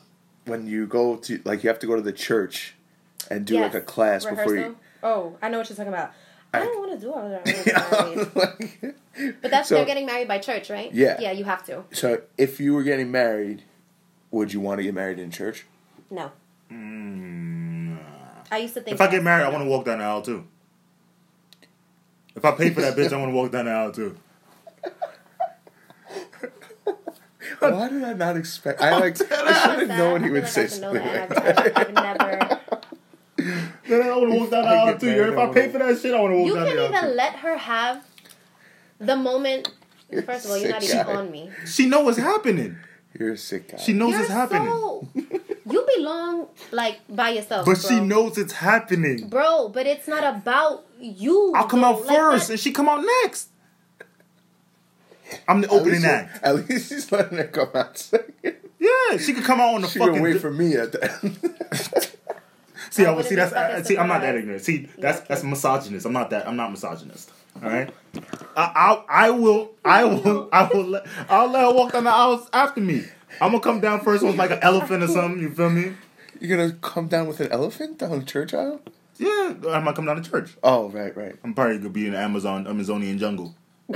when 0.45 0.67
you 0.67 0.87
go 0.87 1.15
to 1.15 1.41
like 1.45 1.63
you 1.63 1.69
have 1.69 1.79
to 1.79 1.87
go 1.87 1.95
to 1.95 2.01
the 2.01 2.11
church 2.11 2.75
and 3.31 3.45
do 3.45 3.55
like 3.59 3.73
a 3.73 3.77
Yes. 3.77 3.85
class 3.85 4.25
before 4.25 4.55
you. 4.55 4.75
Oh, 5.03 5.37
I 5.41 5.49
know 5.49 5.59
what 5.59 5.69
you're 5.69 5.75
talking 5.77 5.93
about. 5.93 6.11
I, 6.55 6.61
I- 6.61 6.65
don't 6.65 6.79
want 6.87 6.99
to 6.99 7.05
do 7.05 7.13
all 7.13 7.29
that. 7.29 7.45
when 7.45 7.55
I 7.55 7.63
get 7.63 7.91
married. 7.91 8.35
Like- 9.15 9.41
But 9.41 9.51
that's 9.51 9.69
So- 9.69 9.75
they're 9.75 9.85
getting 9.85 10.05
married 10.05 10.27
by 10.27 10.39
church, 10.39 10.69
right? 10.69 10.91
Yeah. 10.93 11.17
Yeah, 11.19 11.31
you 11.31 11.45
have 11.45 11.63
to. 11.65 11.83
So 11.91 12.21
if 12.37 12.59
you 12.59 12.73
were 12.73 12.83
getting 12.83 13.11
married, 13.11 13.63
would 14.31 14.51
you 14.53 14.59
want 14.59 14.79
to 14.79 14.83
get 14.83 14.93
married 14.93 15.19
in 15.19 15.31
church? 15.31 15.65
No. 16.09 16.31
Mm, 16.71 17.97
I 18.51 18.57
used 18.57 18.73
to 18.73 18.81
think. 18.81 18.95
if 18.95 19.01
I 19.01 19.07
get 19.09 19.23
married, 19.23 19.43
I 19.45 19.49
want 19.49 19.63
to 19.63 19.69
walk 19.69 19.85
down 19.85 19.99
the 19.99 20.03
aisle 20.05 20.21
too. 20.21 20.45
If 22.35 22.43
I 22.43 22.51
pay 22.51 22.69
for 22.71 22.81
that 22.81 22.95
bitch, 22.97 23.13
I 23.13 23.17
want 23.17 23.31
to 23.31 23.35
walk 23.35 23.51
down 23.51 23.65
the 23.65 23.71
aisle 23.71 23.91
too. 23.93 24.17
Why 27.59 27.89
did 27.89 28.03
I 28.03 28.13
not 28.13 28.35
expect? 28.37 28.81
I 28.81 28.97
like. 28.99 29.13
I 29.13 29.15
should 29.17 29.29
What's 29.29 29.59
have 29.63 29.87
known 29.87 30.21
I 30.23 30.25
he 30.25 30.31
would 30.31 30.47
say 30.47 30.63
I 30.63 30.67
should 30.67 30.81
know 30.81 30.93
something 30.93 31.13
like 31.15 31.29
that. 31.29 31.77
I've 31.77 31.93
never. 31.93 32.34
Then 33.87 34.01
I 34.01 34.17
want 34.17 34.31
to 34.31 34.37
walk 34.39 34.49
down 34.51 34.63
the 34.63 34.69
I 34.69 34.75
aisle 34.89 34.97
too. 34.97 35.07
If 35.09 35.37
I 35.37 35.43
I 35.49 35.53
pay 35.53 35.69
for 35.69 35.77
that 35.79 35.99
shit, 35.99 36.13
I 36.13 36.19
want 36.21 36.33
to 36.33 36.37
walk 36.37 36.47
You 36.47 36.55
down 36.55 36.65
can't 36.65 36.75
the 36.77 36.83
aisle 36.83 36.89
even 36.97 37.09
too. 37.09 37.15
let 37.15 37.33
her 37.37 37.57
have 37.57 38.05
the 38.99 39.15
moment. 39.15 39.71
First 40.25 40.45
of 40.45 40.51
all, 40.51 40.57
you're 40.57 40.69
not 40.71 40.83
even 40.83 40.97
on 41.07 41.31
me. 41.31 41.51
She 41.65 41.85
know 41.87 42.01
what's 42.01 42.17
happening. 42.17 42.77
You're 43.17 43.33
a 43.33 43.37
sick 43.37 43.69
guy. 43.71 43.77
She 43.77 43.93
knows 43.93 44.11
You're 44.11 44.21
it's 44.21 44.29
happening. 44.29 44.67
so. 44.67 45.07
You 45.67 45.87
belong 45.95 46.47
like 46.71 46.99
by 47.09 47.29
yourself. 47.29 47.65
But 47.65 47.79
bro. 47.81 47.89
she 47.89 47.99
knows 48.01 48.37
it's 48.37 48.53
happening. 48.53 49.29
Bro, 49.29 49.69
but 49.69 49.87
it's 49.87 50.07
not 50.07 50.35
about 50.35 50.85
you. 50.99 51.53
I'll 51.55 51.65
come 51.65 51.81
though. 51.81 51.87
out 51.87 52.05
Like, 52.05 52.15
first 52.15 52.47
that- 52.47 52.53
and 52.53 52.59
she 52.59 52.71
come 52.71 52.89
out 52.89 53.03
next. 53.23 53.49
I'm 55.47 55.61
the 55.61 55.67
opening 55.69 55.93
least, 55.93 56.05
act. 56.05 56.43
at 56.43 56.55
least 56.69 56.89
she's 56.89 57.11
letting 57.11 57.37
her 57.39 57.45
come 57.47 57.69
out 57.73 57.97
second. 57.97 58.55
Yeah, 58.79 59.17
she 59.17 59.33
could 59.33 59.43
come 59.43 59.59
out 59.59 59.73
on 59.75 59.81
the 59.81 59.87
She 59.87 59.97
fucking. 59.97 60.13
can 60.15 60.23
wait 60.23 60.39
for 60.39 60.51
me 60.51 60.75
at 60.75 60.91
the 60.91 61.11
end. 61.23 62.11
see, 62.95 63.05
I, 63.05 63.11
I 63.11 63.15
would 63.15 63.25
see 63.25 63.35
that's 63.35 63.51
been 63.53 63.61
fucking 63.61 63.81
uh, 63.81 63.83
see. 63.83 63.97
I'm 63.97 64.07
not 64.07 64.21
that 64.21 64.35
ignorant. 64.35 64.63
See, 64.63 64.89
that's 64.97 65.21
that's 65.21 65.43
misogynist. 65.43 66.05
I'm 66.05 66.13
not 66.13 66.29
that. 66.29 66.47
I'm 66.47 66.55
not 66.55 66.71
misogynist. 66.71 67.31
All 67.61 67.69
right. 67.69 67.93
I, 68.55 68.63
I 69.07 69.27
I 69.27 69.29
will 69.31 69.71
I 69.83 70.03
will 70.05 70.49
I 70.51 70.69
will 70.73 70.85
let 70.85 71.07
I'll 71.29 71.49
let 71.49 71.61
her 71.61 71.73
walk 71.73 71.91
down 71.93 72.05
the 72.05 72.11
aisles 72.11 72.49
after 72.53 72.81
me. 72.81 73.05
I'm 73.41 73.51
gonna 73.51 73.59
come 73.59 73.81
down 73.81 74.01
first 74.01 74.23
with 74.23 74.37
like 74.37 74.51
an 74.51 74.59
elephant 74.61 75.03
or 75.03 75.07
something. 75.07 75.41
You 75.41 75.51
feel 75.51 75.69
me? 75.69 75.93
You're 76.39 76.57
gonna 76.57 76.73
come 76.73 77.07
down 77.07 77.27
with 77.27 77.39
an 77.39 77.51
elephant 77.51 77.99
down 77.99 78.19
the 78.19 78.25
church 78.25 78.53
aisle? 78.53 78.81
Yeah, 79.17 79.53
I 79.69 79.79
might 79.79 79.95
come 79.95 80.05
down 80.05 80.21
to 80.21 80.29
church. 80.29 80.57
Oh, 80.63 80.89
right, 80.89 81.15
right. 81.15 81.35
I'm 81.43 81.53
probably 81.53 81.77
gonna 81.77 81.89
be 81.89 82.07
in 82.07 82.13
the 82.13 82.19
Amazon 82.19 82.67
Amazonian 82.67 83.17
jungle. 83.17 83.55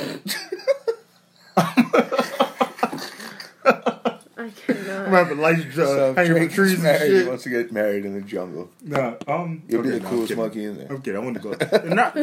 I 4.40 4.50
cannot. 4.50 5.08
I'm 5.08 5.14
having 5.14 5.38
lights 5.40 5.78
uh, 5.78 5.86
So 5.86 6.14
hanging 6.14 6.38
from 6.38 6.50
trees 6.50 6.72
is 6.72 6.74
and 6.76 6.84
married, 6.84 7.22
he 7.24 7.28
wants 7.28 7.44
to 7.44 7.50
get 7.50 7.72
married 7.72 8.06
in 8.06 8.14
the 8.14 8.22
jungle. 8.22 8.70
Nah, 8.82 9.16
um, 9.28 9.64
You'll 9.68 9.84
be 9.84 9.90
the 9.90 10.00
no, 10.00 10.10
coolest 10.10 10.36
monkey 10.36 10.64
in 10.64 10.78
there. 10.78 10.88
I'm. 10.90 11.16
I 11.16 11.20
want 11.20 11.42
to 11.42 11.44
go. 11.44 11.52
Not. 11.94 12.16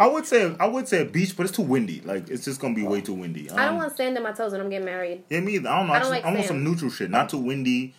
I 0.00 0.08
would 0.08 0.26
say 0.26 0.56
I 0.58 0.66
would 0.66 0.88
say 0.88 1.02
a 1.02 1.04
beach, 1.04 1.36
but 1.36 1.46
it's 1.46 1.54
too 1.54 1.62
windy. 1.62 2.00
Like 2.00 2.28
it's 2.28 2.44
just 2.44 2.60
gonna 2.60 2.74
be 2.74 2.82
way 2.82 3.00
too 3.00 3.14
windy. 3.14 3.48
Um, 3.50 3.58
I 3.58 3.66
don't 3.66 3.76
want 3.76 3.96
sand 3.96 4.16
in 4.16 4.22
my 4.22 4.32
toes 4.32 4.50
when 4.52 4.60
I'm 4.60 4.68
getting 4.68 4.84
married. 4.84 5.22
Yeah, 5.30 5.40
me 5.40 5.54
either. 5.54 5.68
I 5.68 5.78
don't 5.78 5.86
know. 5.86 5.92
I 5.92 5.96
I, 5.96 5.98
don't 6.00 6.02
just, 6.02 6.10
like 6.10 6.24
I 6.24 6.34
want 6.34 6.46
some 6.46 6.64
neutral 6.64 6.90
shit. 6.90 7.10
Not 7.10 7.28
too 7.28 7.38
windy. 7.38 7.94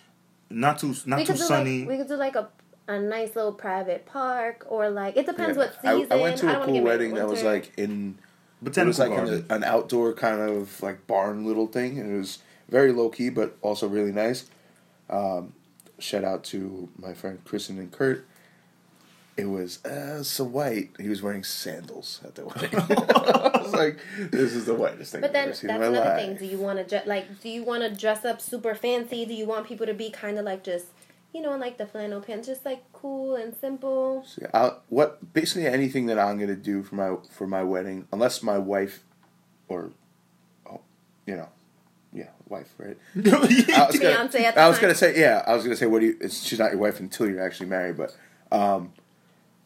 Not 0.50 0.80
too 0.80 0.94
not 1.06 1.20
we 1.20 1.26
too 1.26 1.38
sunny. 1.38 1.80
like 1.80 1.90
we 1.90 1.98
could 1.98 2.08
do 2.10 2.16
like 2.16 2.36
a 2.36 2.50
a 2.88 3.00
nice 3.00 3.36
little 3.36 3.54
private 3.54 4.06
park 4.06 4.66
or 4.70 4.90
like 4.90 5.18
it 5.18 5.26
depends 5.26 5.58
Yeah. 5.58 5.64
what 5.64 5.82
season. 5.82 6.12
I 6.12 6.22
went 6.22 6.38
to 6.38 6.46
don't 6.48 6.62
a 6.62 6.66
cool 6.66 6.82
wedding 6.82 7.14
that 7.16 7.28
was 7.28 7.44
like 7.44 7.72
in 7.78 8.18
it 8.66 8.86
was 8.86 9.00
like 9.00 9.12
an, 9.12 9.46
an 9.50 9.64
outdoor 9.64 10.14
kind 10.14 10.42
of 10.42 10.82
like 10.82 11.06
barn 11.08 11.46
little 11.46 11.68
thing, 11.68 12.00
and 12.00 12.14
it 12.14 12.18
was 12.18 12.40
very 12.70 12.92
low 12.92 13.10
key, 13.10 13.30
but 13.30 13.58
also 13.62 13.88
really 13.88 14.12
nice. 14.12 14.50
Um, 15.10 15.54
shout 16.00 16.24
out 16.24 16.44
to 16.46 16.90
my 16.98 17.14
friend 17.14 17.40
Kristen 17.46 17.78
and 17.80 17.92
Kurt. 17.92 18.26
It 19.38 19.46
was 19.50 19.84
uh, 19.84 20.24
so 20.24 20.46
white. 20.46 20.92
He 20.98 21.10
was 21.10 21.22
wearing 21.22 21.44
sandals 21.44 22.22
at 22.24 22.36
the 22.36 22.46
wedding. 22.46 22.70
I 22.80 23.62
was 23.64 23.74
like, 23.74 23.98
"This 24.32 24.54
is 24.54 24.66
the 24.66 24.74
whitest 24.74 25.12
thing 25.12 25.20
But 25.22 25.32
I've 25.32 25.34
then 25.34 25.42
ever 25.44 25.50
that's 25.50 25.60
seen 25.60 25.70
in 25.72 25.80
my 25.80 25.86
another 25.88 26.10
life." 26.10 26.20
thing. 26.20 26.36
Do 26.38 26.46
you 26.46 26.58
want 26.58 26.80
to 26.80 26.86
ju- 27.00 27.06
like? 27.06 27.42
Do 27.42 27.50
you 27.50 27.64
want 27.64 27.84
to 27.84 27.90
dress 27.90 28.24
up 28.24 28.40
super 28.40 28.74
fancy? 28.76 29.26
Do 29.26 29.34
you 29.34 29.46
want 29.46 29.68
people 29.68 29.86
to 29.88 29.94
be 29.94 30.10
kind 30.10 30.40
of 30.40 30.46
like 30.46 30.64
just, 30.64 30.86
you 31.36 31.42
know, 31.42 31.58
like 31.58 31.78
the 31.78 31.86
flannel 31.86 32.22
pants, 32.22 32.48
just 32.48 32.64
like 32.64 32.82
cool 32.94 33.36
and 33.36 33.54
simple? 33.60 34.24
So, 34.26 34.44
yeah, 34.44 34.48
I'll, 34.54 34.82
what 34.88 35.34
basically 35.34 35.68
anything 35.68 36.06
that 36.06 36.18
I'm 36.18 36.40
gonna 36.40 36.56
do 36.56 36.82
for 36.82 36.96
my 36.96 37.18
for 37.30 37.46
my 37.46 37.62
wedding, 37.62 38.08
unless 38.14 38.42
my 38.42 38.58
wife, 38.58 39.04
or, 39.68 39.92
oh, 40.66 40.80
you 41.28 41.36
know, 41.36 41.50
yeah, 42.14 42.30
wife, 42.48 42.74
right? 42.78 42.98
I 43.16 43.20
was 43.20 44.00
gonna, 44.00 44.14
at 44.14 44.32
the 44.32 44.62
I 44.62 44.70
was 44.70 44.80
gonna 44.80 44.96
say 44.96 45.20
yeah. 45.20 45.44
I 45.46 45.54
was 45.54 45.64
gonna 45.66 45.76
say 45.76 45.88
what 45.88 46.00
do 46.00 46.06
you? 46.06 46.18
It's, 46.22 46.42
she's 46.42 46.58
not 46.58 46.72
your 46.72 46.80
wife 46.80 47.02
until 47.02 47.28
you're 47.28 47.44
actually 47.44 47.68
married, 47.68 47.98
but 47.98 48.16
um, 48.50 48.94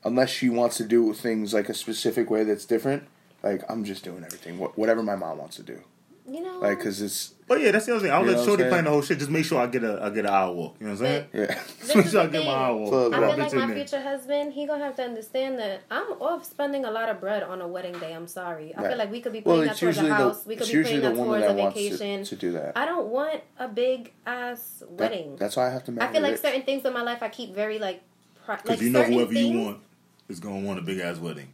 unless 0.04 0.32
she 0.32 0.50
wants 0.50 0.78
to 0.78 0.86
do 0.86 1.14
things 1.14 1.54
like 1.54 1.70
a 1.70 1.76
specific 1.76 2.32
way 2.32 2.44
that's 2.44 2.66
different, 2.66 3.04
like 3.44 3.62
I'm 3.70 3.84
just 3.84 4.04
doing 4.04 4.24
everything 4.24 4.58
wh- 4.58 4.76
whatever 4.76 5.04
my 5.04 5.16
mom 5.16 5.38
wants 5.38 5.58
to 5.58 5.64
do, 5.64 5.84
You 6.30 6.42
know, 6.44 6.60
like 6.60 6.78
because 6.78 7.02
it's 7.02 7.34
But 7.48 7.60
yeah, 7.62 7.72
that's 7.72 7.86
the 7.88 7.94
other 7.94 8.02
thing. 8.04 8.12
I'll 8.12 8.20
You 8.22 8.26
know 8.28 8.32
let 8.34 8.38
what 8.40 8.46
Shorty 8.46 8.64
I'm 8.64 8.70
plan 8.70 8.78
saying? 8.78 8.86
the 8.86 8.92
whole 8.92 9.02
shit. 9.02 9.18
Just 9.20 9.32
make 9.32 9.46
sure 9.46 9.60
I 9.60 9.68
get 9.68 9.84
a 9.84 10.04
I 10.04 10.10
get 10.12 10.26
an 10.26 10.32
hour 10.32 10.54
walk. 10.54 10.76
You 10.80 10.86
know 10.88 10.94
what 10.94 11.02
I'm 11.02 11.06
saying? 11.08 11.26
yeah. 11.34 11.46
Just 11.56 11.80
This 11.80 11.96
make 11.96 12.06
is 12.06 12.12
sure 12.12 12.22
I 12.22 12.26
the 12.28 12.32
get 12.32 12.38
my 12.40 12.44
thing. 12.46 12.54
hour 12.54 12.76
walk. 12.76 12.90
Fuck 12.92 12.94
I 12.94 13.00
Drop 13.00 13.12
feel 13.12 13.20
Drop 13.20 13.38
like 13.40 13.48
it 13.48 13.54
in 13.54 13.60
my 13.60 13.66
there. 13.68 13.76
future 13.88 14.02
husband, 14.02 14.54
he 14.54 14.68
gonna 14.68 14.84
have 14.84 14.96
to 14.98 15.04
understand 15.04 15.60
that 15.60 15.82
I'm 15.90 16.08
off 16.22 16.46
spending 16.46 16.86
a 16.86 16.92
lot 16.92 17.10
of 17.10 17.20
bread 17.20 17.42
on 17.44 17.62
a 17.62 17.68
wedding 17.68 17.98
day. 18.00 18.14
I'm 18.14 18.28
sorry. 18.28 18.76
I 18.76 18.82
Right. 18.82 18.90
feel 18.90 18.98
like 19.00 19.12
we 19.12 19.22
could 19.22 19.34
be 19.34 19.42
Well, 19.42 19.56
putting 19.58 19.72
it's 19.72 19.80
that 19.80 19.86
towards 19.86 19.98
a 19.98 20.02
usually 20.02 20.10
the 20.18 20.24
house. 20.24 20.46
we 20.46 20.56
could 20.56 20.62
it's 20.62 20.72
be 20.72 20.78
usually 20.78 21.00
putting 21.02 21.16
the 21.16 21.22
that 21.22 21.26
towards 21.26 21.46
that 21.46 21.52
a 21.60 21.70
vacation. 21.72 22.24
to, 22.24 22.30
to 22.30 22.36
do 22.36 22.52
that. 22.52 22.74
I 22.78 22.86
don't 22.86 23.08
want 23.08 23.42
a 23.58 23.68
big 23.68 24.12
ass 24.28 24.80
That- 24.82 24.92
wedding. 24.92 25.36
That's 25.38 25.56
why 25.56 25.68
I 25.68 25.70
have 25.72 25.84
to 25.86 25.92
marry. 25.92 26.08
I 26.08 26.12
feel 26.14 26.22
like 26.22 26.32
rich. 26.34 26.42
certain 26.42 26.62
things 26.62 26.86
in 26.86 26.94
my 26.94 27.02
life 27.02 27.24
I 27.24 27.30
keep 27.30 27.56
very 27.56 27.80
like, 27.80 28.02
pri- 28.46 28.58
Because 28.58 28.70
like 28.70 28.82
you 28.82 28.90
know 28.92 29.02
whoever 29.04 29.34
things, 29.34 29.48
you 29.50 29.60
want 29.62 29.80
is 30.28 30.40
gonna 30.40 30.60
want 30.60 30.78
a 30.78 30.84
big 30.84 31.00
ass 31.00 31.18
wedding. 31.18 31.48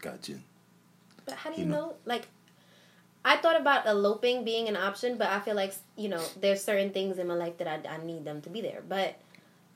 Gotcha. 0.00 0.34
But 1.26 1.34
how 1.34 1.50
do 1.50 1.56
you, 1.60 1.64
you 1.66 1.70
know. 1.70 1.76
know? 1.88 1.94
Like, 2.06 2.26
I 3.24 3.36
thought 3.36 3.60
about 3.60 3.86
eloping 3.86 4.44
being 4.44 4.68
an 4.68 4.76
option, 4.76 5.16
but 5.18 5.28
I 5.28 5.40
feel 5.40 5.54
like 5.54 5.74
you 5.96 6.08
know 6.08 6.22
there's 6.40 6.62
certain 6.64 6.90
things 6.90 7.18
in 7.18 7.26
my 7.28 7.34
life 7.34 7.58
that 7.58 7.68
I, 7.68 7.80
I 7.94 7.98
need 8.04 8.24
them 8.24 8.40
to 8.42 8.50
be 8.50 8.60
there. 8.60 8.82
But 8.88 9.16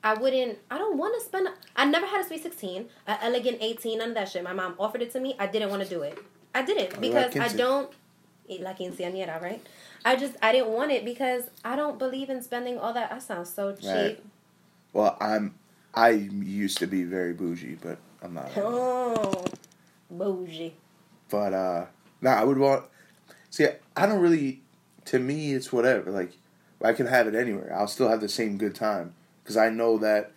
I 0.03 0.13
wouldn't. 0.15 0.57
I 0.71 0.77
don't 0.77 0.97
want 0.97 1.13
to 1.19 1.25
spend. 1.25 1.47
I 1.75 1.85
never 1.85 2.05
had 2.07 2.21
a 2.21 2.27
sweet 2.27 2.41
sixteen, 2.43 2.87
an 3.07 3.17
elegant 3.21 3.57
eighteen, 3.61 3.99
none 3.99 4.09
of 4.09 4.15
that 4.15 4.29
shit. 4.29 4.43
My 4.43 4.53
mom 4.53 4.75
offered 4.79 5.01
it 5.01 5.11
to 5.13 5.19
me. 5.19 5.35
I 5.39 5.47
didn't 5.47 5.69
want 5.69 5.83
to 5.83 5.89
do 5.89 6.01
it. 6.01 6.17
I 6.53 6.63
didn't 6.63 6.99
because 7.01 7.35
like 7.35 7.53
I 7.53 7.55
don't. 7.57 7.91
eh, 8.49 8.57
La 8.61 8.73
quinceañera, 8.73 9.41
right? 9.41 9.61
I 10.03 10.15
just 10.15 10.35
I 10.41 10.51
didn't 10.51 10.69
want 10.69 10.91
it 10.91 11.03
because 11.05 11.43
I 11.63 11.75
don't 11.75 11.99
believe 11.99 12.29
in 12.29 12.41
spending 12.41 12.77
all 12.79 12.93
that. 12.93 13.11
I 13.11 13.19
sound 13.19 13.47
so 13.47 13.73
cheap. 13.75 13.85
Right. 13.89 14.23
Well, 14.93 15.17
I'm. 15.19 15.55
I 15.93 16.09
used 16.09 16.77
to 16.79 16.87
be 16.87 17.03
very 17.03 17.33
bougie, 17.33 17.77
but 17.81 17.97
I'm 18.23 18.33
not. 18.33 18.49
Oh, 18.57 19.45
bougie. 20.09 20.73
But 21.29 21.53
uh 21.53 21.85
nah, 22.21 22.33
I 22.33 22.43
would 22.43 22.57
want. 22.57 22.85
See, 23.55 23.65
I 23.95 24.05
don't 24.05 24.19
really. 24.19 24.61
To 25.05 25.17
me, 25.17 25.53
it's 25.53 25.71
whatever. 25.71 26.11
Like, 26.11 26.33
I 26.83 26.91
can 26.91 27.05
have 27.05 27.25
it 27.25 27.35
anywhere. 27.35 27.73
I'll 27.73 27.87
still 27.87 28.09
have 28.09 28.19
the 28.19 28.27
same 28.27 28.57
good 28.57 28.75
time 28.75 29.13
because 29.41 29.55
I 29.55 29.69
know 29.69 29.97
that. 29.99 30.33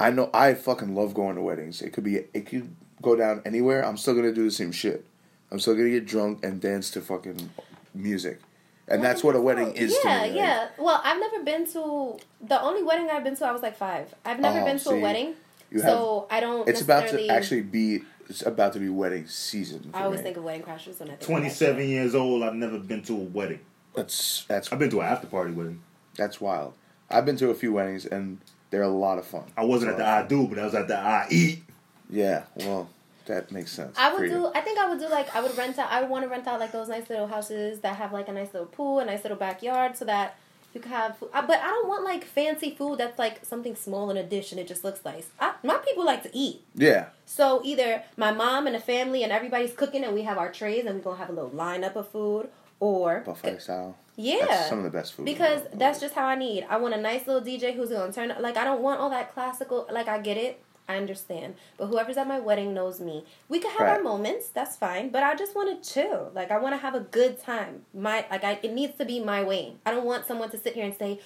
I 0.00 0.08
know 0.10 0.30
I 0.32 0.54
fucking 0.54 0.94
love 0.94 1.12
going 1.12 1.36
to 1.36 1.42
weddings. 1.42 1.82
It 1.82 1.92
could 1.92 2.04
be. 2.04 2.24
It 2.32 2.46
could 2.46 2.74
go 3.02 3.16
down 3.16 3.42
anywhere. 3.44 3.84
I'm 3.84 3.98
still 3.98 4.14
gonna 4.14 4.32
do 4.32 4.44
the 4.44 4.50
same 4.50 4.72
shit. 4.72 5.04
I'm 5.52 5.60
still 5.60 5.74
gonna 5.74 5.90
get 5.90 6.06
drunk 6.06 6.42
and 6.42 6.58
dance 6.58 6.90
to 6.92 7.02
fucking 7.02 7.50
music, 7.94 8.40
and 8.88 9.04
that's 9.04 9.22
what 9.22 9.36
a 9.36 9.40
wedding 9.40 9.74
is 9.76 9.94
Yeah, 10.02 10.10
to 10.14 10.22
me. 10.22 10.28
like- 10.28 10.36
yeah. 10.36 10.68
Well, 10.78 11.02
I've 11.04 11.20
never 11.20 11.44
been 11.44 11.66
to 11.72 12.16
the 12.40 12.62
only 12.62 12.82
wedding 12.82 13.10
I've 13.10 13.24
been 13.24 13.36
to. 13.36 13.44
I 13.44 13.52
was 13.52 13.60
like 13.60 13.76
five. 13.76 14.14
I've 14.24 14.40
never 14.40 14.60
Oh, 14.60 14.64
been 14.64 14.78
to 14.78 14.84
see, 14.84 14.98
a 14.98 15.02
wedding, 15.02 15.34
you 15.70 15.80
so 15.80 16.26
I 16.30 16.40
don't. 16.40 16.66
It's 16.66 16.80
about 16.80 17.08
to 17.08 17.26
actually 17.28 17.60
be. 17.60 18.04
It's 18.28 18.42
about 18.42 18.72
to 18.72 18.78
be 18.78 18.88
wedding 18.88 19.26
season. 19.28 19.90
For 19.90 19.96
I 19.96 20.04
always 20.04 20.18
me. 20.18 20.24
think 20.24 20.36
of 20.36 20.44
wedding 20.44 20.62
crashers 20.62 20.98
when 20.98 21.08
I 21.08 21.12
think. 21.12 21.20
of 21.22 21.26
Twenty 21.26 21.48
that 21.48 21.54
seven 21.54 21.82
shit. 21.82 21.90
years 21.90 22.14
old. 22.14 22.42
I've 22.42 22.54
never 22.54 22.78
been 22.78 23.02
to 23.02 23.12
a 23.14 23.16
wedding. 23.16 23.60
That's 23.94 24.44
that's 24.48 24.72
I've 24.72 24.78
been 24.78 24.90
to 24.90 25.00
an 25.00 25.06
after 25.06 25.26
party 25.26 25.52
wedding. 25.52 25.80
that's 26.16 26.40
wild. 26.40 26.74
I've 27.10 27.24
been 27.24 27.36
to 27.36 27.50
a 27.50 27.54
few 27.54 27.72
weddings 27.72 28.04
and 28.04 28.38
they're 28.70 28.82
a 28.82 28.88
lot 28.88 29.18
of 29.18 29.26
fun. 29.26 29.44
I 29.56 29.64
wasn't 29.64 29.92
at 29.92 29.96
the 29.98 30.06
I 30.06 30.26
do, 30.26 30.46
but 30.48 30.58
I 30.58 30.64
was 30.64 30.74
at 30.74 30.88
the 30.88 30.98
I 30.98 31.26
eat. 31.30 31.62
Yeah, 32.10 32.44
well, 32.56 32.88
that 33.26 33.50
makes 33.52 33.70
sense. 33.72 33.96
I 33.98 34.10
would 34.12 34.18
Freedom. 34.18 34.42
do. 34.42 34.50
I 34.54 34.60
think 34.60 34.78
I 34.78 34.88
would 34.88 34.98
do 34.98 35.08
like 35.08 35.34
I 35.34 35.40
would 35.40 35.56
rent 35.56 35.78
out. 35.78 35.90
I 35.90 36.00
would 36.00 36.10
want 36.10 36.24
to 36.24 36.28
rent 36.28 36.46
out 36.48 36.58
like 36.60 36.72
those 36.72 36.88
nice 36.88 37.08
little 37.08 37.26
houses 37.28 37.80
that 37.80 37.96
have 37.96 38.12
like 38.12 38.28
a 38.28 38.32
nice 38.32 38.52
little 38.52 38.66
pool, 38.68 38.98
a 38.98 39.04
nice 39.04 39.22
little 39.22 39.38
backyard, 39.38 39.96
so 39.96 40.04
that 40.04 40.36
you 40.76 40.80
can 40.82 40.92
have. 40.92 41.16
Food. 41.18 41.30
Uh, 41.34 41.44
But 41.50 41.58
I 41.60 41.68
don't 41.74 41.88
want 41.88 42.04
like 42.04 42.24
fancy 42.24 42.70
food 42.78 42.98
that's 43.00 43.18
like 43.18 43.36
something 43.44 43.74
small 43.86 44.10
in 44.12 44.16
a 44.16 44.22
dish 44.34 44.48
and 44.52 44.60
it 44.60 44.68
just 44.72 44.84
looks 44.84 45.00
nice. 45.04 45.26
I, 45.40 45.54
my 45.62 45.78
people 45.86 46.04
like 46.12 46.22
to 46.24 46.30
eat. 46.44 46.56
Yeah, 46.74 47.06
So 47.38 47.60
either 47.64 47.90
my 48.16 48.32
mom 48.32 48.66
and 48.68 48.74
the 48.76 48.80
family 48.94 49.20
and 49.24 49.32
everybody's 49.32 49.72
cooking 49.80 50.04
and 50.04 50.12
we 50.14 50.22
have 50.30 50.38
our 50.38 50.50
trays 50.60 50.84
and 50.86 50.94
we're 50.96 51.02
gonna 51.08 51.16
have 51.24 51.30
a 51.30 51.32
little 51.32 51.50
lineup 51.50 51.96
of 51.96 52.08
food, 52.08 52.48
or 52.78 53.20
Buffet 53.24 53.58
style. 53.66 53.96
yeah, 54.16 54.44
That's 54.46 54.68
some 54.68 54.78
of 54.78 54.84
the 54.84 54.90
best 54.98 55.14
food. 55.14 55.24
because 55.24 55.62
that's 55.72 55.98
just 55.98 56.14
how 56.14 56.26
I 56.26 56.34
need. 56.36 56.66
I 56.68 56.76
want 56.76 56.92
a 56.94 57.00
nice 57.10 57.26
little 57.26 57.40
DJ 57.50 57.74
who's 57.74 57.88
gonna 57.90 58.12
turn 58.12 58.28
like 58.40 58.56
I 58.58 58.64
don't 58.64 58.82
want 58.82 59.00
all 59.00 59.08
that 59.10 59.32
classical. 59.34 59.86
Like 59.90 60.08
I 60.08 60.18
get 60.18 60.36
it, 60.36 60.60
I 60.88 60.96
understand. 60.96 61.54
But 61.76 61.86
whoever's 61.86 62.16
at 62.16 62.28
my 62.28 62.38
wedding 62.38 62.72
knows 62.74 63.00
me. 63.00 63.24
We 63.48 63.58
could 63.58 63.72
have 63.72 63.88
our 63.88 64.02
moments, 64.02 64.48
that's 64.48 64.76
fine. 64.76 65.10
But 65.10 65.22
I 65.22 65.34
just 65.34 65.54
want 65.54 65.82
to 65.82 65.92
chill. 65.92 66.30
Like 66.34 66.50
I 66.50 66.58
want 66.58 66.74
to 66.74 66.78
have 66.78 66.94
a 66.94 67.00
good 67.00 67.40
time. 67.40 67.82
My 67.92 68.24
like 68.30 68.44
I 68.44 68.60
it 68.62 68.72
needs 68.72 68.96
to 68.98 69.04
be 69.04 69.20
my 69.20 69.42
way. 69.42 69.74
I 69.84 69.90
don't 69.90 70.04
want 70.04 70.26
someone 70.26 70.50
to 70.50 70.58
sit 70.58 70.74
here 70.74 70.84
and 70.84 70.94
say. 70.94 71.20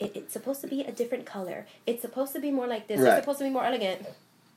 It, 0.00 0.16
it's 0.16 0.32
supposed 0.32 0.60
to 0.62 0.66
be 0.66 0.80
a 0.82 0.90
different 0.90 1.24
color. 1.24 1.64
It's 1.86 2.02
supposed 2.02 2.32
to 2.32 2.40
be 2.40 2.50
more 2.50 2.66
like 2.66 2.88
this. 2.88 2.98
Right. 2.98 3.10
It's 3.10 3.20
supposed 3.20 3.38
to 3.38 3.44
be 3.44 3.50
more 3.50 3.64
elegant. 3.64 4.04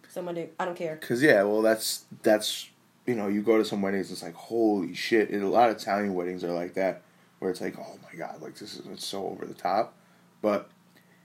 Someone 0.10 0.34
do. 0.34 0.50
I 0.60 0.66
don't 0.66 0.76
care. 0.76 0.96
Cause 0.98 1.22
yeah, 1.22 1.44
well, 1.44 1.62
that's 1.62 2.06
that's 2.24 2.72
you 3.06 3.16
know, 3.16 3.28
you 3.28 3.42
go 3.42 3.58
to 3.58 3.66
some 3.66 3.82
weddings, 3.82 4.12
it's 4.12 4.24
like 4.24 4.34
holy 4.34 4.94
shit. 4.94 5.30
And 5.30 5.44
a 5.44 5.50
lot 5.50 5.70
of 5.70 5.78
Italian 5.78 6.14
weddings 6.14 6.44
are 6.44 6.52
like 6.52 6.74
that, 6.76 7.02
where 7.40 7.52
it's 7.52 7.62
like, 7.62 7.78
oh 7.80 7.98
my 8.04 8.18
god, 8.18 8.42
like 8.42 8.56
this 8.56 8.76
is 8.76 8.86
it's 8.88 9.06
so 9.06 9.28
over 9.28 9.46
the 9.46 9.54
top, 9.54 9.94
but 10.42 10.70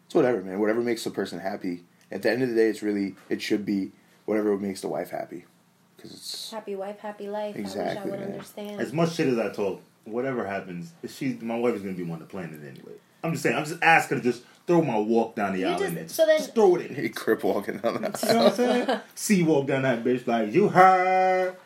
it's 0.07 0.14
whatever, 0.14 0.40
man. 0.42 0.59
Whatever 0.61 0.81
makes 0.81 1.05
the 1.05 1.11
person 1.11 1.38
happy. 1.38 1.85
At 2.11 2.23
the 2.23 2.31
end 2.31 2.42
of 2.42 2.49
the 2.51 2.55
day, 2.55 2.69
it's 2.69 2.83
really 2.83 3.16
it 3.29 3.42
should 3.42 3.64
be 3.66 3.92
whatever 4.25 4.57
makes 4.57 4.81
the 4.81 4.88
wife 4.88 5.11
happy, 5.11 5.45
because 5.97 6.12
it's 6.12 6.51
Happy 6.51 6.75
wife, 6.77 6.99
happy 7.01 7.29
life. 7.29 7.55
I 7.57 7.61
wish 7.61 7.66
I 7.77 7.81
Exactly, 7.81 8.11
would 8.11 8.21
man. 8.21 8.33
understand. 8.33 8.81
As 8.81 8.92
much 8.92 9.14
shit 9.14 9.27
as 9.29 9.38
I 9.38 9.49
talk, 9.51 9.81
whatever 10.05 10.47
happens, 10.47 10.92
she 11.09 11.37
my 11.40 11.57
wife 11.59 11.75
is 11.75 11.83
gonna 11.83 11.95
be 11.95 12.03
one 12.05 12.21
to 12.21 12.25
plan 12.27 12.51
it 12.55 12.66
anyway. 12.66 12.95
I'm 13.25 13.33
just 13.33 13.42
saying. 13.42 13.57
I'm 13.57 13.64
just 13.64 13.83
asking 13.83 14.19
her 14.19 14.23
to 14.23 14.31
just 14.33 14.45
throw 14.66 14.83
my 14.83 14.99
walk 14.99 15.35
down 15.37 15.53
the 15.53 15.61
You 15.61 15.66
aisle 15.69 15.79
just- 15.79 15.88
in 15.88 15.95
there. 15.97 16.09
so 16.09 16.27
then- 16.27 16.38
just 16.38 16.55
throw 16.55 16.77
it 16.77 16.87
in. 16.90 16.95
he 16.95 17.09
crip 17.23 17.42
walking 17.45 17.81
on 17.85 18.03
that. 18.03 18.23
You 18.27 18.29
know 18.35 18.45
what 18.45 18.47
I'm 18.51 18.55
saying? 18.57 19.01
See 19.14 19.42
walk 19.42 19.66
down 19.66 19.83
that 19.83 20.05
bitch 20.05 20.27
like 20.27 20.53
you 20.53 20.69
heard. 20.69 21.57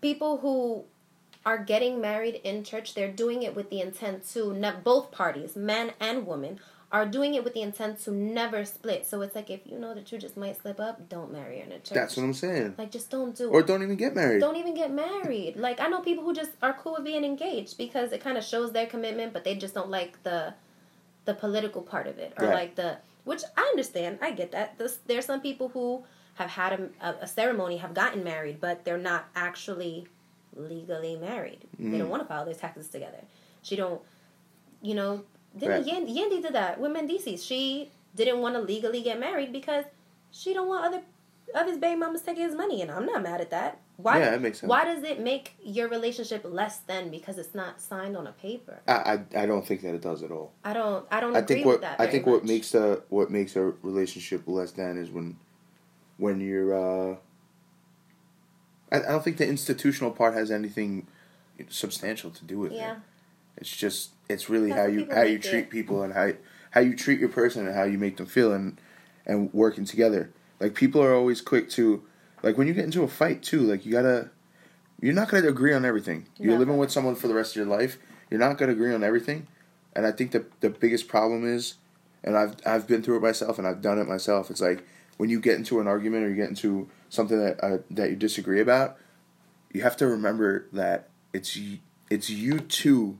people 0.00 0.38
who 0.38 0.84
are 1.46 1.58
getting 1.58 2.00
married 2.00 2.40
in 2.44 2.62
church, 2.62 2.94
they're 2.94 3.10
doing 3.12 3.42
it 3.42 3.54
with 3.56 3.70
the 3.70 3.80
intent 3.80 4.28
to 4.32 4.52
ne- 4.52 4.72
both 4.84 5.10
parties, 5.10 5.56
man 5.56 5.92
and 5.98 6.26
woman, 6.26 6.58
are 6.90 7.04
doing 7.04 7.34
it 7.34 7.44
with 7.44 7.52
the 7.52 7.60
intent 7.60 8.00
to 8.00 8.10
never 8.10 8.64
split. 8.64 9.06
So 9.06 9.20
it's 9.20 9.34
like 9.34 9.50
if 9.50 9.60
you 9.66 9.78
know 9.78 9.94
that 9.94 10.10
you 10.10 10.16
just 10.18 10.36
might 10.38 10.60
slip 10.60 10.80
up, 10.80 11.08
don't 11.10 11.30
marry 11.30 11.58
her 11.58 11.64
in 11.64 11.72
a 11.72 11.78
church. 11.78 11.90
That's 11.94 12.16
what 12.16 12.22
I'm 12.22 12.32
saying. 12.32 12.74
like 12.78 12.90
just 12.90 13.10
don't 13.10 13.36
do 13.36 13.50
Or 13.50 13.60
it. 13.60 13.64
Or 13.64 13.66
don't 13.66 13.82
even 13.82 13.96
get 13.96 14.14
married. 14.14 14.40
Don't 14.40 14.56
even 14.56 14.74
get 14.74 14.90
married. 14.90 15.56
Like 15.56 15.80
I 15.80 15.88
know 15.88 16.00
people 16.00 16.24
who 16.24 16.32
just 16.32 16.52
are 16.62 16.72
cool 16.72 16.94
with 16.94 17.04
being 17.04 17.24
engaged 17.24 17.76
because 17.76 18.12
it 18.12 18.22
kind 18.22 18.38
of 18.38 18.44
shows 18.44 18.72
their 18.72 18.86
commitment, 18.86 19.34
but 19.34 19.44
they 19.44 19.54
just 19.54 19.74
don't 19.74 19.90
like 19.90 20.22
the 20.22 20.54
the 21.26 21.34
political 21.34 21.82
part 21.82 22.06
of 22.06 22.18
it 22.18 22.32
or 22.38 22.46
Right. 22.46 22.54
like 22.54 22.74
the 22.76 22.96
which 23.24 23.42
I 23.58 23.60
understand. 23.60 24.18
I 24.22 24.30
get 24.30 24.52
that. 24.52 24.78
This, 24.78 24.98
there's 25.06 25.26
some 25.26 25.42
people 25.42 25.68
who 25.68 26.04
have 26.36 26.48
had 26.48 26.72
a, 26.72 27.06
a, 27.06 27.14
a 27.22 27.26
ceremony, 27.26 27.76
have 27.78 27.92
gotten 27.92 28.24
married, 28.24 28.58
but 28.62 28.86
they're 28.86 28.96
not 28.96 29.26
actually 29.36 30.06
legally 30.56 31.16
married. 31.16 31.58
They 31.78 31.84
Mm. 31.84 31.98
don't 31.98 32.08
want 32.08 32.22
to 32.22 32.26
file 32.28 32.46
their 32.46 32.54
taxes 32.54 32.88
together. 32.88 33.22
She 33.60 33.76
don't, 33.76 34.00
you 34.80 34.94
know. 34.94 35.24
Didn't 35.58 35.84
Right. 35.84 35.86
Yandy, 35.86 36.16
Yandy 36.16 36.42
did 36.42 36.52
that 36.52 36.80
with 36.80 36.92
Mendeecees. 36.92 37.46
She 37.46 37.90
didn't 38.14 38.40
want 38.40 38.54
to 38.54 38.60
legally 38.60 39.02
get 39.02 39.18
married 39.18 39.52
because 39.52 39.84
she 40.30 40.52
don't 40.54 40.68
want 40.68 40.84
other 40.84 41.02
of 41.54 41.66
his 41.66 41.78
baby 41.78 41.96
mamas 41.96 42.22
taking 42.22 42.42
his 42.42 42.54
money, 42.54 42.82
and 42.82 42.90
I'm 42.90 43.06
not 43.06 43.22
mad 43.22 43.40
at 43.40 43.50
that. 43.50 43.80
Why? 43.96 44.18
Yeah, 44.18 44.30
that 44.32 44.42
makes 44.42 44.60
sense. 44.60 44.68
Why 44.68 44.84
does 44.84 45.02
it 45.02 45.18
make 45.20 45.54
your 45.62 45.88
relationship 45.88 46.42
less 46.44 46.78
than 46.78 47.10
because 47.10 47.38
it's 47.38 47.54
not 47.54 47.80
signed 47.80 48.16
on 48.16 48.26
a 48.26 48.32
paper? 48.32 48.80
I, 48.86 48.92
I 48.92 49.42
I 49.42 49.46
don't 49.46 49.66
think 49.66 49.80
that 49.82 49.94
it 49.94 50.02
does 50.02 50.22
at 50.22 50.30
all. 50.30 50.52
I 50.64 50.72
don't. 50.72 51.06
I 51.10 51.20
don't 51.20 51.34
I 51.34 51.40
agree 51.40 51.56
think 51.56 51.66
with 51.66 51.74
what 51.76 51.80
that. 51.82 52.00
I 52.00 52.06
think 52.06 52.26
what 52.26 52.44
makes 52.44 52.74
a 52.74 53.02
what 53.08 53.30
makes 53.30 53.56
a 53.56 53.62
relationship 53.82 54.42
less 54.46 54.72
than 54.72 54.98
is 54.98 55.10
when 55.10 55.36
when 56.18 56.40
you're 56.40 56.74
uh 56.74 57.16
I, 58.92 58.98
I 58.98 59.08
don't 59.08 59.24
think 59.24 59.38
the 59.38 59.48
institutional 59.48 60.10
part 60.10 60.34
has 60.34 60.50
anything 60.50 61.06
substantial 61.68 62.30
to 62.30 62.44
do 62.44 62.58
with 62.58 62.72
it. 62.72 62.76
Yeah. 62.76 62.92
it. 62.92 62.98
It's 63.60 63.74
just 63.74 64.12
it's 64.28 64.48
really 64.48 64.70
That's 64.70 64.80
how 64.80 64.86
you 64.86 65.08
how 65.10 65.22
you 65.22 65.38
treat 65.38 65.58
it. 65.60 65.70
people 65.70 66.02
and 66.02 66.12
how 66.12 66.32
how 66.70 66.80
you 66.80 66.96
treat 66.96 67.20
your 67.20 67.28
person 67.28 67.66
and 67.66 67.74
how 67.74 67.84
you 67.84 67.98
make 67.98 68.16
them 68.16 68.26
feel 68.26 68.52
and 68.52 68.80
and 69.26 69.52
working 69.52 69.84
together. 69.84 70.30
Like 70.60 70.74
people 70.74 71.02
are 71.02 71.14
always 71.14 71.40
quick 71.40 71.68
to 71.70 72.02
like 72.42 72.56
when 72.56 72.66
you 72.66 72.74
get 72.74 72.84
into 72.84 73.02
a 73.02 73.08
fight 73.08 73.42
too, 73.42 73.60
like 73.60 73.84
you 73.84 73.92
gotta 73.92 74.30
you're 75.00 75.14
not 75.14 75.28
gonna 75.28 75.48
agree 75.48 75.74
on 75.74 75.84
everything. 75.84 76.26
You're 76.38 76.58
living 76.58 76.78
with 76.78 76.90
someone 76.90 77.14
for 77.14 77.28
the 77.28 77.34
rest 77.34 77.52
of 77.52 77.56
your 77.56 77.66
life. 77.66 77.98
You're 78.30 78.40
not 78.40 78.58
gonna 78.58 78.72
agree 78.72 78.94
on 78.94 79.04
everything. 79.04 79.46
And 79.94 80.06
I 80.06 80.12
think 80.12 80.30
the 80.32 80.46
the 80.60 80.70
biggest 80.70 81.08
problem 81.08 81.46
is 81.46 81.74
and 82.24 82.36
I've 82.36 82.56
I've 82.66 82.86
been 82.86 83.02
through 83.02 83.16
it 83.16 83.22
myself 83.22 83.58
and 83.58 83.66
I've 83.66 83.82
done 83.82 83.98
it 83.98 84.08
myself. 84.08 84.50
It's 84.50 84.60
like 84.60 84.84
when 85.16 85.30
you 85.30 85.40
get 85.40 85.56
into 85.56 85.80
an 85.80 85.88
argument 85.88 86.24
or 86.24 86.30
you 86.30 86.36
get 86.36 86.48
into 86.48 86.88
something 87.08 87.38
that 87.38 87.62
uh, 87.62 87.78
that 87.90 88.10
you 88.10 88.16
disagree 88.16 88.60
about, 88.60 88.96
you 89.72 89.82
have 89.82 89.96
to 89.98 90.06
remember 90.06 90.66
that 90.72 91.08
it's 91.32 91.58
it's 92.10 92.30
you 92.30 92.58
two, 92.60 93.18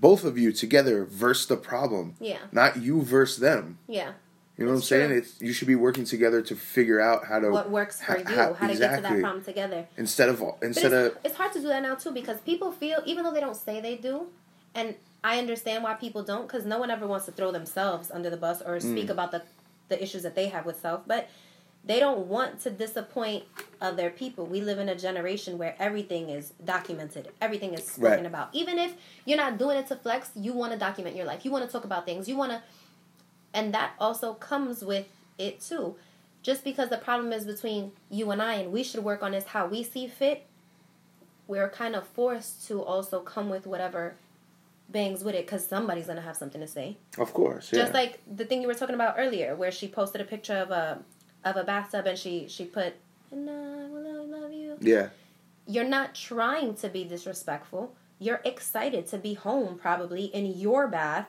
both 0.00 0.24
of 0.24 0.38
you 0.38 0.52
together 0.52 1.04
versus 1.04 1.46
the 1.46 1.56
problem, 1.56 2.14
Yeah. 2.20 2.38
not 2.52 2.76
you 2.76 3.02
versus 3.02 3.38
them. 3.38 3.78
Yeah. 3.86 4.12
You 4.56 4.64
know 4.64 4.70
what 4.72 4.74
I'm 4.74 4.78
It's 4.78 4.88
saying? 4.88 5.10
It's 5.12 5.40
you 5.40 5.52
should 5.52 5.68
be 5.68 5.76
working 5.76 6.04
together 6.04 6.42
to 6.42 6.56
figure 6.56 6.98
out 7.00 7.26
how 7.26 7.38
to 7.38 7.50
What 7.50 7.70
works 7.70 8.00
for 8.02 8.14
ha- 8.14 8.18
you? 8.48 8.54
how 8.54 8.66
to 8.66 8.74
get 8.76 8.96
to 8.96 9.02
that 9.02 9.20
problem 9.20 9.44
together. 9.44 9.86
instead 9.96 10.28
of 10.28 10.42
instead 10.62 10.92
it's, 10.92 11.16
of 11.16 11.24
it's 11.24 11.36
hard 11.36 11.52
to 11.52 11.60
do 11.60 11.68
that 11.68 11.82
now 11.82 11.94
too 11.94 12.10
because 12.10 12.40
people 12.40 12.72
feel 12.72 12.98
even 13.06 13.22
though 13.24 13.32
they 13.32 13.40
don't 13.40 13.56
say 13.56 13.80
they 13.80 13.94
do, 13.96 14.26
and 14.74 14.96
I 15.22 15.38
understand 15.38 15.84
why 15.84 15.94
people 15.94 16.22
don't 16.24 16.46
because 16.48 16.64
no 16.64 16.78
one 16.78 16.90
ever 16.90 17.06
wants 17.06 17.26
to 17.26 17.32
throw 17.32 17.52
themselves 17.52 18.10
under 18.10 18.30
the 18.30 18.36
bus 18.36 18.60
or 18.62 18.78
Mm. 18.78 18.82
speak 18.92 19.10
about 19.10 19.30
the 19.30 19.42
the 19.88 20.02
issues 20.02 20.22
that 20.24 20.34
they 20.34 20.48
have 20.48 20.66
with 20.66 20.78
self, 20.80 21.02
but 21.06 21.28
they 21.84 22.00
don't 22.00 22.26
want 22.26 22.60
to 22.62 22.70
disappoint 22.70 23.44
other 23.80 24.10
people. 24.10 24.44
We 24.46 24.60
live 24.60 24.78
in 24.78 24.88
a 24.88 24.94
generation 24.96 25.56
where 25.58 25.74
everything 25.78 26.28
is 26.28 26.52
documented, 26.64 27.28
everything 27.40 27.72
is 27.74 27.86
spoken 27.86 28.18
Right. 28.18 28.26
about. 28.26 28.48
Even 28.52 28.78
if 28.78 28.94
you're 29.24 29.38
not 29.38 29.58
doing 29.58 29.78
it 29.78 29.86
to 29.88 29.96
flex, 29.96 30.30
you 30.34 30.52
want 30.52 30.72
to 30.72 30.78
document 30.78 31.16
your 31.16 31.24
life. 31.24 31.44
You 31.44 31.50
want 31.50 31.64
to 31.64 31.70
talk 31.72 31.84
about 31.84 32.04
things. 32.04 32.28
You 32.28 32.36
want 32.36 32.52
to, 32.52 32.62
and 33.54 33.72
that 33.72 33.92
also 33.98 34.34
comes 34.34 34.84
with 34.84 35.06
it 35.38 35.60
too. 35.60 35.96
Just 36.42 36.62
because 36.64 36.88
the 36.88 36.98
problem 36.98 37.32
is 37.32 37.44
between 37.44 37.92
you 38.10 38.30
and 38.30 38.40
I, 38.42 38.54
and 38.54 38.72
we 38.72 38.82
should 38.82 39.02
work 39.02 39.22
on 39.22 39.32
this 39.32 39.44
how 39.46 39.66
we 39.66 39.82
see 39.82 40.06
fit. 40.06 40.44
We're 41.46 41.68
kind 41.70 41.96
of 41.96 42.06
forced 42.06 42.66
to 42.68 42.82
also 42.82 43.20
come 43.20 43.48
with 43.48 43.66
whatever 43.66 44.16
bangs 44.90 45.24
with 45.24 45.34
it 45.34 45.46
because 45.46 45.66
somebody's 45.66 46.06
gonna 46.06 46.20
have 46.20 46.36
something 46.36 46.60
to 46.60 46.66
say. 46.66 46.96
of 47.18 47.32
course, 47.32 47.72
yeah. 47.72 47.80
Just 47.80 47.94
like 47.94 48.20
the 48.30 48.44
thing 48.44 48.60
you 48.62 48.68
were 48.68 48.74
talking 48.74 48.94
about 48.94 49.14
earlier, 49.18 49.54
where 49.56 49.70
she 49.70 49.88
posted 49.88 50.20
a 50.20 50.24
picture 50.24 50.56
of 50.56 50.70
a 50.70 50.98
of 51.44 51.56
a 51.56 51.64
bathtub 51.64 52.06
and 52.06 52.18
she 52.18 52.46
she 52.48 52.64
put 52.64 52.94
and 53.30 53.48
I 53.48 53.52
will 53.88 54.26
love 54.26 54.52
you. 54.52 54.76
yeah, 54.80 55.08
You're 55.66 55.84
not 55.88 56.14
trying 56.14 56.74
to 56.76 56.88
be 56.88 57.04
disrespectful. 57.04 57.94
You're 58.18 58.40
excited 58.44 59.06
to 59.08 59.18
be 59.18 59.34
home 59.34 59.78
probably 59.78 60.24
in 60.24 60.46
your 60.58 60.88
bath, 60.88 61.28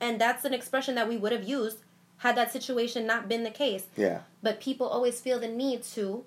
and 0.00 0.20
that's 0.20 0.44
an 0.44 0.54
expression 0.54 0.94
that 0.94 1.08
we 1.08 1.16
would 1.16 1.32
have 1.32 1.42
used 1.48 1.78
had 2.18 2.36
that 2.36 2.52
situation 2.52 3.06
not 3.06 3.28
been 3.28 3.42
the 3.42 3.50
case. 3.50 3.86
yeah, 3.96 4.20
But 4.42 4.60
people 4.60 4.86
always 4.86 5.20
feel 5.20 5.40
the 5.40 5.48
need 5.48 5.82
to 5.94 6.24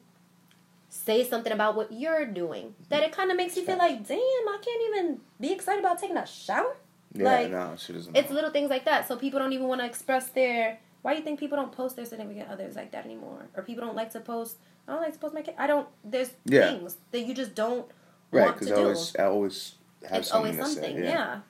say 0.90 1.24
something 1.24 1.54
about 1.54 1.76
what 1.76 1.92
you're 1.94 2.26
doing. 2.26 2.76
That 2.90 3.02
it 3.04 3.14
kind 3.14 3.32
of 3.32 3.38
makes 3.38 3.56
you 3.56 3.64
feel 3.66 3.78
like, 3.78 4.06
damn, 4.06 4.18
I 4.20 4.58
can't 4.64 4.82
even 4.90 5.22
be 5.40 5.54
excited 5.54 5.80
about 5.80 6.00
taking 6.00 6.18
a 6.18 6.26
shower. 6.28 6.76
yeah. 7.14 7.24
Like, 7.24 7.52
no, 7.52 7.76
she 7.78 7.94
doesn't. 7.94 8.16
it's 8.16 8.30
know. 8.30 8.36
little 8.36 8.52
things 8.52 8.70
like 8.70 8.84
that. 8.86 9.08
So 9.08 9.16
people 9.16 9.40
don't 9.40 9.54
even 9.54 9.68
want 9.70 9.80
to 9.82 9.86
express 9.88 10.28
their. 10.30 10.80
Why 11.06 11.12
do 11.14 11.20
you 11.20 11.24
think 11.24 11.40
people 11.40 11.56
don't 11.56 11.72
post 11.72 11.96
their 11.96 12.06
significant 12.06 12.50
others 12.50 12.76
like 12.76 12.90
that 12.94 13.06
anymore? 13.06 13.46
Or 13.56 13.62
people 13.62 13.86
don't 13.86 13.96
like 13.96 14.12
to 14.14 14.20
post. 14.20 14.58
I 14.88 14.94
don't 14.94 15.02
like 15.04 15.14
to 15.14 15.20
post 15.20 15.36
my 15.36 15.44
kid. 15.44 15.54
I 15.56 15.68
don't. 15.68 15.88
There's 16.04 16.32
Yeah. 16.46 16.72
things 16.72 16.98
that 17.12 17.20
you 17.28 17.36
just 17.36 17.54
don't 17.54 17.86
right 18.32 18.46
want 18.46 18.56
because 18.56 18.70
to 18.70 18.74
I 18.74 18.78
do. 18.78 18.84
always 18.86 19.16
I 19.16 19.24
always 19.26 19.76
have 20.10 20.20
it's 20.22 20.30
something 20.30 20.58
always 20.60 20.70
to 20.70 20.74
something. 20.82 20.98
say. 20.98 21.04
yeah. 21.04 21.42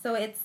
So 0.00 0.14
it's 0.14 0.38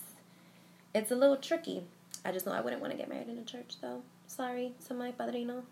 it's 0.96 1.12
a 1.12 1.16
little 1.16 1.38
tricky. 1.38 1.84
I 2.26 2.32
just 2.32 2.48
know 2.48 2.52
I 2.52 2.62
wouldn't 2.62 2.82
want 2.82 2.92
to 2.92 2.98
get 2.98 3.08
married 3.08 3.30
in 3.30 3.38
a 3.38 3.44
church 3.44 3.76
though. 3.82 4.02
Sorry 4.26 4.74
to 4.88 4.96
my 4.96 5.12
padrino 5.12 5.64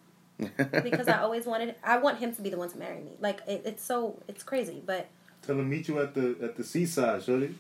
because 0.84 1.08
I 1.08 1.18
always 1.26 1.48
wanted. 1.48 1.74
I 1.84 1.98
want 1.98 2.20
him 2.20 2.36
to 2.36 2.42
be 2.44 2.52
the 2.52 2.58
one 2.58 2.70
to 2.70 2.78
marry 2.78 3.02
me. 3.02 3.14
Like 3.20 3.42
it, 3.48 3.64
it's 3.66 3.84
so 3.84 4.22
it's 4.28 4.44
crazy, 4.44 4.84
but 4.86 5.08
Tell 5.42 5.58
him 5.60 5.68
meet 5.68 5.88
you 5.88 6.00
at 6.00 6.14
the 6.14 6.36
at 6.44 6.56
the 6.56 6.64
seaside, 6.64 7.24
shorty. 7.24 7.56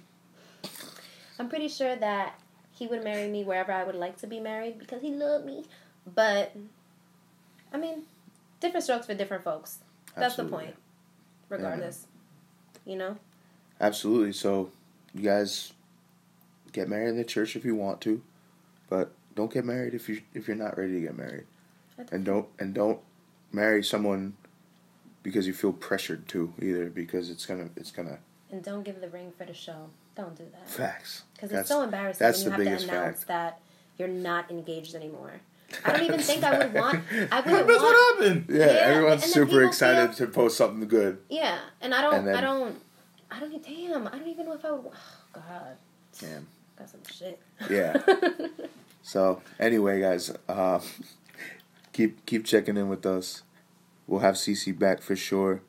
I'm 1.39 1.49
pretty 1.49 1.69
sure 1.69 1.95
that 1.95 2.39
he 2.77 2.87
would 2.87 3.03
marry 3.03 3.27
me 3.27 3.43
wherever 3.43 3.71
I 3.71 3.83
would 3.83 3.95
like 3.95 4.17
to 4.17 4.27
be 4.27 4.39
married 4.39 4.77
because 4.77 5.01
he 5.01 5.09
loved 5.09 5.45
me. 5.45 5.65
But 6.13 6.55
I 7.73 7.77
mean, 7.77 8.03
different 8.59 8.83
strokes 8.83 9.05
for 9.05 9.13
different 9.13 9.43
folks. 9.43 9.79
That's 10.15 10.35
the 10.35 10.45
point. 10.45 10.75
Regardless, 11.49 12.07
you 12.85 12.95
know. 12.95 13.17
Absolutely. 13.79 14.33
So, 14.33 14.71
you 15.13 15.21
guys 15.21 15.73
get 16.73 16.89
married 16.89 17.09
in 17.09 17.17
the 17.17 17.23
church 17.23 17.55
if 17.55 17.63
you 17.63 17.75
want 17.75 18.01
to, 18.01 18.21
but 18.89 19.11
don't 19.35 19.53
get 19.53 19.65
married 19.65 19.93
if 19.93 20.09
you 20.09 20.21
if 20.33 20.47
you're 20.47 20.57
not 20.57 20.77
ready 20.77 20.93
to 20.93 21.01
get 21.01 21.17
married, 21.17 21.45
and 22.11 22.25
don't 22.25 22.47
and 22.59 22.73
don't 22.73 22.99
marry 23.51 23.83
someone 23.83 24.35
because 25.23 25.47
you 25.47 25.53
feel 25.53 25.73
pressured 25.73 26.27
to 26.29 26.53
either 26.61 26.89
because 26.89 27.29
it's 27.29 27.45
gonna 27.45 27.69
it's 27.75 27.91
gonna 27.91 28.19
And 28.51 28.63
don't 28.63 28.83
give 28.83 28.99
the 29.01 29.09
ring 29.09 29.31
for 29.37 29.45
the 29.45 29.53
show. 29.53 29.89
Don't 30.17 30.35
do 30.35 30.43
that. 30.51 30.69
facts 30.69 31.23
Because 31.35 31.51
it's 31.53 31.69
so 31.69 31.81
embarrassing 31.83 32.25
That's 32.25 32.43
when 32.43 32.57
the 32.57 32.63
you 32.65 32.69
have 32.71 32.79
to 32.79 32.85
biggest 32.87 32.91
announce 33.01 33.23
fact. 33.23 33.27
that 33.27 33.59
you're 33.97 34.07
not 34.09 34.51
engaged 34.51 34.95
anymore. 34.95 35.31
I 35.85 35.91
don't 35.91 36.03
even 36.05 36.19
think 36.19 36.43
I 36.43 36.57
would 36.57 36.73
want. 36.73 37.03
I 37.31 37.41
wouldn't 37.41 37.67
That's 37.67 37.67
want. 37.67 37.67
what 37.69 38.23
happened. 38.25 38.45
Yeah, 38.49 38.57
Yeah, 38.65 38.71
everyone's 38.71 39.23
super 39.25 39.63
excited 39.63 40.15
feel- 40.15 40.27
to 40.27 40.33
post 40.33 40.57
something 40.57 40.87
good. 40.87 41.19
Yeah, 41.29 41.59
and 41.81 41.93
I 41.93 42.01
don't. 42.01 42.15
And 42.15 42.27
then- 42.27 42.35
I 42.35 42.41
don't. 42.41 42.81
I 43.29 43.39
don't. 43.41 43.63
Damn. 43.63 44.07
I 44.07 44.11
don't 44.11 44.27
even 44.27 44.45
know 44.45 44.53
if 44.53 44.63
I 44.65 44.71
would. 44.71 44.85
Oh 44.87 44.93
God. 45.33 45.77
Damn. 46.19 46.47
Got 46.79 46.89
some 46.89 47.01
shit. 47.11 47.39
Yeah. 47.69 47.97
so 49.03 49.41
anyway, 49.59 49.99
guys, 50.01 50.33
uh, 50.47 50.79
keep 51.93 52.25
keep 52.25 52.45
checking 52.45 52.77
in 52.77 52.87
with 52.89 53.05
us. 53.05 53.43
We'll 54.07 54.21
have 54.21 54.35
CC 54.35 54.77
back 54.77 55.01
for 55.01 55.15
sure. 55.15 55.61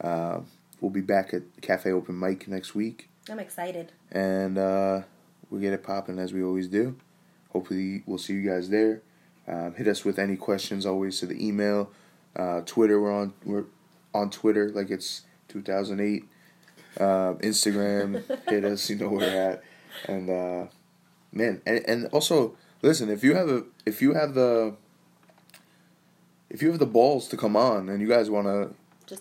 Uh, 0.00 0.40
we'll 0.80 0.90
be 0.90 1.00
back 1.00 1.32
at 1.34 1.42
Cafe 1.62 1.90
Open 1.90 2.18
Mic 2.18 2.46
next 2.48 2.74
week, 2.74 3.08
I'm 3.28 3.38
excited. 3.38 3.92
and 4.10 4.58
uh, 4.58 5.02
we'll 5.50 5.60
get 5.60 5.72
it 5.72 5.82
popping 5.82 6.18
as 6.18 6.32
we 6.32 6.42
always 6.42 6.68
do. 6.68 6.96
Hopefully, 7.50 8.02
we'll 8.06 8.18
see 8.18 8.34
you 8.34 8.48
guys 8.48 8.70
there. 8.70 9.02
Um, 9.48 9.74
hit 9.74 9.88
us 9.88 10.04
with 10.04 10.18
any 10.18 10.36
questions 10.36 10.86
always 10.86 11.18
to 11.20 11.26
the 11.26 11.44
email, 11.46 11.90
uh, 12.36 12.60
Twitter. 12.64 13.00
We're 13.00 13.12
on 13.12 13.34
we're 13.44 13.64
on 14.14 14.30
Twitter 14.30 14.70
like 14.70 14.90
it's 14.90 15.22
2008. 15.48 16.24
Uh, 16.98 17.02
Instagram, 17.34 18.22
hit 18.48 18.64
us. 18.64 18.88
You 18.90 18.96
know 18.96 19.08
where 19.08 19.28
we're 19.28 19.50
at, 19.50 19.62
and 20.08 20.30
uh, 20.30 20.66
man, 21.32 21.60
and, 21.66 21.84
and 21.88 22.06
also 22.06 22.56
listen 22.82 23.10
if 23.10 23.22
you 23.24 23.34
have 23.34 23.48
a 23.48 23.64
if 23.84 24.00
you 24.00 24.14
have 24.14 24.34
the 24.34 24.74
if 26.48 26.62
you 26.62 26.70
have 26.70 26.78
the 26.78 26.86
balls 26.86 27.28
to 27.28 27.36
come 27.36 27.56
on 27.56 27.88
and 27.88 28.00
you 28.00 28.08
guys 28.08 28.30
want 28.30 28.46
to 28.46 28.74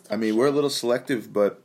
I 0.10 0.16
mean, 0.16 0.36
we're 0.36 0.48
a 0.48 0.52
little 0.52 0.70
selective, 0.70 1.34
but 1.34 1.62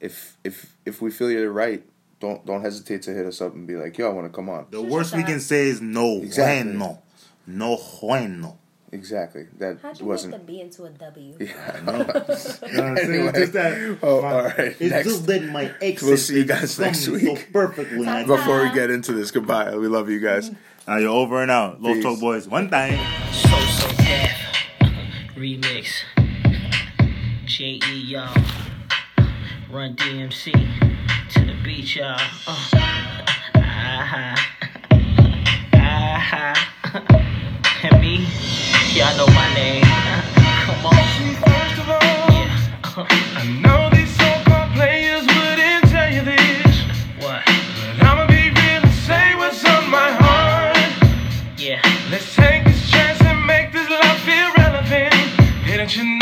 if 0.00 0.36
if 0.44 0.76
if 0.86 1.00
we 1.02 1.10
feel 1.10 1.30
you're 1.30 1.52
right, 1.52 1.82
don't 2.20 2.44
don't 2.46 2.62
hesitate 2.62 3.02
to 3.02 3.12
hit 3.12 3.26
us 3.26 3.40
up 3.40 3.54
and 3.54 3.66
be 3.66 3.76
like, 3.76 3.96
"Yo, 3.98 4.08
I 4.08 4.12
want 4.12 4.26
to 4.26 4.32
come 4.34 4.48
on." 4.48 4.66
The 4.70 4.78
Shoot 4.80 4.88
worst 4.90 5.14
we 5.16 5.22
can 5.24 5.40
say 5.40 5.68
is 5.68 5.80
no 5.80 6.18
Exactly. 6.18 6.72
bueno. 6.72 7.02
No 7.46 7.78
bueno. 8.00 8.56
Exactly. 8.92 9.46
That 9.58 9.78
How'd 9.80 10.00
you 10.00 10.06
wasn't. 10.06 10.32
make 10.32 10.40
the 10.46 10.52
B 10.52 10.60
into 10.62 10.84
a 10.84 10.90
W? 10.90 11.34
Yeah. 11.38 11.76
You 11.76 11.82
know 11.84 11.98
what 11.98 12.26
I'm 12.28 12.36
saying? 12.36 12.98
Anyway. 12.98 13.32
Just 13.34 13.52
that, 13.52 13.98
Oh, 14.02 14.20
my- 14.22 14.32
all 14.32 14.42
right. 14.44 14.58
It's 14.58 14.80
Next. 14.80 15.08
just 15.08 15.26
that 15.26 15.44
my 15.44 15.72
exit 15.80 16.08
We'll 16.08 16.16
see 16.16 16.36
you 16.38 16.44
guys 16.44 16.76
next 16.78 17.06
week. 17.06 17.22
So 17.22 17.36
perfectly. 17.52 18.04
and 18.06 18.26
Before 18.26 18.62
we 18.64 18.72
get 18.72 18.90
into 18.90 19.12
this, 19.12 19.30
goodbye. 19.30 19.76
We 19.76 19.86
love 19.86 20.10
you 20.10 20.18
guys. 20.18 20.50
Now 20.88 20.96
you're 20.96 21.10
over 21.10 21.40
and 21.40 21.52
out. 21.52 21.80
Love 21.80 21.94
Peace. 21.96 22.02
Talk 22.04 22.18
Boys. 22.18 22.48
One 22.48 22.68
time. 22.68 22.98
So 23.32 23.48
so 23.78 23.88
deaf. 23.96 24.36
Remix. 25.36 26.02
J 27.46 27.78
E 27.86 27.94
y'all. 28.10 28.34
Run 29.72 29.94
DMC 29.94 30.50
to 31.30 31.44
the 31.44 31.54
beach, 31.62 31.94
y'all. 31.94 32.18
Uh, 32.44 32.56
ah-ha. 33.54 34.34
Ah-ha. 35.74 36.54
and 37.84 38.00
me, 38.00 38.26
y'all 38.92 39.16
know 39.16 39.28
my 39.32 39.54
name. 39.54 39.84
Come 40.66 40.86
on. 40.86 40.92
First 40.92 41.78
of 41.78 41.88
all, 41.88 42.34
yeah. 42.34 43.06
I 43.38 43.46
know 43.62 43.88
these 43.94 44.10
so-called 44.16 44.72
players 44.74 45.22
wouldn't 45.22 45.84
tell 45.88 46.10
you 46.10 46.22
this. 46.24 46.76
What? 47.22 47.46
But 47.46 48.02
I'ma 48.02 48.26
be 48.26 48.50
real 48.50 48.82
and 48.82 48.94
say 49.06 49.36
what's 49.36 49.64
on 49.64 49.88
my 49.88 50.10
heart. 50.10 50.76
Yeah. 51.56 51.80
Let's 52.10 52.34
take 52.34 52.64
this 52.64 52.90
chance 52.90 53.20
and 53.20 53.46
make 53.46 53.72
this 53.72 53.88
love 53.88 54.18
feel 54.26 54.50
relevant. 54.58 55.14
Didn't 55.64 55.96
you 55.96 56.18
know? 56.18 56.19